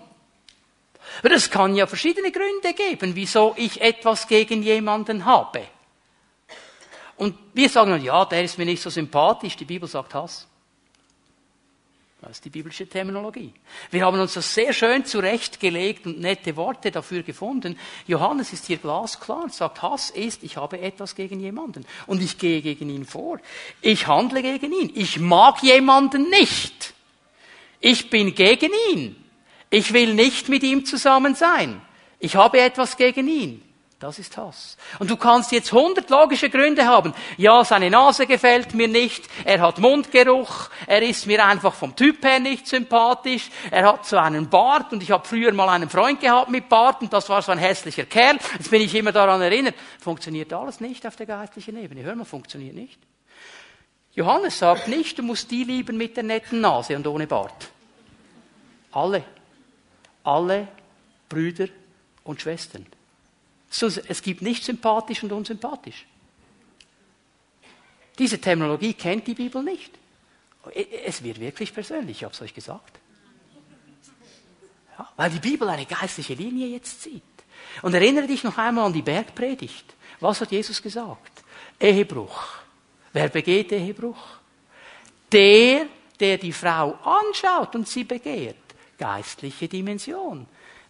Aber 1.20 1.32
es 1.32 1.50
kann 1.50 1.76
ja 1.76 1.86
verschiedene 1.86 2.32
Gründe 2.32 2.74
geben, 2.74 3.16
wieso 3.16 3.54
ich 3.56 3.80
etwas 3.80 4.28
gegen 4.28 4.63
jemanden 4.63 5.26
habe. 5.26 5.62
Und 7.18 7.38
wir 7.54 7.70
sagen, 7.70 8.04
ja, 8.04 8.26
der 8.26 8.44
ist 8.44 8.58
mir 8.58 8.66
nicht 8.66 8.82
so 8.82 8.89
sympathisch. 8.89 9.56
Die 9.56 9.66
Bibel 9.66 9.88
sagt 9.88 10.16
Hass. 10.16 10.48
Das 12.23 12.38
ist 12.38 12.45
die 12.45 12.49
biblische 12.49 12.88
Terminologie. 12.88 13.51
Wir 13.91 14.05
haben 14.05 14.17
uns 14.17 14.36
das 14.36 14.53
sehr 14.53 14.71
schön 14.71 15.03
zurechtgelegt 15.03 16.05
und 16.05 16.21
nette 16.21 16.55
Worte 16.55 16.89
dafür 16.89 17.21
gefunden. 17.21 17.77
Johannes 18.07 18.53
ist 18.53 18.65
hier 18.65 18.77
glasklar 18.77 19.43
und 19.43 19.53
sagt, 19.53 19.81
Hass 19.81 20.09
ist, 20.09 20.41
ich 20.41 20.55
habe 20.55 20.79
etwas 20.79 21.15
gegen 21.15 21.41
jemanden 21.41 21.86
und 22.07 22.21
ich 22.21 22.38
gehe 22.38 22.62
gegen 22.62 22.89
ihn 22.89 23.03
vor. 23.03 23.39
Ich 23.81 24.07
handle 24.07 24.41
gegen 24.41 24.71
ihn. 24.71 24.89
Ich 24.95 25.19
mag 25.19 25.62
jemanden 25.63 26.29
nicht. 26.29 26.93
Ich 27.81 28.09
bin 28.09 28.33
gegen 28.33 28.71
ihn. 28.93 29.17
Ich 29.69 29.91
will 29.91 30.13
nicht 30.13 30.47
mit 30.47 30.63
ihm 30.63 30.86
zusammen 30.86 31.36
sein. 31.36 31.81
Ich 32.19 32.38
habe 32.38 32.62
etwas 32.62 32.95
gegen 32.95 33.27
ihn. 33.27 33.62
Das 34.04 34.20
ist 34.20 34.36
Hass. 34.36 34.76
Und 35.00 35.10
du 35.10 35.16
kannst 35.16 35.54
jetzt 35.54 35.72
hundert 35.72 36.10
logische 36.10 36.50
Gründe 36.50 36.86
haben. 36.86 37.13
Ja, 37.38 37.63
seine 37.63 37.89
Nase 37.89 38.28
gefällt 38.28 38.74
mir 38.74 38.89
nicht, 38.89 39.24
er 39.46 39.62
hat 39.62 39.80
Mundgeruch, 39.80 40.70
er 40.88 41.02
ist 41.04 41.26
mir 41.26 41.46
einfach 41.46 41.74
vom 41.74 41.96
Typ 41.96 42.22
her 42.26 42.42
nicht 42.42 42.68
sympathisch, 42.68 43.50
er 43.72 43.88
hat 43.88 44.06
so 44.06 44.18
einen 44.18 44.49
Bart 44.49 44.91
und 44.91 45.01
ich 45.01 45.12
habe 45.12 45.26
früher 45.26 45.54
mal 45.54 45.70
einen 45.70 45.89
Freund 45.89 46.20
gehabt 46.20 46.49
mit 46.49 46.68
Bart 46.68 47.01
und 47.01 47.14
das 47.14 47.30
war 47.30 47.41
so 47.41 47.54
ein 47.54 47.58
hässlicher 47.58 48.04
Kerl. 48.04 48.39
Jetzt 48.58 48.72
bin 48.72 48.82
ich 48.82 48.93
immer 48.93 49.14
daran 49.14 49.41
erinnert. 49.41 49.76
Funktioniert 50.01 50.51
alles 50.51 50.82
nicht 50.82 51.08
auf 51.08 51.16
der 51.16 51.26
geistlichen 51.26 51.82
Ebene. 51.82 52.04
Hör 52.04 52.16
mal, 52.16 52.26
funktioniert 52.26 52.76
nicht. 52.76 52.99
Johannes 54.16 54.60
sagt 54.60 54.89
nicht, 54.89 55.18
du 55.18 55.24
musst 55.24 55.49
die 55.49 55.64
lieben 55.64 55.95
mit 55.95 56.18
der 56.18 56.26
netten 56.26 56.60
Nase 56.60 56.97
und 56.97 57.08
ohne 57.08 57.26
Bart. 57.26 57.70
Alle. 58.91 59.24
Alle 60.26 60.68
Brüder 61.30 61.70
und 62.26 62.41
Schwestern. 62.41 62.86
Es 63.82 64.21
gibt 64.21 64.41
nicht 64.41 64.63
sympathisch 64.63 65.24
und 65.24 65.32
unsympathisch. 65.32 66.05
Diese 68.19 68.39
Terminologie 68.39 68.93
kennt 68.93 69.26
die 69.28 69.34
Bibel 69.34 69.63
nicht. 69.63 69.91
Es 71.05 71.24
wird 71.24 71.39
wirklich 71.39 71.74
persönlich, 71.74 72.17
ich 72.17 72.24
habe 72.24 72.34
es 72.34 72.41
euch 72.41 72.53
gesagt. 72.53 72.99
Ja, 74.97 75.09
weil 75.17 75.32
die 75.32 75.39
Bibel 75.39 75.67
eine 75.67 75.86
geistliche 75.86 76.36
Linie 76.36 76.67
jetzt 76.67 77.01
zieht. 77.01 77.24
Und 77.82 77.93
erinnere 77.93 78.28
dich 78.28 78.43
noch 78.43 78.57
einmal 78.57 78.86
an 78.86 78.93
die 78.93 79.01
Bergpredigt. 79.01 79.95
Was 80.19 80.41
hat 80.41 80.51
Jesus 80.51 80.82
gesagt? 80.82 81.43
Ehebruch. 81.80 82.43
Wer 83.11 83.30
begeht 83.30 83.71
Ehebruch? 83.71 84.38
Der, 85.32 85.88
der 86.19 86.38
die 86.38 86.53
Frau 86.53 86.93
anschaut 87.03 87.76
und 87.76 87.88
sie 87.88 88.03
begehrt. 88.03 88.55
Geistliche 88.97 89.67
Dimension. 89.67 90.45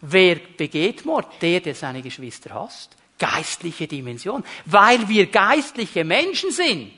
Wer 0.06 0.36
begeht 0.58 1.06
Mord? 1.06 1.42
Der, 1.42 1.62
der 1.62 1.76
seine 1.76 2.02
Geschwister 2.02 2.54
hasst. 2.54 2.96
Geistliche 3.18 3.88
Dimension. 3.88 4.44
Weil 4.66 5.08
wir 5.08 5.28
geistliche 5.28 6.04
Menschen 6.04 6.52
sind 6.52 6.92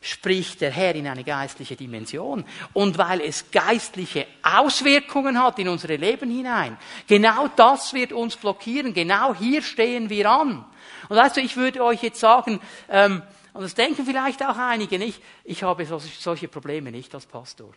spricht 0.00 0.62
der 0.62 0.70
Herr 0.70 0.94
in 0.94 1.06
eine 1.06 1.24
geistliche 1.24 1.76
Dimension. 1.76 2.44
Und 2.72 2.96
weil 2.96 3.20
es 3.20 3.50
geistliche 3.50 4.26
Auswirkungen 4.42 5.42
hat 5.42 5.58
in 5.58 5.68
unsere 5.68 5.96
Leben 5.96 6.30
hinein, 6.30 6.78
genau 7.06 7.48
das 7.48 7.92
wird 7.92 8.12
uns 8.12 8.36
blockieren. 8.36 8.94
Genau 8.94 9.34
hier 9.34 9.62
stehen 9.62 10.08
wir 10.08 10.30
an. 10.30 10.64
Und 11.08 11.16
weißt 11.16 11.36
du, 11.36 11.40
ich 11.40 11.56
würde 11.56 11.84
euch 11.84 12.02
jetzt 12.02 12.20
sagen, 12.20 12.60
ähm, 12.88 13.22
und 13.52 13.62
das 13.62 13.74
denken 13.74 14.06
vielleicht 14.06 14.44
auch 14.44 14.56
einige 14.56 14.98
nicht, 14.98 15.20
ich 15.44 15.62
habe 15.64 15.84
solche 15.84 16.48
Probleme 16.48 16.92
nicht 16.92 17.14
als 17.14 17.26
Pastor. 17.26 17.72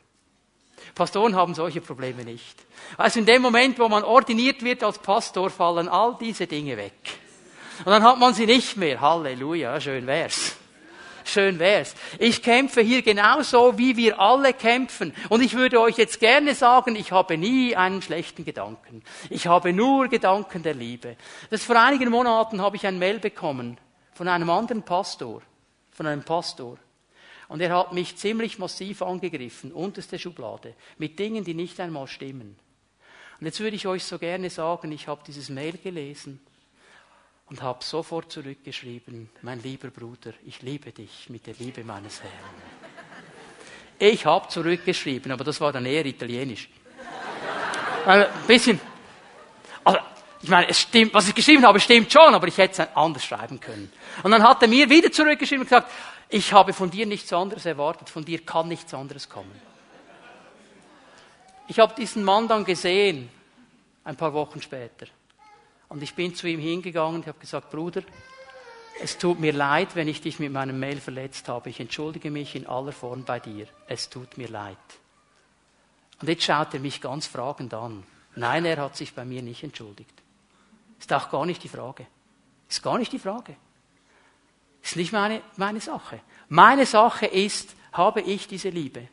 Pastoren 0.96 1.36
haben 1.36 1.56
solche 1.56 1.82
Probleme 1.82 2.24
nicht. 2.24 2.56
Also 2.98 3.20
in 3.20 3.26
dem 3.26 3.42
Moment, 3.42 3.80
wo 3.80 3.88
man 3.90 4.04
ordiniert 4.04 4.64
wird 4.64 4.84
als 4.84 5.00
Pastor, 5.00 5.50
fallen 5.50 5.88
all 5.88 6.18
diese 6.20 6.48
Dinge 6.48 6.78
weg. 6.78 6.94
Und 7.80 7.88
dann 7.88 8.04
hat 8.04 8.20
man 8.20 8.34
sie 8.34 8.46
nicht 8.46 8.78
mehr. 8.78 9.02
Halleluja, 9.02 9.80
schön 9.82 10.06
wär's. 10.06 10.56
Schön 11.26 11.58
wär's. 11.58 11.96
Ich 12.20 12.44
kämpfe 12.44 12.82
hier 12.82 13.02
genauso, 13.02 13.78
wie 13.78 13.96
wir 13.96 14.20
alle 14.20 14.54
kämpfen. 14.54 15.14
Und 15.30 15.42
ich 15.42 15.56
würde 15.56 15.80
euch 15.80 15.98
jetzt 15.98 16.20
gerne 16.20 16.54
sagen, 16.54 16.96
ich 16.96 17.12
habe 17.12 17.38
nie 17.38 17.76
einen 17.76 18.02
schlechten 18.02 18.46
Gedanken. 18.46 19.04
Ich 19.30 19.48
habe 19.48 19.74
nur 19.74 20.10
Gedanken 20.10 20.64
der 20.64 20.74
Liebe. 20.74 21.16
Das 21.50 21.64
vor 21.64 21.82
einigen 21.82 22.10
Monaten 22.10 22.62
habe 22.62 22.76
ich 22.76 22.86
ein 22.86 23.00
Mail 23.00 23.20
bekommen 23.20 23.78
von 24.14 24.28
einem 24.28 24.50
anderen 24.50 24.84
Pastor, 24.84 25.42
von 25.92 26.06
einem 26.06 26.24
Pastor. 26.24 26.78
Und 27.54 27.62
er 27.62 27.78
hat 27.78 27.94
mich 27.94 28.16
ziemlich 28.16 28.58
massiv 28.58 29.04
angegriffen, 29.04 29.72
unterste 29.72 30.18
Schublade, 30.18 30.74
mit 30.98 31.20
Dingen, 31.20 31.44
die 31.44 31.54
nicht 31.54 31.80
einmal 31.80 32.08
stimmen. 32.08 32.56
Und 33.40 33.46
jetzt 33.46 33.60
würde 33.60 33.76
ich 33.76 33.86
euch 33.86 34.04
so 34.04 34.18
gerne 34.18 34.50
sagen, 34.50 34.92
ich 34.92 35.08
habe 35.08 35.22
dieses 35.28 35.50
Mail 35.50 35.78
gelesen 35.78 36.40
und 37.46 37.62
habe 37.62 37.84
sofort 37.84 38.32
zurückgeschrieben, 38.32 39.30
mein 39.44 39.62
lieber 39.62 39.90
Bruder, 39.90 40.34
ich 40.44 40.64
liebe 40.64 40.92
dich 40.92 41.30
mit 41.30 41.46
der 41.46 41.54
Liebe 41.60 41.84
meines 41.84 42.24
Herrn. 42.24 42.34
Ich 44.00 44.26
habe 44.26 44.48
zurückgeschrieben, 44.48 45.32
aber 45.32 45.44
das 45.44 45.62
war 45.62 45.72
dann 45.72 45.86
eher 45.86 46.08
italienisch. 46.08 46.68
Ein 48.08 48.26
bisschen. 48.48 48.82
Also, 49.84 50.00
ich 50.44 50.50
meine, 50.50 50.68
es 50.68 50.82
stimmt, 50.82 51.14
was 51.14 51.30
ich 51.30 51.34
geschrieben 51.34 51.66
habe, 51.66 51.80
stimmt 51.80 52.12
schon, 52.12 52.36
aber 52.36 52.48
ich 52.50 52.58
hätte 52.58 52.84
es 52.84 52.96
anders 52.96 53.24
schreiben 53.24 53.62
können. 53.62 53.90
Und 54.24 54.32
dann 54.32 54.44
hat 54.44 54.62
er 54.62 54.68
mir 54.68 54.90
wieder 54.90 55.10
zurückgeschrieben 55.10 55.62
und 55.62 55.70
gesagt, 55.70 55.90
ich 56.28 56.52
habe 56.52 56.74
von 56.74 56.92
dir 56.92 57.06
nichts 57.06 57.32
anderes 57.32 57.66
erwartet, 57.66 58.10
von 58.10 58.26
dir 58.26 58.40
kann 58.46 58.68
nichts 58.68 58.94
anderes 58.94 59.30
kommen. 59.30 59.62
Ich 61.70 61.80
habe 61.80 61.94
diesen 61.96 62.26
Mann 62.26 62.50
dann 62.50 62.66
gesehen, 62.66 63.30
ein 64.04 64.18
paar 64.18 64.34
Wochen 64.34 64.62
später. 64.62 65.06
Und 65.88 66.04
ich 66.04 66.14
bin 66.14 66.36
zu 66.36 66.46
ihm 66.46 66.60
hingegangen 66.60 67.22
und 67.22 67.28
habe 67.28 67.40
gesagt, 67.40 67.72
Bruder, 67.72 68.02
es 69.02 69.18
tut 69.18 69.40
mir 69.40 69.54
leid, 69.54 69.96
wenn 69.96 70.10
ich 70.10 70.20
dich 70.20 70.40
mit 70.40 70.52
meinem 70.52 70.78
Mail 70.78 71.00
verletzt 71.00 71.48
habe. 71.48 71.70
Ich 71.70 71.80
entschuldige 71.80 72.32
mich 72.32 72.54
in 72.56 72.68
aller 72.68 72.92
Form 72.92 73.24
bei 73.24 73.40
dir. 73.40 73.68
Es 73.88 74.10
tut 74.10 74.38
mir 74.38 74.50
leid. 74.50 74.76
Und 76.20 76.28
jetzt 76.28 76.44
schaut 76.44 76.74
er 76.74 76.82
mich 76.82 77.00
ganz 77.00 77.28
fragend 77.28 77.74
an. 77.74 78.04
Nein, 78.36 78.66
er 78.66 78.78
hat 78.78 78.98
sich 78.98 79.14
bei 79.14 79.24
mir 79.24 79.42
nicht 79.42 79.64
entschuldigt. 79.64 80.23
Ist 81.04 81.12
auch 81.12 81.30
gar 81.30 81.46
nicht 81.46 81.62
die 81.62 81.68
Frage. 81.68 82.06
Ist 82.70 82.82
gar 82.82 82.98
nicht 82.98 83.12
die 83.12 83.20
Frage. 83.20 83.58
Ist 84.82 84.96
nicht 84.96 85.12
meine, 85.12 85.42
meine 85.58 85.82
Sache. 85.82 86.22
Meine 86.48 86.86
Sache 86.86 87.26
ist, 87.26 87.76
habe 87.92 88.22
ich 88.22 88.48
diese 88.48 88.70
Liebe? 88.70 89.10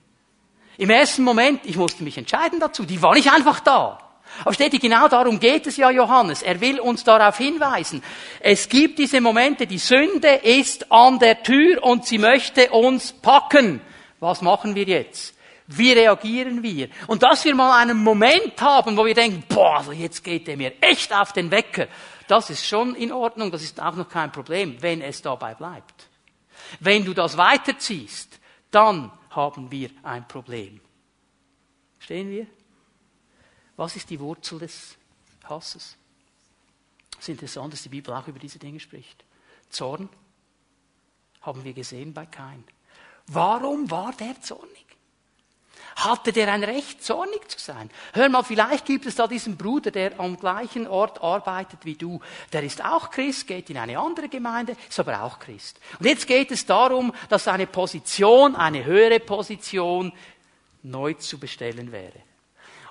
Im 0.79 0.91
ersten 0.91 1.25
Moment, 1.25 1.63
ich 1.65 1.75
musste 1.75 2.05
mich 2.05 2.17
entscheiden 2.17 2.61
dazu, 2.61 2.85
die 2.85 3.03
war 3.03 3.15
nicht 3.15 3.33
einfach 3.33 3.59
da. 3.59 3.99
Aber 4.45 4.55
steht 4.55 4.73
ihr, 4.73 4.79
genau 4.79 5.09
darum 5.09 5.41
geht 5.41 5.67
es 5.67 5.79
ja 5.79 5.91
Johannes. 5.91 6.43
Er 6.43 6.61
will 6.61 6.79
uns 6.79 7.03
darauf 7.03 7.39
hinweisen. 7.39 8.05
Es 8.39 8.69
gibt 8.69 9.01
diese 9.01 9.21
Momente, 9.21 9.67
die 9.67 9.79
Sünde 9.79 10.29
ist 10.29 10.93
an 10.93 11.19
der 11.19 11.43
Tür 11.43 11.83
und 11.83 12.07
sie 12.07 12.19
möchte 12.19 12.71
uns 12.71 13.13
packen. 13.13 13.81
Was 14.21 14.43
machen 14.43 14.77
wir 14.77 14.85
jetzt? 14.85 15.35
Wie 15.73 15.93
reagieren 15.93 16.63
wir? 16.63 16.89
Und 17.07 17.23
dass 17.23 17.45
wir 17.45 17.55
mal 17.55 17.81
einen 17.81 18.03
Moment 18.03 18.61
haben, 18.61 18.97
wo 18.97 19.05
wir 19.05 19.15
denken, 19.15 19.45
boah, 19.49 19.79
also 19.79 19.93
jetzt 19.93 20.25
geht 20.25 20.49
er 20.49 20.57
mir 20.57 20.75
echt 20.83 21.13
auf 21.13 21.33
den 21.33 21.51
Wecker. 21.51 21.87
Das 22.27 22.51
ist 22.51 22.67
schon 22.67 22.97
in 22.97 23.13
Ordnung, 23.13 23.53
das 23.53 23.63
ist 23.63 23.81
auch 23.81 23.95
noch 23.95 24.09
kein 24.09 24.33
Problem, 24.33 24.77
wenn 24.81 25.01
es 25.01 25.23
dabei 25.23 25.55
bleibt. 25.55 26.09
Wenn 26.81 27.05
du 27.05 27.15
das 27.15 27.37
weiterziehst, 27.37 28.41
dann 28.71 29.13
haben 29.31 29.71
wir 29.71 29.91
ein 30.03 30.27
Problem. 30.27 30.81
Stehen 32.01 32.31
wir? 32.31 32.47
Was 33.77 33.95
ist 33.95 34.11
die 34.11 34.19
Wurzel 34.19 34.59
des 34.59 34.97
Hasses? 35.45 35.97
Es 37.13 37.21
ist 37.21 37.29
interessant, 37.29 37.73
dass 37.73 37.83
die 37.83 37.89
Bibel 37.91 38.13
auch 38.13 38.27
über 38.27 38.41
diese 38.41 38.59
Dinge 38.59 38.81
spricht. 38.81 39.25
Zorn 39.69 40.09
haben 41.43 41.63
wir 41.63 41.73
gesehen 41.73 42.13
bei 42.13 42.27
Kain. 42.27 42.65
Warum 43.29 43.89
war 43.89 44.13
der 44.13 44.41
zornig? 44.41 44.90
Hatte 46.05 46.33
der 46.33 46.53
ein 46.53 46.65
Recht, 46.65 47.05
zornig 47.05 47.49
zu 47.49 47.59
sein? 47.59 47.91
Hör 48.15 48.29
mal, 48.29 48.43
vielleicht 48.43 48.87
gibt 48.87 49.07
es 49.07 49.17
da 49.17 49.27
diesen 49.27 49.57
Bruder, 49.57 49.91
der 49.91 50.19
am 50.19 50.39
gleichen 50.39 50.87
Ort 50.87 51.23
arbeitet 51.23 51.85
wie 51.85 51.95
du. 51.95 52.21
Der 52.53 52.63
ist 52.63 52.85
auch 52.85 53.11
Christ, 53.11 53.47
geht 53.47 53.69
in 53.69 53.77
eine 53.77 53.99
andere 53.99 54.29
Gemeinde, 54.29 54.77
ist 54.89 54.99
aber 54.99 55.23
auch 55.23 55.39
Christ. 55.39 55.79
Und 55.99 56.07
jetzt 56.07 56.27
geht 56.27 56.51
es 56.51 56.65
darum, 56.65 57.13
dass 57.29 57.49
eine 57.49 57.67
Position, 57.67 58.57
eine 58.57 58.85
höhere 58.85 59.21
Position 59.21 60.13
neu 60.83 61.15
zu 61.15 61.39
bestellen 61.39 61.93
wäre. 61.93 62.21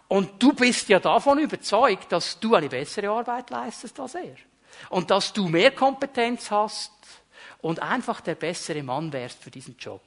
Und 0.08 0.42
du 0.42 0.54
bist 0.54 0.90
ja 0.90 1.00
davon 1.00 1.40
überzeugt, 1.40 2.12
dass 2.12 2.40
du 2.40 2.56
eine 2.56 2.70
bessere 2.70 3.10
Arbeit 3.10 3.50
leistest 3.50 4.00
als 4.00 4.16
er. 4.16 4.36
Und 4.90 5.12
dass 5.12 5.34
du 5.34 5.48
mehr 5.48 5.72
Kompetenz 5.72 6.52
hast 6.52 6.92
und 7.62 7.82
einfach 7.82 8.22
der 8.22 8.36
bessere 8.36 8.84
Mann 8.84 9.12
wärst 9.12 9.42
für 9.42 9.52
diesen 9.52 9.78
Job. 9.78 10.02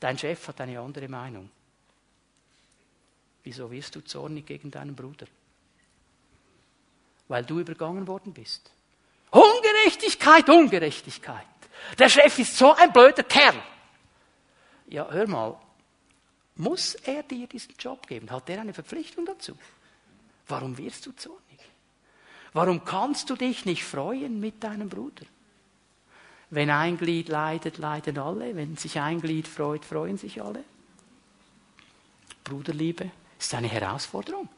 Dein 0.00 0.18
Chef 0.18 0.48
hat 0.48 0.60
eine 0.60 0.80
andere 0.80 1.08
Meinung. 1.08 1.50
Wieso 3.44 3.70
wirst 3.70 3.94
du 3.94 4.00
zornig 4.00 4.46
gegen 4.46 4.70
deinen 4.70 4.96
Bruder? 4.96 5.26
Weil 7.28 7.44
du 7.44 7.60
übergangen 7.60 8.06
worden 8.06 8.32
bist. 8.32 8.70
Ungerechtigkeit, 9.30 10.48
Ungerechtigkeit. 10.48 11.46
Der 11.98 12.08
Chef 12.08 12.38
ist 12.38 12.56
so 12.56 12.72
ein 12.72 12.92
blöder 12.92 13.22
Kerl. 13.22 13.62
Ja, 14.88 15.10
hör 15.10 15.26
mal, 15.28 15.58
muss 16.56 16.94
er 16.94 17.22
dir 17.22 17.46
diesen 17.46 17.74
Job 17.78 18.06
geben? 18.06 18.30
Hat 18.30 18.48
er 18.48 18.60
eine 18.60 18.72
Verpflichtung 18.72 19.26
dazu? 19.26 19.56
Warum 20.48 20.78
wirst 20.78 21.04
du 21.06 21.12
zornig? 21.12 21.40
Warum 22.52 22.84
kannst 22.84 23.28
du 23.28 23.36
dich 23.36 23.64
nicht 23.64 23.84
freuen 23.84 24.40
mit 24.40 24.62
deinem 24.62 24.88
Bruder? 24.88 25.26
Wenn 26.50 26.70
ein 26.70 26.96
Glied 26.96 27.28
leidet, 27.28 27.78
leiden 27.78 28.16
alle. 28.18 28.54
Wenn 28.54 28.76
sich 28.76 29.00
ein 29.00 29.20
Glied 29.20 29.48
freut, 29.48 29.84
freuen 29.84 30.16
sich 30.16 30.40
alle. 30.40 30.62
Bruderliebe 32.44 33.10
ist 33.44 33.54
eine 33.54 33.68
Herausforderung. 33.68 34.48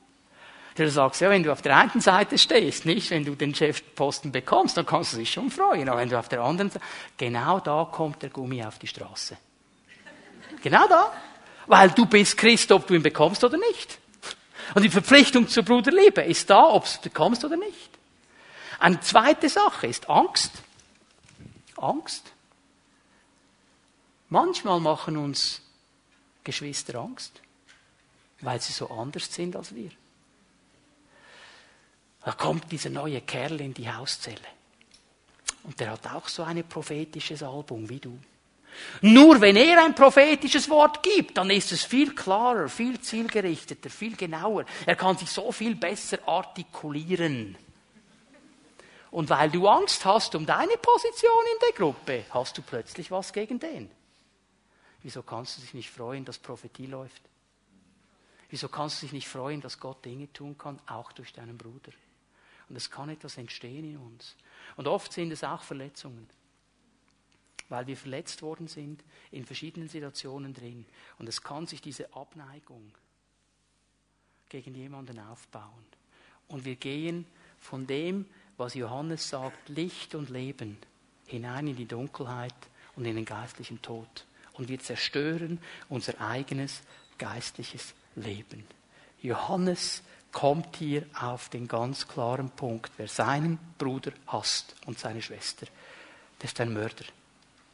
Du 0.77 0.91
sagst, 0.91 1.23
ja, 1.23 1.31
wenn 1.31 1.43
du 1.43 1.53
auf 1.53 1.63
der 1.63 1.75
einen 1.77 2.01
Seite 2.01 2.37
stehst, 2.37 2.85
nicht, 2.85 3.11
wenn 3.11 3.25
du 3.25 3.35
den 3.35 3.55
Chefposten 3.55 4.31
bekommst, 4.31 4.77
dann 4.77 4.85
kannst 4.85 5.15
du 5.15 5.17
dich 5.17 5.33
schon 5.33 5.51
freuen. 5.51 5.89
Aber 5.89 6.01
wenn 6.01 6.11
du 6.11 6.19
auf 6.19 6.29
der 6.29 6.43
anderen 6.43 6.71
Seite, 6.71 6.85
genau 7.17 7.61
da 7.61 7.89
kommt 7.91 8.23
der 8.23 8.29
Gummi 8.29 8.63
auf 8.63 8.79
die 8.79 8.87
Straße. 8.87 9.39
Genau 10.63 10.87
da. 10.87 11.13
Weil 11.67 11.91
du 11.91 12.05
bist 12.05 12.37
Christ, 12.37 12.71
ob 12.73 12.87
du 12.87 12.95
ihn 12.95 13.03
bekommst 13.03 13.43
oder 13.43 13.57
nicht. 13.57 13.99
Und 14.75 14.83
die 14.83 14.91
Verpflichtung 14.91 15.49
zur 15.49 15.63
Bruderliebe 15.63 16.23
ist 16.23 16.51
da, 16.51 16.65
ob 16.65 16.85
du 16.85 16.91
es 16.91 16.99
bekommst 16.99 17.45
oder 17.45 17.57
nicht. 17.57 17.91
Eine 18.79 19.01
zweite 19.01 19.49
Sache 19.49 19.87
ist 19.87 20.11
Angst. 20.11 20.53
Angst. 21.77 22.33
Manchmal 24.29 24.81
machen 24.81 25.17
uns 25.17 25.63
Geschwister 26.45 26.99
Angst, 26.99 27.41
weil 28.41 28.61
sie 28.61 28.73
so 28.73 28.91
anders 28.91 29.33
sind 29.33 29.57
als 29.57 29.75
wir. 29.75 29.91
Da 32.25 32.33
kommt 32.33 32.71
dieser 32.73 32.91
neue 32.91 33.21
Kerl 33.21 33.61
in 33.61 33.73
die 33.73 33.91
Hauszelle. 33.91 34.41
Und 35.63 35.79
der 35.81 35.93
hat 35.93 36.07
auch 36.09 36.29
so 36.29 36.43
ein 36.43 36.63
prophetisches 36.69 37.43
Album 37.43 37.89
wie 37.89 38.01
du. 38.01 38.19
Nur 39.01 39.41
wenn 39.41 39.57
er 39.57 39.85
ein 39.85 39.95
prophetisches 39.95 40.69
Wort 40.69 41.03
gibt, 41.03 41.39
dann 41.39 41.51
ist 41.51 41.73
es 41.73 41.83
viel 41.83 42.15
klarer, 42.15 42.69
viel 42.69 43.01
zielgerichteter, 43.01 43.91
viel 43.91 44.17
genauer. 44.17 44.65
Er 44.85 44.97
kann 44.97 45.17
sich 45.17 45.31
so 45.31 45.51
viel 45.53 45.75
besser 45.75 46.19
artikulieren. 46.27 47.57
Und 49.11 49.31
weil 49.31 49.51
du 49.51 49.67
Angst 49.67 50.05
hast 50.05 50.35
um 50.35 50.45
deine 50.45 50.77
Position 50.77 51.45
in 51.55 51.59
der 51.69 51.77
Gruppe, 51.77 52.25
hast 52.31 52.59
du 52.59 52.63
plötzlich 52.63 53.11
was 53.11 53.33
gegen 53.33 53.59
den. 53.59 53.91
Wieso 55.03 55.23
kannst 55.23 55.57
du 55.57 55.63
dich 55.63 55.73
nicht 55.73 55.91
freuen, 55.91 56.25
dass 56.25 56.39
Prophetie 56.39 56.87
läuft? 56.87 57.23
Wieso 58.51 58.69
kannst 58.69 59.03
du 59.03 59.07
dich 59.07 59.13
nicht 59.13 59.29
freuen, 59.29 59.61
dass 59.61 59.81
Gott 59.81 60.05
Dinge 60.05 60.33
tun 60.33 60.57
kann, 60.57 60.79
auch 60.87 61.13
durch 61.13 61.33
deinen 61.33 61.59
Bruder? 61.59 61.93
Und 62.69 62.77
es 62.77 62.91
kann 62.91 63.09
etwas 63.09 63.37
entstehen 63.39 63.85
in 63.85 63.97
uns. 63.97 64.37
Und 64.77 64.89
oft 64.89 65.13
sind 65.13 65.33
es 65.33 65.45
auch 65.45 65.63
Verletzungen, 65.63 66.29
weil 67.69 67.87
wir 67.87 67.97
verletzt 67.97 68.43
worden 68.43 68.69
sind 68.69 69.03
in 69.31 69.45
verschiedenen 69.45 69.89
Situationen 69.89 70.53
drin. 70.53 70.85
Und 71.19 71.29
es 71.29 71.43
kann 71.43 71.67
sich 71.67 71.81
diese 71.81 72.13
Abneigung 72.15 72.93
gegen 74.49 74.75
jemanden 74.75 75.19
aufbauen. 75.19 75.85
Und 76.49 76.65
wir 76.65 76.77
gehen 76.77 77.27
von 77.59 77.87
dem, 77.87 78.27
was 78.57 78.75
Johannes 78.75 79.29
sagt, 79.29 79.69
Licht 79.69 80.15
und 80.15 80.31
Leben, 80.31 80.79
hinein 81.27 81.67
in 81.67 81.77
die 81.77 81.87
Dunkelheit 81.87 82.55
und 82.95 83.05
in 83.05 83.17
den 83.17 83.25
geistlichen 83.25 83.83
Tod. 83.83 84.25
Und 84.55 84.69
wir 84.69 84.79
zerstören 84.79 85.61
unser 85.89 86.21
eigenes 86.21 86.83
geistliches 87.19 87.95
Leben. 88.17 88.65
Johannes 89.23 90.03
kommt 90.33 90.77
hier 90.77 91.05
auf 91.19 91.49
den 91.49 91.69
ganz 91.69 92.09
klaren 92.09 92.51
Punkt. 92.51 92.91
Wer 92.97 93.09
seinen 93.09 93.59
Bruder 93.79 94.13
hasst 94.27 94.75
und 94.85 94.99
seine 94.99 95.23
Schwester, 95.23 95.67
der 96.41 96.49
ist 96.49 96.61
ein 96.61 96.73
Mörder. 96.73 97.05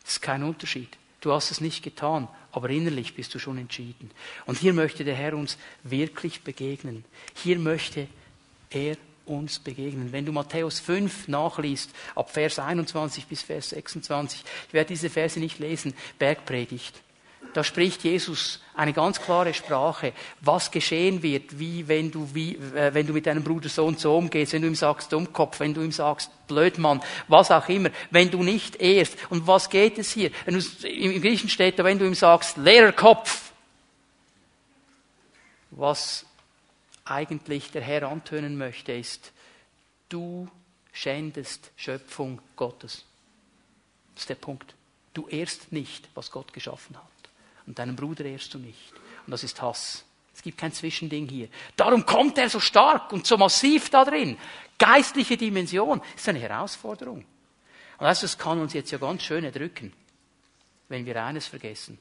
Das 0.03 0.12
ist 0.12 0.22
kein 0.22 0.43
Unterschied. 0.43 0.97
Du 1.20 1.32
hast 1.32 1.51
es 1.51 1.61
nicht 1.61 1.82
getan, 1.82 2.28
aber 2.51 2.70
innerlich 2.70 3.14
bist 3.14 3.34
du 3.34 3.38
schon 3.38 3.59
entschieden. 3.59 4.11
Und 4.47 4.59
hier 4.59 4.72
möchte 4.72 5.05
der 5.05 5.14
Herr 5.14 5.34
uns 5.34 5.57
wirklich 5.84 6.43
begegnen. 6.43 7.05
Hier 7.34 7.59
möchte 7.59 8.09
er 8.70 8.97
uns 9.24 9.59
begegnen. 9.59 10.12
Wenn 10.12 10.26
du 10.26 10.32
Matthäus 10.32 10.80
5 10.80 11.28
nachliest, 11.28 11.90
ab 12.14 12.30
Vers 12.30 12.59
21 12.59 13.26
bis 13.26 13.43
Vers 13.43 13.70
26, 13.70 14.45
ich 14.68 14.74
werde 14.74 14.88
diese 14.88 15.11
Verse 15.11 15.38
nicht 15.38 15.59
lesen, 15.59 15.95
Bergpredigt. 16.18 17.01
Da 17.53 17.62
spricht 17.62 18.05
Jesus 18.05 18.61
eine 18.74 18.92
ganz 18.92 19.20
klare 19.20 19.53
Sprache, 19.53 20.14
was 20.40 20.70
geschehen 20.70 21.22
wird, 21.22 21.59
wie 21.59 21.86
wenn 21.86 22.11
du, 22.11 22.34
wie, 22.34 22.57
äh, 22.57 22.94
wenn 22.94 23.07
du 23.07 23.12
mit 23.12 23.26
deinem 23.26 23.44
Bruder 23.44 23.68
so 23.68 23.84
und 23.84 24.00
so 24.00 24.16
umgehst, 24.16 24.55
wenn 24.55 24.62
du 24.62 24.68
ihm 24.68 24.74
sagst 24.74 25.12
Dummkopf, 25.12 25.61
wenn 25.61 25.74
du 25.74 25.82
ihm 25.82 25.92
sagst 25.92 26.30
Blödmann, 26.46 27.03
was 27.28 27.50
auch 27.50 27.68
immer, 27.68 27.90
wenn 28.11 28.30
du 28.30 28.42
nicht 28.42 28.76
ehrst. 28.76 29.16
Und 29.28 29.46
was 29.46 29.68
geht 29.68 29.98
es 29.98 30.12
hier? 30.12 30.30
Du, 30.46 30.59
Im 30.86 31.20
Griechen 31.20 31.50
steht 31.50 31.78
da, 31.78 31.84
wenn 31.84 31.98
du 31.98 32.07
ihm 32.07 32.14
sagst 32.14 32.57
leerer 32.57 32.92
Kopf, 32.92 33.53
was 35.70 36.24
eigentlich 37.05 37.70
der 37.70 37.82
Herr 37.82 38.09
antönen 38.09 38.57
möchte, 38.57 38.92
ist, 38.92 39.32
du 40.09 40.48
schändest 40.92 41.70
Schöpfung 41.76 42.40
Gottes. 42.57 43.05
Das 44.14 44.22
ist 44.22 44.28
der 44.28 44.34
Punkt. 44.36 44.74
Du 45.14 45.28
ehrst 45.28 45.72
nicht, 45.72 46.09
was 46.14 46.30
Gott 46.30 46.53
geschaffen 46.53 46.96
hat. 46.96 47.12
Und 47.67 47.79
deinen 47.79 47.97
Bruder 47.97 48.25
ehrst 48.25 48.53
du 48.55 48.59
nicht. 48.59 48.93
Und 49.27 49.31
das 49.31 49.45
ist 49.45 49.61
Hass. 49.63 50.05
Es 50.35 50.43
gibt 50.43 50.59
kein 50.59 50.73
Zwischending 50.73 51.29
hier. 51.29 51.49
Darum 51.77 52.07
kommt 52.07 52.39
er 52.39 52.49
so 52.49 52.59
stark 52.59 53.13
und 53.13 53.27
so 53.27 53.37
massiv 53.37 53.91
da 53.91 54.05
drin. 54.05 54.37
Geistliche 54.79 55.37
Dimension 55.37 56.01
ist 56.17 56.29
eine 56.29 56.39
Herausforderung. 56.39 57.25
Und 57.99 58.07
weißt 58.07 58.23
du, 58.23 58.27
das 58.27 58.39
kann 58.39 58.61
uns 58.61 58.73
jetzt 58.73 58.91
ja 58.91 58.99
ganz 58.99 59.23
schön 59.23 59.45
erdrücken, 59.45 59.93
wenn 60.89 61.07
wir 61.07 61.23
eines 61.23 61.47
vergessen. 61.47 61.99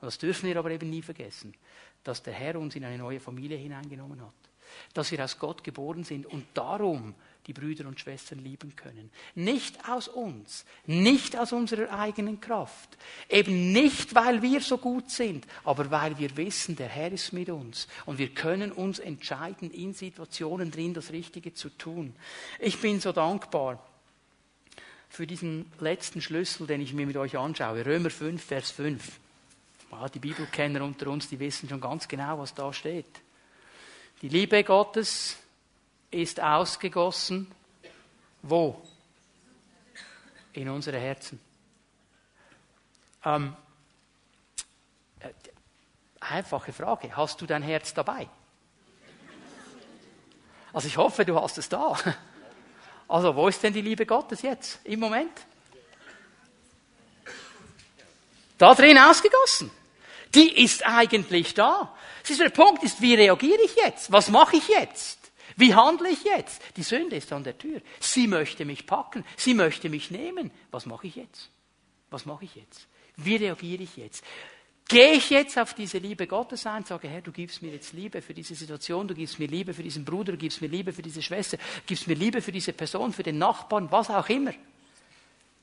Und 0.00 0.06
das 0.06 0.18
dürfen 0.18 0.48
wir 0.48 0.56
aber 0.56 0.70
eben 0.70 0.90
nie 0.90 1.02
vergessen, 1.02 1.54
dass 2.02 2.22
der 2.22 2.32
Herr 2.32 2.56
uns 2.58 2.74
in 2.74 2.84
eine 2.84 2.98
neue 2.98 3.20
Familie 3.20 3.58
hineingenommen 3.58 4.20
hat. 4.20 4.32
Dass 4.94 5.10
wir 5.12 5.22
aus 5.22 5.38
Gott 5.38 5.62
geboren 5.62 6.04
sind 6.04 6.26
und 6.26 6.46
darum 6.54 7.14
die 7.46 7.54
Brüder 7.54 7.86
und 7.86 7.98
Schwestern 7.98 8.40
lieben 8.40 8.76
können. 8.76 9.10
Nicht 9.34 9.88
aus 9.88 10.06
uns, 10.06 10.66
nicht 10.86 11.36
aus 11.36 11.52
unserer 11.52 11.98
eigenen 11.98 12.40
Kraft, 12.40 12.98
eben 13.28 13.72
nicht, 13.72 14.14
weil 14.14 14.42
wir 14.42 14.60
so 14.60 14.76
gut 14.76 15.10
sind, 15.10 15.46
aber 15.64 15.90
weil 15.90 16.18
wir 16.18 16.36
wissen, 16.36 16.76
der 16.76 16.88
Herr 16.88 17.10
ist 17.10 17.32
mit 17.32 17.48
uns 17.48 17.88
und 18.04 18.18
wir 18.18 18.28
können 18.28 18.70
uns 18.70 18.98
entscheiden, 18.98 19.70
in 19.70 19.94
Situationen 19.94 20.70
drin 20.70 20.92
das 20.92 21.10
Richtige 21.10 21.54
zu 21.54 21.70
tun. 21.70 22.14
Ich 22.58 22.78
bin 22.80 23.00
so 23.00 23.12
dankbar 23.12 23.82
für 25.08 25.26
diesen 25.26 25.70
letzten 25.80 26.20
Schlüssel, 26.20 26.66
den 26.66 26.82
ich 26.82 26.92
mir 26.92 27.06
mit 27.06 27.16
euch 27.16 27.36
anschaue. 27.38 27.84
Römer 27.84 28.10
5, 28.10 28.44
Vers 28.44 28.70
5. 28.72 29.18
die 30.12 30.18
Bibelkenner 30.18 30.84
unter 30.84 31.08
uns, 31.08 31.28
die 31.28 31.40
wissen 31.40 31.68
schon 31.68 31.80
ganz 31.80 32.06
genau, 32.06 32.38
was 32.38 32.54
da 32.54 32.72
steht. 32.72 33.22
Die 34.20 34.28
Liebe 34.28 34.62
Gottes 34.64 35.36
ist 36.10 36.40
ausgegossen. 36.40 37.50
Wo? 38.42 38.80
In 40.52 40.68
unsere 40.68 40.98
Herzen. 40.98 41.40
Ähm, 43.24 43.54
äh, 45.20 45.28
einfache 46.20 46.72
Frage. 46.72 47.16
Hast 47.16 47.40
du 47.40 47.46
dein 47.46 47.62
Herz 47.62 47.92
dabei? 47.94 48.28
Also 50.72 50.88
ich 50.88 50.96
hoffe, 50.96 51.24
du 51.24 51.40
hast 51.40 51.58
es 51.58 51.68
da. 51.68 51.96
Also 53.08 53.34
wo 53.34 53.48
ist 53.48 53.62
denn 53.62 53.72
die 53.72 53.80
Liebe 53.80 54.04
Gottes 54.04 54.42
jetzt 54.42 54.80
im 54.84 55.00
Moment? 55.00 55.32
Da 58.58 58.74
drin 58.74 58.98
ausgegossen. 58.98 59.70
Die 60.34 60.62
ist 60.62 60.84
eigentlich 60.84 61.54
da. 61.54 61.94
Der 62.28 62.50
Punkt 62.50 62.82
ist, 62.82 63.00
wie 63.00 63.14
reagiere 63.14 63.62
ich 63.62 63.74
jetzt? 63.76 64.12
Was 64.12 64.28
mache 64.28 64.56
ich 64.56 64.68
jetzt? 64.68 65.17
Wie 65.58 65.74
handle 65.74 66.08
ich 66.08 66.22
jetzt? 66.22 66.62
Die 66.76 66.84
Sünde 66.84 67.16
ist 67.16 67.32
an 67.32 67.42
der 67.42 67.58
Tür. 67.58 67.80
Sie 67.98 68.28
möchte 68.28 68.64
mich 68.64 68.86
packen. 68.86 69.24
Sie 69.36 69.54
möchte 69.54 69.88
mich 69.88 70.10
nehmen. 70.12 70.52
Was 70.70 70.86
mache 70.86 71.08
ich 71.08 71.16
jetzt? 71.16 71.50
Was 72.10 72.26
mache 72.26 72.44
ich 72.44 72.54
jetzt? 72.54 72.86
Wie 73.16 73.34
reagiere 73.34 73.82
ich 73.82 73.96
jetzt? 73.96 74.24
Gehe 74.86 75.14
ich 75.14 75.30
jetzt 75.30 75.58
auf 75.58 75.74
diese 75.74 75.98
Liebe 75.98 76.28
Gottes 76.28 76.64
ein, 76.64 76.84
sage, 76.84 77.08
Herr, 77.08 77.20
du 77.20 77.32
gibst 77.32 77.60
mir 77.60 77.72
jetzt 77.72 77.92
Liebe 77.92 78.22
für 78.22 78.32
diese 78.32 78.54
Situation, 78.54 79.06
du 79.06 79.14
gibst 79.14 79.38
mir 79.38 79.48
Liebe 79.48 79.74
für 79.74 79.82
diesen 79.82 80.02
Bruder, 80.02 80.32
du 80.32 80.38
gibst 80.38 80.62
mir 80.62 80.68
Liebe 80.68 80.94
für 80.94 81.02
diese 81.02 81.20
Schwester, 81.20 81.58
du 81.58 81.82
gibst 81.86 82.06
mir 82.06 82.14
Liebe 82.14 82.40
für 82.40 82.52
diese 82.52 82.72
Person, 82.72 83.12
für 83.12 83.22
den 83.22 83.36
Nachbarn, 83.36 83.90
was 83.90 84.08
auch 84.08 84.28
immer. 84.30 84.52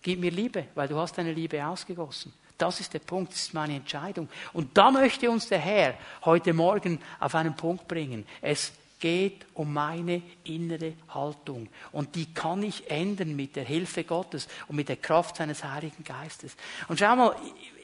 Gib 0.04 0.20
mir 0.20 0.30
Liebe, 0.30 0.68
weil 0.76 0.88
du 0.88 0.98
hast 0.98 1.18
deine 1.18 1.34
Liebe 1.34 1.66
ausgegossen. 1.66 2.34
Das 2.58 2.80
ist 2.80 2.94
der 2.94 3.00
Punkt, 3.00 3.32
das 3.32 3.44
ist 3.44 3.54
meine 3.56 3.78
Entscheidung. 3.78 4.30
Und 4.54 4.78
da 4.78 4.92
möchte 4.92 5.32
uns 5.32 5.48
der 5.48 5.60
Herr 5.60 5.98
heute 6.26 6.54
Morgen 6.54 7.00
auf 7.20 7.34
einen 7.34 7.56
Punkt 7.56 7.88
bringen. 7.88 8.28
Es 8.42 8.74
geht 9.00 9.46
um 9.54 9.74
meine 9.74 10.22
innere 10.44 10.94
Haltung. 11.10 11.68
Und 11.92 12.16
die 12.16 12.34
kann 12.34 12.64
ich 12.64 12.90
ändern 12.90 13.36
mit 13.36 13.56
der 13.56 13.66
Hilfe 13.66 14.04
Gottes 14.04 14.48
und 14.68 14.76
mit 14.76 14.90
der 14.90 14.98
Kraft 14.98 15.38
seines 15.38 15.64
Heiligen 15.64 16.04
Geistes. 16.04 16.56
Und 16.88 17.00
schau 17.00 17.16
mal, 17.16 17.36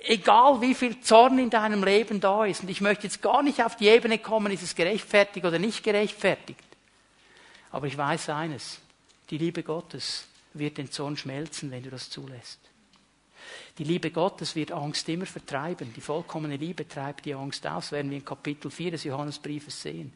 egal 0.06 0.62
wie 0.62 0.74
viel 0.74 1.00
Zorn 1.02 1.40
in 1.40 1.50
deinem 1.50 1.84
Leben 1.84 2.20
da 2.20 2.46
ist, 2.46 2.62
und 2.64 2.70
ich 2.70 2.82
möchte 2.82 3.04
jetzt 3.04 3.22
gar 3.22 3.44
nicht 3.44 3.64
auf 3.64 3.76
die 3.76 3.88
Ebene 3.88 4.18
kommen, 4.18 4.52
ist 4.52 4.64
es 4.64 4.76
gerechtfertigt 4.76 5.46
oder 5.46 5.60
nicht 5.60 5.84
gerechtfertigt. 5.84 6.60
Aber 7.72 7.88
ich 7.88 7.98
weiß 7.98 8.30
eines, 8.30 8.80
die 9.30 9.38
Liebe 9.38 9.64
Gottes 9.64 10.28
wird 10.54 10.78
den 10.78 10.92
Zorn 10.92 11.18
schmelzen, 11.18 11.72
wenn 11.72 11.84
du 11.84 11.90
das 11.90 12.10
zulässt. 12.10 12.60
Die 13.78 13.84
Liebe 13.84 14.12
Gottes 14.12 14.56
wird 14.56 14.72
Angst 14.72 15.08
immer 15.10 15.26
vertreiben. 15.26 15.94
Die 15.96 16.02
vollkommene 16.02 16.58
Liebe 16.58 16.88
treibt 16.88 17.26
die 17.26 17.34
Angst 17.34 17.66
aus, 17.66 17.92
werden 17.92 18.12
wir 18.12 18.18
in 18.18 18.26
Kapitel 18.26 18.70
4 18.70 18.92
des 18.92 19.04
Johannesbriefes 19.06 19.82
sehen. 19.82 20.14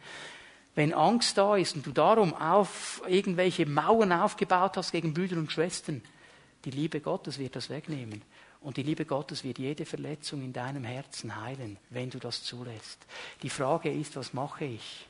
Wenn 0.75 0.93
Angst 0.93 1.37
da 1.37 1.55
ist 1.55 1.75
und 1.75 1.85
du 1.85 1.91
darum 1.91 2.33
auf 2.33 3.01
irgendwelche 3.07 3.65
Mauern 3.65 4.11
aufgebaut 4.11 4.75
hast 4.75 4.91
gegen 4.91 5.13
Brüder 5.13 5.37
und 5.37 5.51
Schwestern, 5.51 6.01
die 6.65 6.71
Liebe 6.71 6.99
Gottes 6.99 7.39
wird 7.39 7.55
das 7.55 7.69
wegnehmen. 7.69 8.21
Und 8.61 8.77
die 8.77 8.83
Liebe 8.83 9.05
Gottes 9.05 9.43
wird 9.43 9.59
jede 9.59 9.85
Verletzung 9.85 10.41
in 10.41 10.51
deinem 10.51 10.83
Herzen 10.83 11.39
heilen, 11.39 11.77
wenn 11.91 12.09
du 12.09 12.17
das 12.17 12.43
zulässt. 12.43 12.97
Die 13.43 13.49
Frage 13.49 13.91
ist, 13.91 14.15
was 14.15 14.33
mache 14.33 14.65
ich 14.65 15.05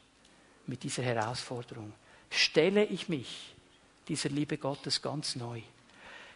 mit 0.68 0.84
dieser 0.84 1.04
Herausforderung? 1.04 1.94
Stelle 2.30 2.84
ich 2.84 3.08
mich 3.08 3.56
dieser 4.10 4.30
Liebe 4.30 4.58
Gottes 4.58 5.02
ganz 5.02 5.38
neu? 5.38 5.62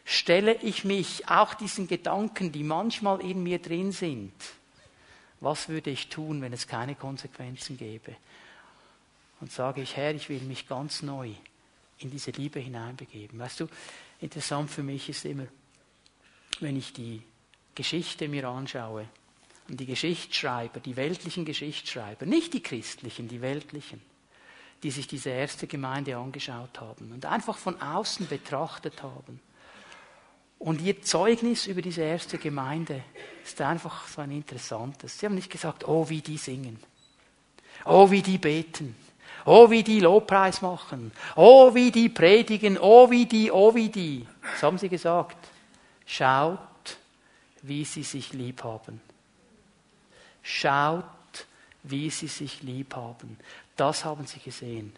Stelle 0.05 0.55
ich 0.61 0.85
mich 0.85 1.27
auch 1.27 1.53
diesen 1.53 1.87
Gedanken, 1.87 2.53
die 2.53 2.63
manchmal 2.63 3.21
in 3.21 3.43
mir 3.43 3.59
drin 3.59 3.91
sind, 3.91 4.33
was 5.41 5.67
würde 5.69 5.89
ich 5.89 6.07
tun, 6.07 6.41
wenn 6.41 6.53
es 6.53 6.67
keine 6.67 6.95
Konsequenzen 6.95 7.77
gäbe? 7.77 8.15
Und 9.41 9.51
sage 9.51 9.81
ich, 9.81 9.95
Herr, 9.95 10.13
ich 10.13 10.29
will 10.29 10.41
mich 10.41 10.67
ganz 10.67 11.01
neu 11.01 11.31
in 11.99 12.11
diese 12.11 12.31
Liebe 12.31 12.59
hineinbegeben. 12.59 13.39
Weißt 13.39 13.61
du, 13.61 13.67
interessant 14.21 14.69
für 14.69 14.83
mich 14.83 15.09
ist 15.09 15.25
immer, 15.25 15.47
wenn 16.59 16.77
ich 16.77 16.93
die 16.93 17.21
Geschichte 17.75 18.27
mir 18.27 18.47
anschaue 18.47 19.07
und 19.67 19.79
die 19.79 19.85
Geschichtsschreiber, 19.85 20.79
die 20.79 20.95
weltlichen 20.95 21.45
Geschichtsschreiber, 21.45 22.25
nicht 22.25 22.53
die 22.53 22.63
christlichen, 22.63 23.27
die 23.27 23.41
weltlichen, 23.41 24.01
die 24.83 24.91
sich 24.91 25.07
diese 25.07 25.29
erste 25.29 25.67
Gemeinde 25.67 26.17
angeschaut 26.17 26.79
haben 26.79 27.11
und 27.11 27.25
einfach 27.25 27.57
von 27.57 27.81
außen 27.81 28.27
betrachtet 28.27 29.03
haben. 29.03 29.39
Und 30.57 30.81
ihr 30.81 31.01
Zeugnis 31.01 31.67
über 31.67 31.81
diese 31.81 32.01
erste 32.01 32.37
Gemeinde 32.37 33.03
ist 33.45 33.61
einfach 33.61 34.07
so 34.07 34.21
ein 34.21 34.31
interessantes. 34.31 35.17
Sie 35.17 35.25
haben 35.25 35.35
nicht 35.35 35.49
gesagt, 35.49 35.87
oh, 35.87 36.09
wie 36.09 36.21
die 36.21 36.37
singen, 36.37 36.79
oh, 37.85 38.11
wie 38.11 38.21
die 38.21 38.37
beten, 38.37 38.95
Oh, 39.45 39.69
wie 39.69 39.83
die 39.83 39.99
Lobpreis 39.99 40.61
machen. 40.61 41.11
Oh, 41.35 41.73
wie 41.73 41.91
die 41.91 42.09
predigen. 42.09 42.77
Oh, 42.77 43.09
wie 43.09 43.25
die, 43.25 43.51
oh, 43.51 43.73
wie 43.73 43.89
die. 43.89 44.25
Was 44.41 44.63
haben 44.63 44.77
sie 44.77 44.89
gesagt? 44.89 45.37
Schaut, 46.05 46.59
wie 47.61 47.85
sie 47.85 48.03
sich 48.03 48.33
lieb 48.33 48.63
haben. 48.63 49.01
Schaut, 50.41 51.05
wie 51.83 52.09
sie 52.09 52.27
sich 52.27 52.61
lieb 52.63 52.95
haben. 52.95 53.37
Das 53.75 54.03
haben 54.05 54.25
sie 54.25 54.39
gesehen. 54.39 54.93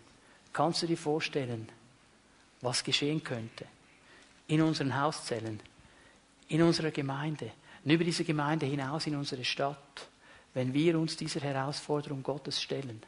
Kannst 0.53 0.81
du 0.81 0.87
dir 0.87 0.97
vorstellen, 0.97 1.69
was 2.61 2.83
geschehen 2.83 3.23
könnte 3.23 3.65
in 4.47 4.61
unseren 4.61 4.99
Hauszellen, 4.99 5.59
in 6.47 6.61
unserer 6.61 6.91
Gemeinde 6.91 7.51
und 7.83 7.91
über 7.91 8.03
diese 8.03 8.23
Gemeinde 8.23 8.65
hinaus 8.65 9.07
in 9.07 9.15
unsere 9.15 9.43
Stadt, 9.43 10.07
wenn 10.53 10.73
wir 10.73 10.99
uns 10.99 11.15
dieser 11.15 11.41
Herausforderung 11.41 12.21
Gottes 12.21 12.61
stellen? 12.61 13.01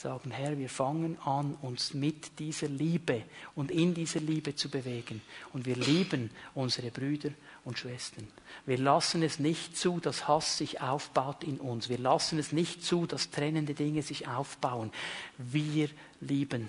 Sagen, 0.00 0.30
Herr, 0.30 0.58
wir 0.58 0.68
fangen 0.68 1.18
an, 1.20 1.56
uns 1.62 1.94
mit 1.94 2.38
dieser 2.38 2.68
Liebe 2.68 3.22
und 3.54 3.70
in 3.70 3.94
dieser 3.94 4.20
Liebe 4.20 4.54
zu 4.54 4.68
bewegen. 4.68 5.22
Und 5.52 5.66
wir 5.66 5.76
lieben 5.76 6.30
unsere 6.54 6.90
Brüder 6.90 7.30
und 7.64 7.78
Schwestern. 7.78 8.28
Wir 8.66 8.78
lassen 8.78 9.22
es 9.22 9.38
nicht 9.38 9.76
zu, 9.76 9.98
dass 10.00 10.28
Hass 10.28 10.58
sich 10.58 10.80
aufbaut 10.80 11.44
in 11.44 11.58
uns. 11.58 11.88
Wir 11.88 11.98
lassen 11.98 12.38
es 12.38 12.52
nicht 12.52 12.84
zu, 12.84 13.06
dass 13.06 13.30
trennende 13.30 13.74
Dinge 13.74 14.02
sich 14.02 14.28
aufbauen. 14.28 14.92
Wir 15.38 15.88
lieben. 16.20 16.68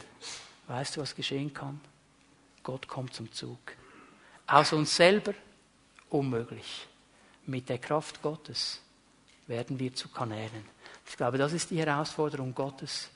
Weißt 0.68 0.96
du, 0.96 1.02
was 1.02 1.16
geschehen 1.16 1.54
kann? 1.54 1.80
Gott 2.64 2.88
kommt 2.88 3.14
zum 3.14 3.32
Zug. 3.32 3.60
Aus 4.48 4.74
uns 4.74 4.96
selber 4.96 5.34
unmöglich. 6.10 6.88
Mit 7.46 7.70
der 7.70 7.78
Kraft 7.78 8.22
Gottes 8.22 8.82
werden 9.48 9.80
wir 9.80 9.94
zu 9.94 10.10
Kanälen. 10.10 10.66
Ich 11.10 11.16
glaube, 11.16 11.38
das 11.38 11.54
ist 11.54 11.72
die 11.72 11.78
Herausforderung 11.78 12.54
Gottes 12.54 13.10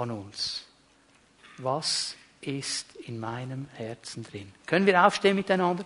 an 0.00 0.10
uns. 0.10 0.64
Was 1.58 2.16
ist 2.40 2.96
in 3.06 3.20
meinem 3.20 3.68
Herzen 3.74 4.24
drin? 4.24 4.50
Können 4.66 4.86
wir 4.86 5.04
aufstehen 5.04 5.36
miteinander? 5.36 5.84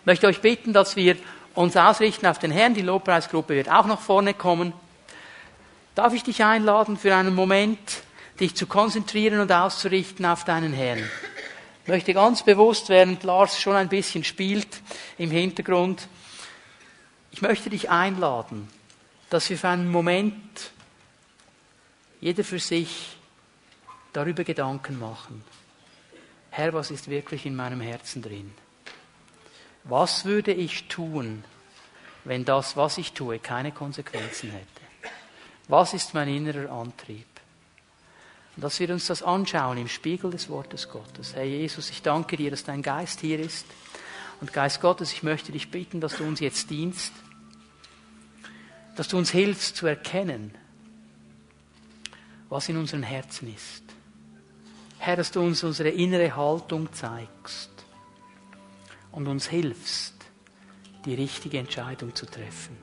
Ich 0.00 0.06
möchte 0.06 0.26
euch 0.26 0.40
bitten, 0.40 0.74
dass 0.74 0.96
wir 0.96 1.16
uns 1.54 1.76
ausrichten 1.76 2.26
auf 2.26 2.38
den 2.38 2.50
Herrn. 2.50 2.74
Die 2.74 2.82
Lobpreisgruppe 2.82 3.54
wird 3.54 3.70
auch 3.70 3.86
nach 3.86 4.00
vorne 4.00 4.34
kommen. 4.34 4.74
Darf 5.94 6.12
ich 6.12 6.24
dich 6.24 6.44
einladen, 6.44 6.98
für 6.98 7.14
einen 7.14 7.34
Moment 7.34 8.02
dich 8.38 8.54
zu 8.54 8.66
konzentrieren 8.66 9.40
und 9.40 9.50
auszurichten 9.50 10.26
auf 10.26 10.44
deinen 10.44 10.74
Herrn? 10.74 11.08
Ich 11.84 11.88
möchte 11.88 12.12
ganz 12.12 12.42
bewusst, 12.42 12.88
während 12.88 13.22
Lars 13.22 13.60
schon 13.60 13.76
ein 13.76 13.88
bisschen 13.88 14.24
spielt 14.24 14.80
im 15.16 15.30
Hintergrund, 15.30 16.08
ich 17.30 17.42
möchte 17.42 17.70
dich 17.70 17.90
einladen, 17.90 18.68
dass 19.28 19.50
wir 19.50 19.58
für 19.58 19.68
einen 19.68 19.90
Moment 19.90 20.70
jeder 22.24 22.42
für 22.42 22.58
sich 22.58 23.18
darüber 24.14 24.44
Gedanken 24.44 24.98
machen. 24.98 25.44
Herr, 26.48 26.72
was 26.72 26.90
ist 26.90 27.10
wirklich 27.10 27.44
in 27.44 27.54
meinem 27.54 27.82
Herzen 27.82 28.22
drin? 28.22 28.50
Was 29.82 30.24
würde 30.24 30.54
ich 30.54 30.88
tun, 30.88 31.44
wenn 32.24 32.46
das, 32.46 32.78
was 32.78 32.96
ich 32.96 33.12
tue, 33.12 33.38
keine 33.40 33.72
Konsequenzen 33.72 34.52
hätte? 34.52 35.12
Was 35.68 35.92
ist 35.92 36.14
mein 36.14 36.28
innerer 36.28 36.72
Antrieb? 36.72 37.26
Und 38.56 38.62
dass 38.62 38.80
wir 38.80 38.88
uns 38.88 39.06
das 39.06 39.22
anschauen 39.22 39.76
im 39.76 39.88
Spiegel 39.88 40.30
des 40.30 40.48
Wortes 40.48 40.88
Gottes. 40.88 41.34
Herr 41.34 41.44
Jesus, 41.44 41.90
ich 41.90 42.00
danke 42.00 42.38
dir, 42.38 42.50
dass 42.50 42.64
dein 42.64 42.80
Geist 42.80 43.20
hier 43.20 43.38
ist. 43.38 43.66
Und 44.40 44.54
Geist 44.54 44.80
Gottes, 44.80 45.12
ich 45.12 45.24
möchte 45.24 45.52
dich 45.52 45.70
bitten, 45.70 46.00
dass 46.00 46.16
du 46.16 46.24
uns 46.24 46.40
jetzt 46.40 46.70
dienst, 46.70 47.12
dass 48.96 49.08
du 49.08 49.18
uns 49.18 49.30
hilfst 49.30 49.76
zu 49.76 49.86
erkennen, 49.86 50.56
was 52.54 52.68
in 52.68 52.76
unseren 52.76 53.02
Herzen 53.02 53.52
ist. 53.52 53.82
Herr, 54.98 55.16
dass 55.16 55.32
du 55.32 55.40
uns 55.40 55.64
unsere 55.64 55.88
innere 55.88 56.36
Haltung 56.36 56.92
zeigst 56.92 57.72
und 59.10 59.26
uns 59.26 59.48
hilfst, 59.48 60.14
die 61.04 61.14
richtige 61.14 61.58
Entscheidung 61.58 62.14
zu 62.14 62.26
treffen. 62.26 62.76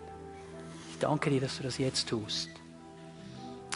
Ich 0.92 1.00
danke 1.00 1.30
dir, 1.30 1.40
dass 1.40 1.56
du 1.56 1.64
das 1.64 1.78
jetzt 1.78 2.10
tust. 2.10 2.50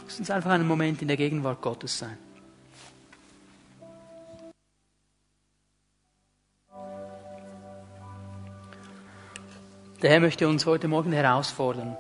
Lass 0.03 0.19
uns 0.19 0.29
einfach 0.29 0.51
einen 0.51 0.67
Moment 0.67 1.01
in 1.01 1.07
der 1.07 1.15
Gegenwart 1.15 1.61
Gottes 1.61 1.97
sein. 1.97 2.17
Der 10.01 10.09
Herr 10.09 10.19
möchte 10.19 10.49
uns 10.49 10.65
heute 10.65 10.89
Morgen 10.89 11.13
herausfordern. 11.13 11.95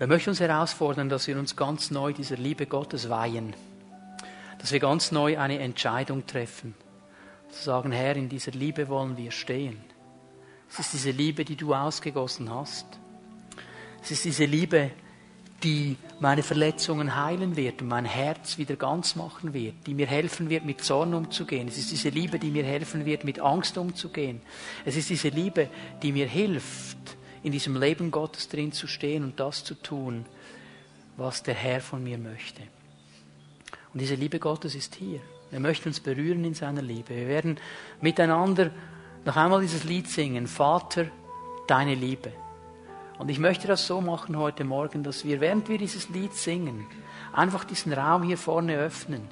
Er 0.00 0.06
möchte 0.06 0.30
uns 0.30 0.40
herausfordern, 0.40 1.10
dass 1.10 1.26
wir 1.26 1.38
uns 1.38 1.56
ganz 1.56 1.90
neu 1.90 2.14
dieser 2.14 2.38
Liebe 2.38 2.64
Gottes 2.64 3.10
weihen. 3.10 3.54
Dass 4.58 4.72
wir 4.72 4.80
ganz 4.80 5.12
neu 5.12 5.38
eine 5.38 5.58
Entscheidung 5.58 6.26
treffen. 6.26 6.74
Zu 7.50 7.62
sagen, 7.64 7.92
Herr, 7.92 8.16
in 8.16 8.30
dieser 8.30 8.52
Liebe 8.52 8.88
wollen 8.88 9.18
wir 9.18 9.30
stehen. 9.30 9.76
Es 10.70 10.78
ist 10.78 10.94
diese 10.94 11.10
Liebe, 11.10 11.44
die 11.44 11.56
du 11.56 11.74
ausgegossen 11.74 12.48
hast. 12.48 12.86
Es 14.02 14.10
ist 14.10 14.24
diese 14.24 14.46
Liebe, 14.46 14.90
die 15.62 15.98
meine 16.18 16.42
Verletzungen 16.42 17.14
heilen 17.22 17.54
wird 17.56 17.82
und 17.82 17.88
mein 17.88 18.06
Herz 18.06 18.56
wieder 18.56 18.76
ganz 18.76 19.16
machen 19.16 19.52
wird, 19.52 19.86
die 19.86 19.92
mir 19.92 20.06
helfen 20.06 20.48
wird, 20.48 20.64
mit 20.64 20.82
Zorn 20.82 21.12
umzugehen. 21.12 21.68
Es 21.68 21.76
ist 21.76 21.90
diese 21.90 22.08
Liebe, 22.08 22.38
die 22.38 22.50
mir 22.50 22.64
helfen 22.64 23.04
wird, 23.04 23.24
mit 23.24 23.38
Angst 23.38 23.76
umzugehen. 23.76 24.40
Es 24.86 24.96
ist 24.96 25.10
diese 25.10 25.28
Liebe, 25.28 25.68
die 26.02 26.12
mir 26.12 26.26
hilft, 26.26 27.18
in 27.42 27.52
diesem 27.52 27.76
Leben 27.76 28.10
Gottes 28.10 28.48
drin 28.48 28.72
zu 28.72 28.86
stehen 28.86 29.24
und 29.24 29.40
das 29.40 29.64
zu 29.64 29.74
tun, 29.74 30.26
was 31.16 31.42
der 31.42 31.54
Herr 31.54 31.80
von 31.80 32.02
mir 32.02 32.18
möchte. 32.18 32.62
Und 33.92 34.00
diese 34.00 34.14
Liebe 34.14 34.38
Gottes 34.38 34.74
ist 34.74 34.94
hier. 34.94 35.20
Er 35.52 35.60
möchte 35.60 35.88
uns 35.88 36.00
berühren 36.00 36.44
in 36.44 36.54
seiner 36.54 36.82
Liebe. 36.82 37.10
Wir 37.10 37.26
werden 37.26 37.58
miteinander 38.00 38.70
noch 39.24 39.36
einmal 39.36 39.60
dieses 39.60 39.84
Lied 39.84 40.08
singen, 40.08 40.46
Vater, 40.46 41.06
deine 41.66 41.94
Liebe. 41.94 42.32
Und 43.18 43.28
ich 43.28 43.38
möchte 43.38 43.66
das 43.66 43.86
so 43.86 44.00
machen 44.00 44.38
heute 44.38 44.64
Morgen, 44.64 45.02
dass 45.02 45.24
wir, 45.24 45.40
während 45.40 45.68
wir 45.68 45.76
dieses 45.76 46.08
Lied 46.08 46.32
singen, 46.34 46.86
einfach 47.32 47.64
diesen 47.64 47.92
Raum 47.92 48.22
hier 48.22 48.38
vorne 48.38 48.78
öffnen. 48.78 49.22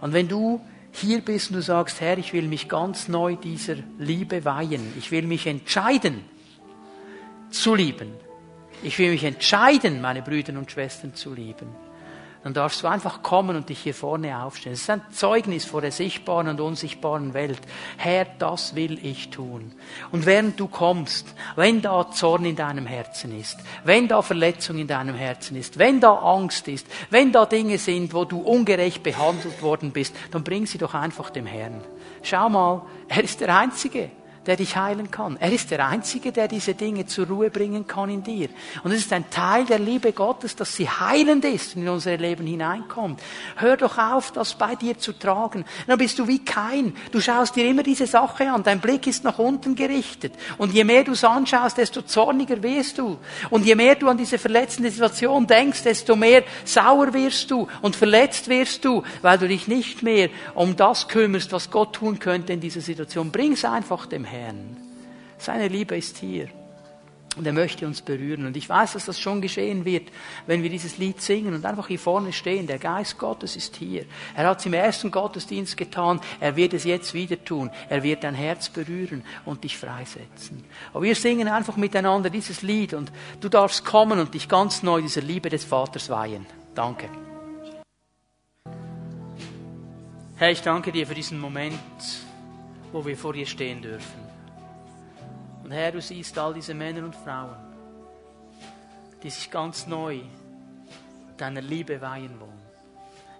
Und 0.00 0.12
wenn 0.12 0.28
du 0.28 0.60
hier 0.92 1.20
bist 1.20 1.50
und 1.50 1.56
du 1.56 1.62
sagst, 1.62 2.00
Herr, 2.00 2.18
ich 2.18 2.32
will 2.32 2.48
mich 2.48 2.68
ganz 2.68 3.06
neu 3.06 3.36
dieser 3.36 3.76
Liebe 3.98 4.44
weihen, 4.44 4.92
ich 4.98 5.12
will 5.12 5.26
mich 5.26 5.46
entscheiden, 5.46 6.24
zu 7.50 7.74
lieben. 7.74 8.12
Ich 8.82 8.98
will 8.98 9.10
mich 9.10 9.24
entscheiden, 9.24 10.00
meine 10.00 10.22
Brüder 10.22 10.56
und 10.58 10.70
Schwestern 10.70 11.14
zu 11.14 11.34
lieben 11.34 11.68
dann 12.42 12.54
darfst 12.54 12.82
du 12.82 12.86
einfach 12.86 13.22
kommen 13.22 13.54
und 13.54 13.68
dich 13.68 13.80
hier 13.80 13.94
vorne 13.94 14.42
aufstellen. 14.42 14.72
Es 14.72 14.82
ist 14.82 14.90
ein 14.90 15.02
Zeugnis 15.10 15.66
vor 15.66 15.82
der 15.82 15.92
sichtbaren 15.92 16.48
und 16.48 16.60
unsichtbaren 16.60 17.34
Welt. 17.34 17.60
Herr, 17.98 18.26
das 18.38 18.74
will 18.74 18.98
ich 19.04 19.28
tun. 19.28 19.72
Und 20.10 20.24
während 20.24 20.58
du 20.58 20.66
kommst, 20.66 21.34
wenn 21.56 21.82
da 21.82 22.10
Zorn 22.10 22.46
in 22.46 22.56
deinem 22.56 22.86
Herzen 22.86 23.38
ist, 23.38 23.58
wenn 23.84 24.08
da 24.08 24.22
Verletzung 24.22 24.78
in 24.78 24.86
deinem 24.86 25.14
Herzen 25.16 25.54
ist, 25.56 25.78
wenn 25.78 26.00
da 26.00 26.14
Angst 26.14 26.66
ist, 26.68 26.86
wenn 27.10 27.30
da 27.30 27.44
Dinge 27.44 27.76
sind, 27.76 28.14
wo 28.14 28.24
du 28.24 28.40
ungerecht 28.40 29.02
behandelt 29.02 29.60
worden 29.60 29.90
bist, 29.90 30.16
dann 30.30 30.42
bring 30.42 30.64
sie 30.64 30.78
doch 30.78 30.94
einfach 30.94 31.28
dem 31.28 31.44
Herrn. 31.44 31.82
Schau 32.22 32.48
mal, 32.48 32.82
er 33.08 33.22
ist 33.22 33.42
der 33.42 33.54
Einzige, 33.54 34.10
der 34.46 34.56
dich 34.56 34.76
heilen 34.76 35.10
kann. 35.10 35.36
Er 35.38 35.52
ist 35.52 35.70
der 35.70 35.86
Einzige, 35.86 36.32
der 36.32 36.48
diese 36.48 36.74
Dinge 36.74 37.04
zur 37.06 37.26
Ruhe 37.26 37.50
bringen 37.50 37.86
kann 37.86 38.08
in 38.08 38.22
dir. 38.22 38.48
Und 38.82 38.90
es 38.92 39.00
ist 39.00 39.12
ein 39.12 39.28
Teil 39.28 39.66
der 39.66 39.78
Liebe 39.78 40.12
Gottes, 40.12 40.56
dass 40.56 40.74
sie 40.74 40.88
heilend 40.88 41.44
ist 41.44 41.76
und 41.76 41.82
in 41.82 41.88
unser 41.90 42.16
Leben 42.16 42.46
hineinkommt. 42.46 43.20
Hör 43.56 43.76
doch 43.76 43.98
auf, 43.98 44.32
das 44.32 44.54
bei 44.54 44.76
dir 44.76 44.98
zu 44.98 45.12
tragen. 45.12 45.66
Dann 45.86 45.98
bist 45.98 46.18
du 46.18 46.26
wie 46.26 46.42
kein. 46.42 46.96
Du 47.12 47.20
schaust 47.20 47.54
dir 47.54 47.68
immer 47.68 47.82
diese 47.82 48.06
Sache 48.06 48.50
an. 48.50 48.62
Dein 48.62 48.80
Blick 48.80 49.06
ist 49.06 49.24
nach 49.24 49.38
unten 49.38 49.74
gerichtet. 49.74 50.32
Und 50.56 50.72
je 50.72 50.84
mehr 50.84 51.04
du 51.04 51.12
es 51.12 51.22
anschaust, 51.22 51.76
desto 51.76 52.00
zorniger 52.02 52.62
wirst 52.62 52.96
du. 52.96 53.18
Und 53.50 53.66
je 53.66 53.74
mehr 53.74 53.94
du 53.94 54.08
an 54.08 54.16
diese 54.16 54.38
verletzende 54.38 54.90
Situation 54.90 55.46
denkst, 55.46 55.82
desto 55.82 56.16
mehr 56.16 56.44
sauer 56.64 57.12
wirst 57.12 57.50
du 57.50 57.68
und 57.82 57.94
verletzt 57.94 58.48
wirst 58.48 58.86
du, 58.86 59.02
weil 59.20 59.36
du 59.36 59.48
dich 59.48 59.68
nicht 59.68 60.02
mehr 60.02 60.30
um 60.54 60.76
das 60.76 61.08
kümmerst, 61.08 61.52
was 61.52 61.70
Gott 61.70 61.94
tun 61.94 62.18
könnte 62.18 62.54
in 62.54 62.60
dieser 62.60 62.80
Situation. 62.80 63.30
Bring 63.30 63.52
es 63.52 63.64
einfach 63.66 64.06
dem 64.06 64.24
Herrn. 64.40 64.76
Seine 65.38 65.68
Liebe 65.68 65.96
ist 65.96 66.18
hier. 66.18 66.48
Und 67.36 67.46
er 67.46 67.52
möchte 67.52 67.86
uns 67.86 68.02
berühren. 68.02 68.46
Und 68.46 68.56
ich 68.56 68.68
weiß, 68.68 68.94
dass 68.94 69.04
das 69.04 69.20
schon 69.20 69.40
geschehen 69.40 69.84
wird, 69.84 70.08
wenn 70.46 70.64
wir 70.64 70.70
dieses 70.70 70.98
Lied 70.98 71.20
singen 71.20 71.54
und 71.54 71.64
einfach 71.64 71.86
hier 71.86 71.98
vorne 71.98 72.32
stehen. 72.32 72.66
Der 72.66 72.78
Geist 72.78 73.18
Gottes 73.18 73.54
ist 73.54 73.76
hier. 73.76 74.04
Er 74.34 74.48
hat 74.48 74.58
es 74.58 74.66
im 74.66 74.74
ersten 74.74 75.12
Gottesdienst 75.12 75.76
getan. 75.76 76.20
Er 76.40 76.56
wird 76.56 76.74
es 76.74 76.84
jetzt 76.84 77.14
wieder 77.14 77.42
tun. 77.44 77.70
Er 77.88 78.02
wird 78.02 78.24
dein 78.24 78.34
Herz 78.34 78.68
berühren 78.68 79.22
und 79.44 79.62
dich 79.62 79.78
freisetzen. 79.78 80.64
Aber 80.92 81.04
wir 81.04 81.14
singen 81.14 81.46
einfach 81.46 81.76
miteinander 81.76 82.30
dieses 82.30 82.62
Lied 82.62 82.94
und 82.94 83.12
du 83.40 83.48
darfst 83.48 83.84
kommen 83.84 84.18
und 84.18 84.34
dich 84.34 84.48
ganz 84.48 84.82
neu 84.82 85.00
dieser 85.00 85.22
Liebe 85.22 85.50
des 85.50 85.64
Vaters 85.64 86.10
weihen. 86.10 86.46
Danke. 86.74 87.08
Herr, 90.36 90.50
ich 90.50 90.62
danke 90.62 90.90
dir 90.90 91.06
für 91.06 91.14
diesen 91.14 91.38
Moment 91.38 91.78
wo 92.92 93.04
wir 93.04 93.16
vor 93.16 93.32
dir 93.32 93.46
stehen 93.46 93.82
dürfen. 93.82 94.29
Und 95.70 95.76
Herr, 95.76 95.92
du 95.92 96.00
siehst 96.00 96.36
all 96.36 96.52
diese 96.52 96.74
Männer 96.74 97.04
und 97.04 97.14
Frauen, 97.14 97.54
die 99.22 99.30
sich 99.30 99.52
ganz 99.52 99.86
neu 99.86 100.18
deiner 101.36 101.60
Liebe 101.60 102.00
weihen 102.00 102.40
wollen. 102.40 102.60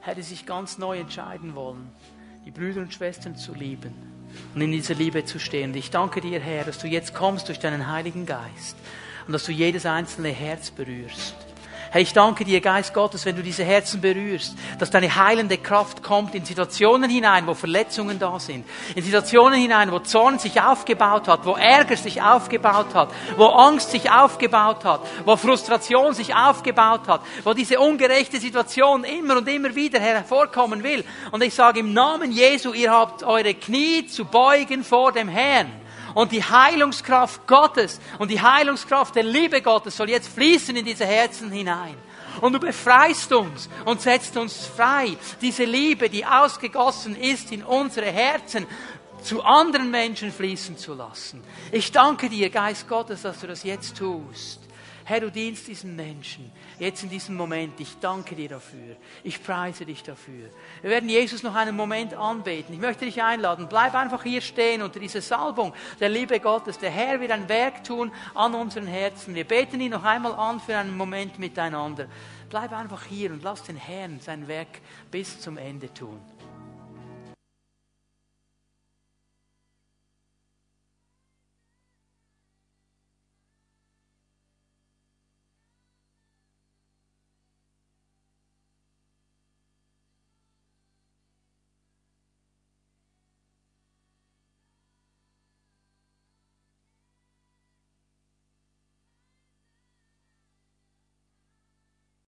Herr, 0.01 0.15
die 0.15 0.23
sich 0.23 0.47
ganz 0.47 0.79
neu 0.79 1.01
entscheiden 1.01 1.57
wollen, 1.57 1.91
die 2.47 2.53
Brüder 2.53 2.83
und 2.83 2.95
Schwestern 2.95 3.35
zu 3.35 3.53
lieben 3.53 3.93
und 4.55 4.61
in 4.61 4.71
dieser 4.71 4.95
Liebe 4.95 5.25
zu 5.25 5.41
stehen. 5.41 5.71
Und 5.71 5.77
ich 5.77 5.91
danke 5.91 6.21
dir, 6.21 6.39
Herr, 6.39 6.63
dass 6.63 6.79
du 6.79 6.87
jetzt 6.87 7.15
kommst 7.15 7.49
durch 7.49 7.59
deinen 7.59 7.91
Heiligen 7.91 8.27
Geist 8.27 8.77
und 9.27 9.33
dass 9.33 9.43
du 9.43 9.51
jedes 9.51 9.85
einzelne 9.85 10.29
Herz 10.29 10.71
berührst. 10.71 11.35
Herr, 11.93 12.01
ich 12.01 12.13
danke 12.13 12.45
dir, 12.45 12.61
Geist 12.61 12.95
Gottes, 12.95 13.27
wenn 13.27 13.35
du 13.35 13.43
diese 13.43 13.65
Herzen 13.65 14.01
berührst, 14.01 14.55
dass 14.79 14.91
deine 14.91 15.13
heilende 15.17 15.59
Kraft 15.59 16.05
kommt 16.05 16.37
in 16.37 16.45
Situationen 16.45 17.11
hinein, 17.11 17.49
wo 17.49 17.55
Verletzungen 17.55 18.17
da 18.21 18.39
sind, 18.39 18.65
in 18.95 19.03
Situationen 19.03 19.59
hinein, 19.59 19.91
wo 19.91 19.99
Zorn 19.99 20.39
sich 20.39 20.61
aufgebaut 20.61 21.27
hat, 21.27 21.45
wo 21.45 21.55
Ärger 21.55 21.97
sich 21.97 22.23
aufgebaut 22.23 22.95
hat, 22.95 23.09
wo 23.37 23.47
Angst 23.47 23.91
sich 23.91 24.09
aufgebaut 24.09 24.85
hat, 24.85 25.01
wo 25.25 25.37
Frustration 25.37 26.15
sich 26.15 26.33
aufgebaut 26.33 27.09
hat, 27.09 27.23
wo 27.43 27.55
diese 27.55 27.81
ungerechte 27.81 28.39
Situation 28.39 29.03
immer 29.03 29.39
und 29.39 29.49
immer 29.49 29.75
wieder 29.75 29.99
hervorkommen 29.99 30.85
will. 30.85 31.05
Und 31.33 31.43
ich 31.43 31.55
sage 31.55 31.81
im 31.81 31.93
Namen 31.93 32.31
Jesu, 32.31 32.73
ihr 32.73 32.93
habt 32.93 33.25
eure 33.25 33.55
Knie 33.55 34.07
zu 34.07 34.27
beugen 34.27 34.85
vor 34.85 35.11
dem 35.11 35.29
Herrn. 35.29 35.80
Und 36.15 36.33
die 36.33 36.43
Heilungskraft 36.43 37.47
Gottes 37.47 38.01
und 38.19 38.31
die 38.31 38.41
Heilungskraft 38.41 39.15
der 39.15 39.23
Liebe 39.23 39.63
Gottes 39.63 39.97
soll 39.97 40.11
jetzt 40.11 40.29
fließen 40.29 40.75
in 40.77 40.85
diese 40.85 41.07
Herzen 41.07 41.51
hinein. 41.51 41.97
Und 42.41 42.53
du 42.53 42.61
befreist 42.61 43.33
uns 43.33 43.69
und 43.85 44.01
setzt 44.01 44.37
uns 44.37 44.67
frei, 44.67 45.17
diese 45.41 45.65
Liebe, 45.65 46.09
die 46.09 46.25
ausgegossen 46.25 47.17
ist 47.17 47.53
in 47.53 47.63
unsere 47.63 48.07
Herzen, 48.07 48.67
zu 49.23 49.43
anderen 49.43 49.91
Menschen 49.91 50.33
fließen 50.33 50.79
zu 50.79 50.95
lassen. 50.95 51.43
Ich 51.73 51.93
danke 51.93 52.29
dir, 52.29 52.49
Geist 52.49 52.89
Gottes, 52.89 53.23
dass 53.23 53.41
du 53.41 53.47
das 53.47 53.65
jetzt 53.65 53.97
tust. 53.99 54.60
Herr, 55.05 55.21
du 55.21 55.31
dienst 55.31 55.67
diesen 55.67 55.97
Menschen 55.97 56.51
jetzt 56.79 57.03
in 57.03 57.11
diesem 57.11 57.37
Moment. 57.37 57.79
Ich 57.81 57.99
danke 58.01 58.35
dir 58.35 58.49
dafür. 58.49 58.97
Ich 59.25 59.43
preise 59.43 59.85
dich 59.85 60.03
dafür. 60.03 60.51
Wir 60.83 60.91
werden 60.91 61.09
Jesus 61.09 61.43
noch 61.43 61.55
einen 61.55 61.77
Moment 61.77 62.15
anbeten. 62.15 62.75
Ich 62.75 62.81
möchte 62.81 63.05
dich 63.05 63.23
einladen. 63.23 63.67
Bleib 63.69 63.95
einfach 63.95 64.23
hier 64.23 64.41
stehen 64.41 64.83
unter 64.83 65.01
dieser 65.01 65.21
Salbung 65.21 65.73
der 65.99 66.09
Liebe 66.09 66.39
Gottes. 66.41 66.79
Der 66.79 66.91
Herr 66.91 67.21
wird 67.21 67.31
ein 67.33 67.49
Werk 67.49 67.85
tun 67.85 68.13
an 68.35 68.55
unseren 68.55 68.87
Herzen. 68.87 69.35
Wir 69.35 69.45
beten 69.45 69.81
ihn 69.81 69.93
noch 69.93 70.05
einmal 70.05 70.35
an 70.35 70.61
für 70.61 70.77
einen 70.77 70.97
Moment 70.97 71.39
miteinander. 71.39 72.07
Bleib 72.49 72.73
einfach 72.73 73.05
hier 73.05 73.31
und 73.31 73.43
lass 73.43 73.63
den 73.63 73.77
Herrn 73.77 74.21
sein 74.21 74.49
Werk 74.49 74.81
bis 75.11 75.41
zum 75.41 75.57
Ende 75.57 75.93
tun. 75.93 76.21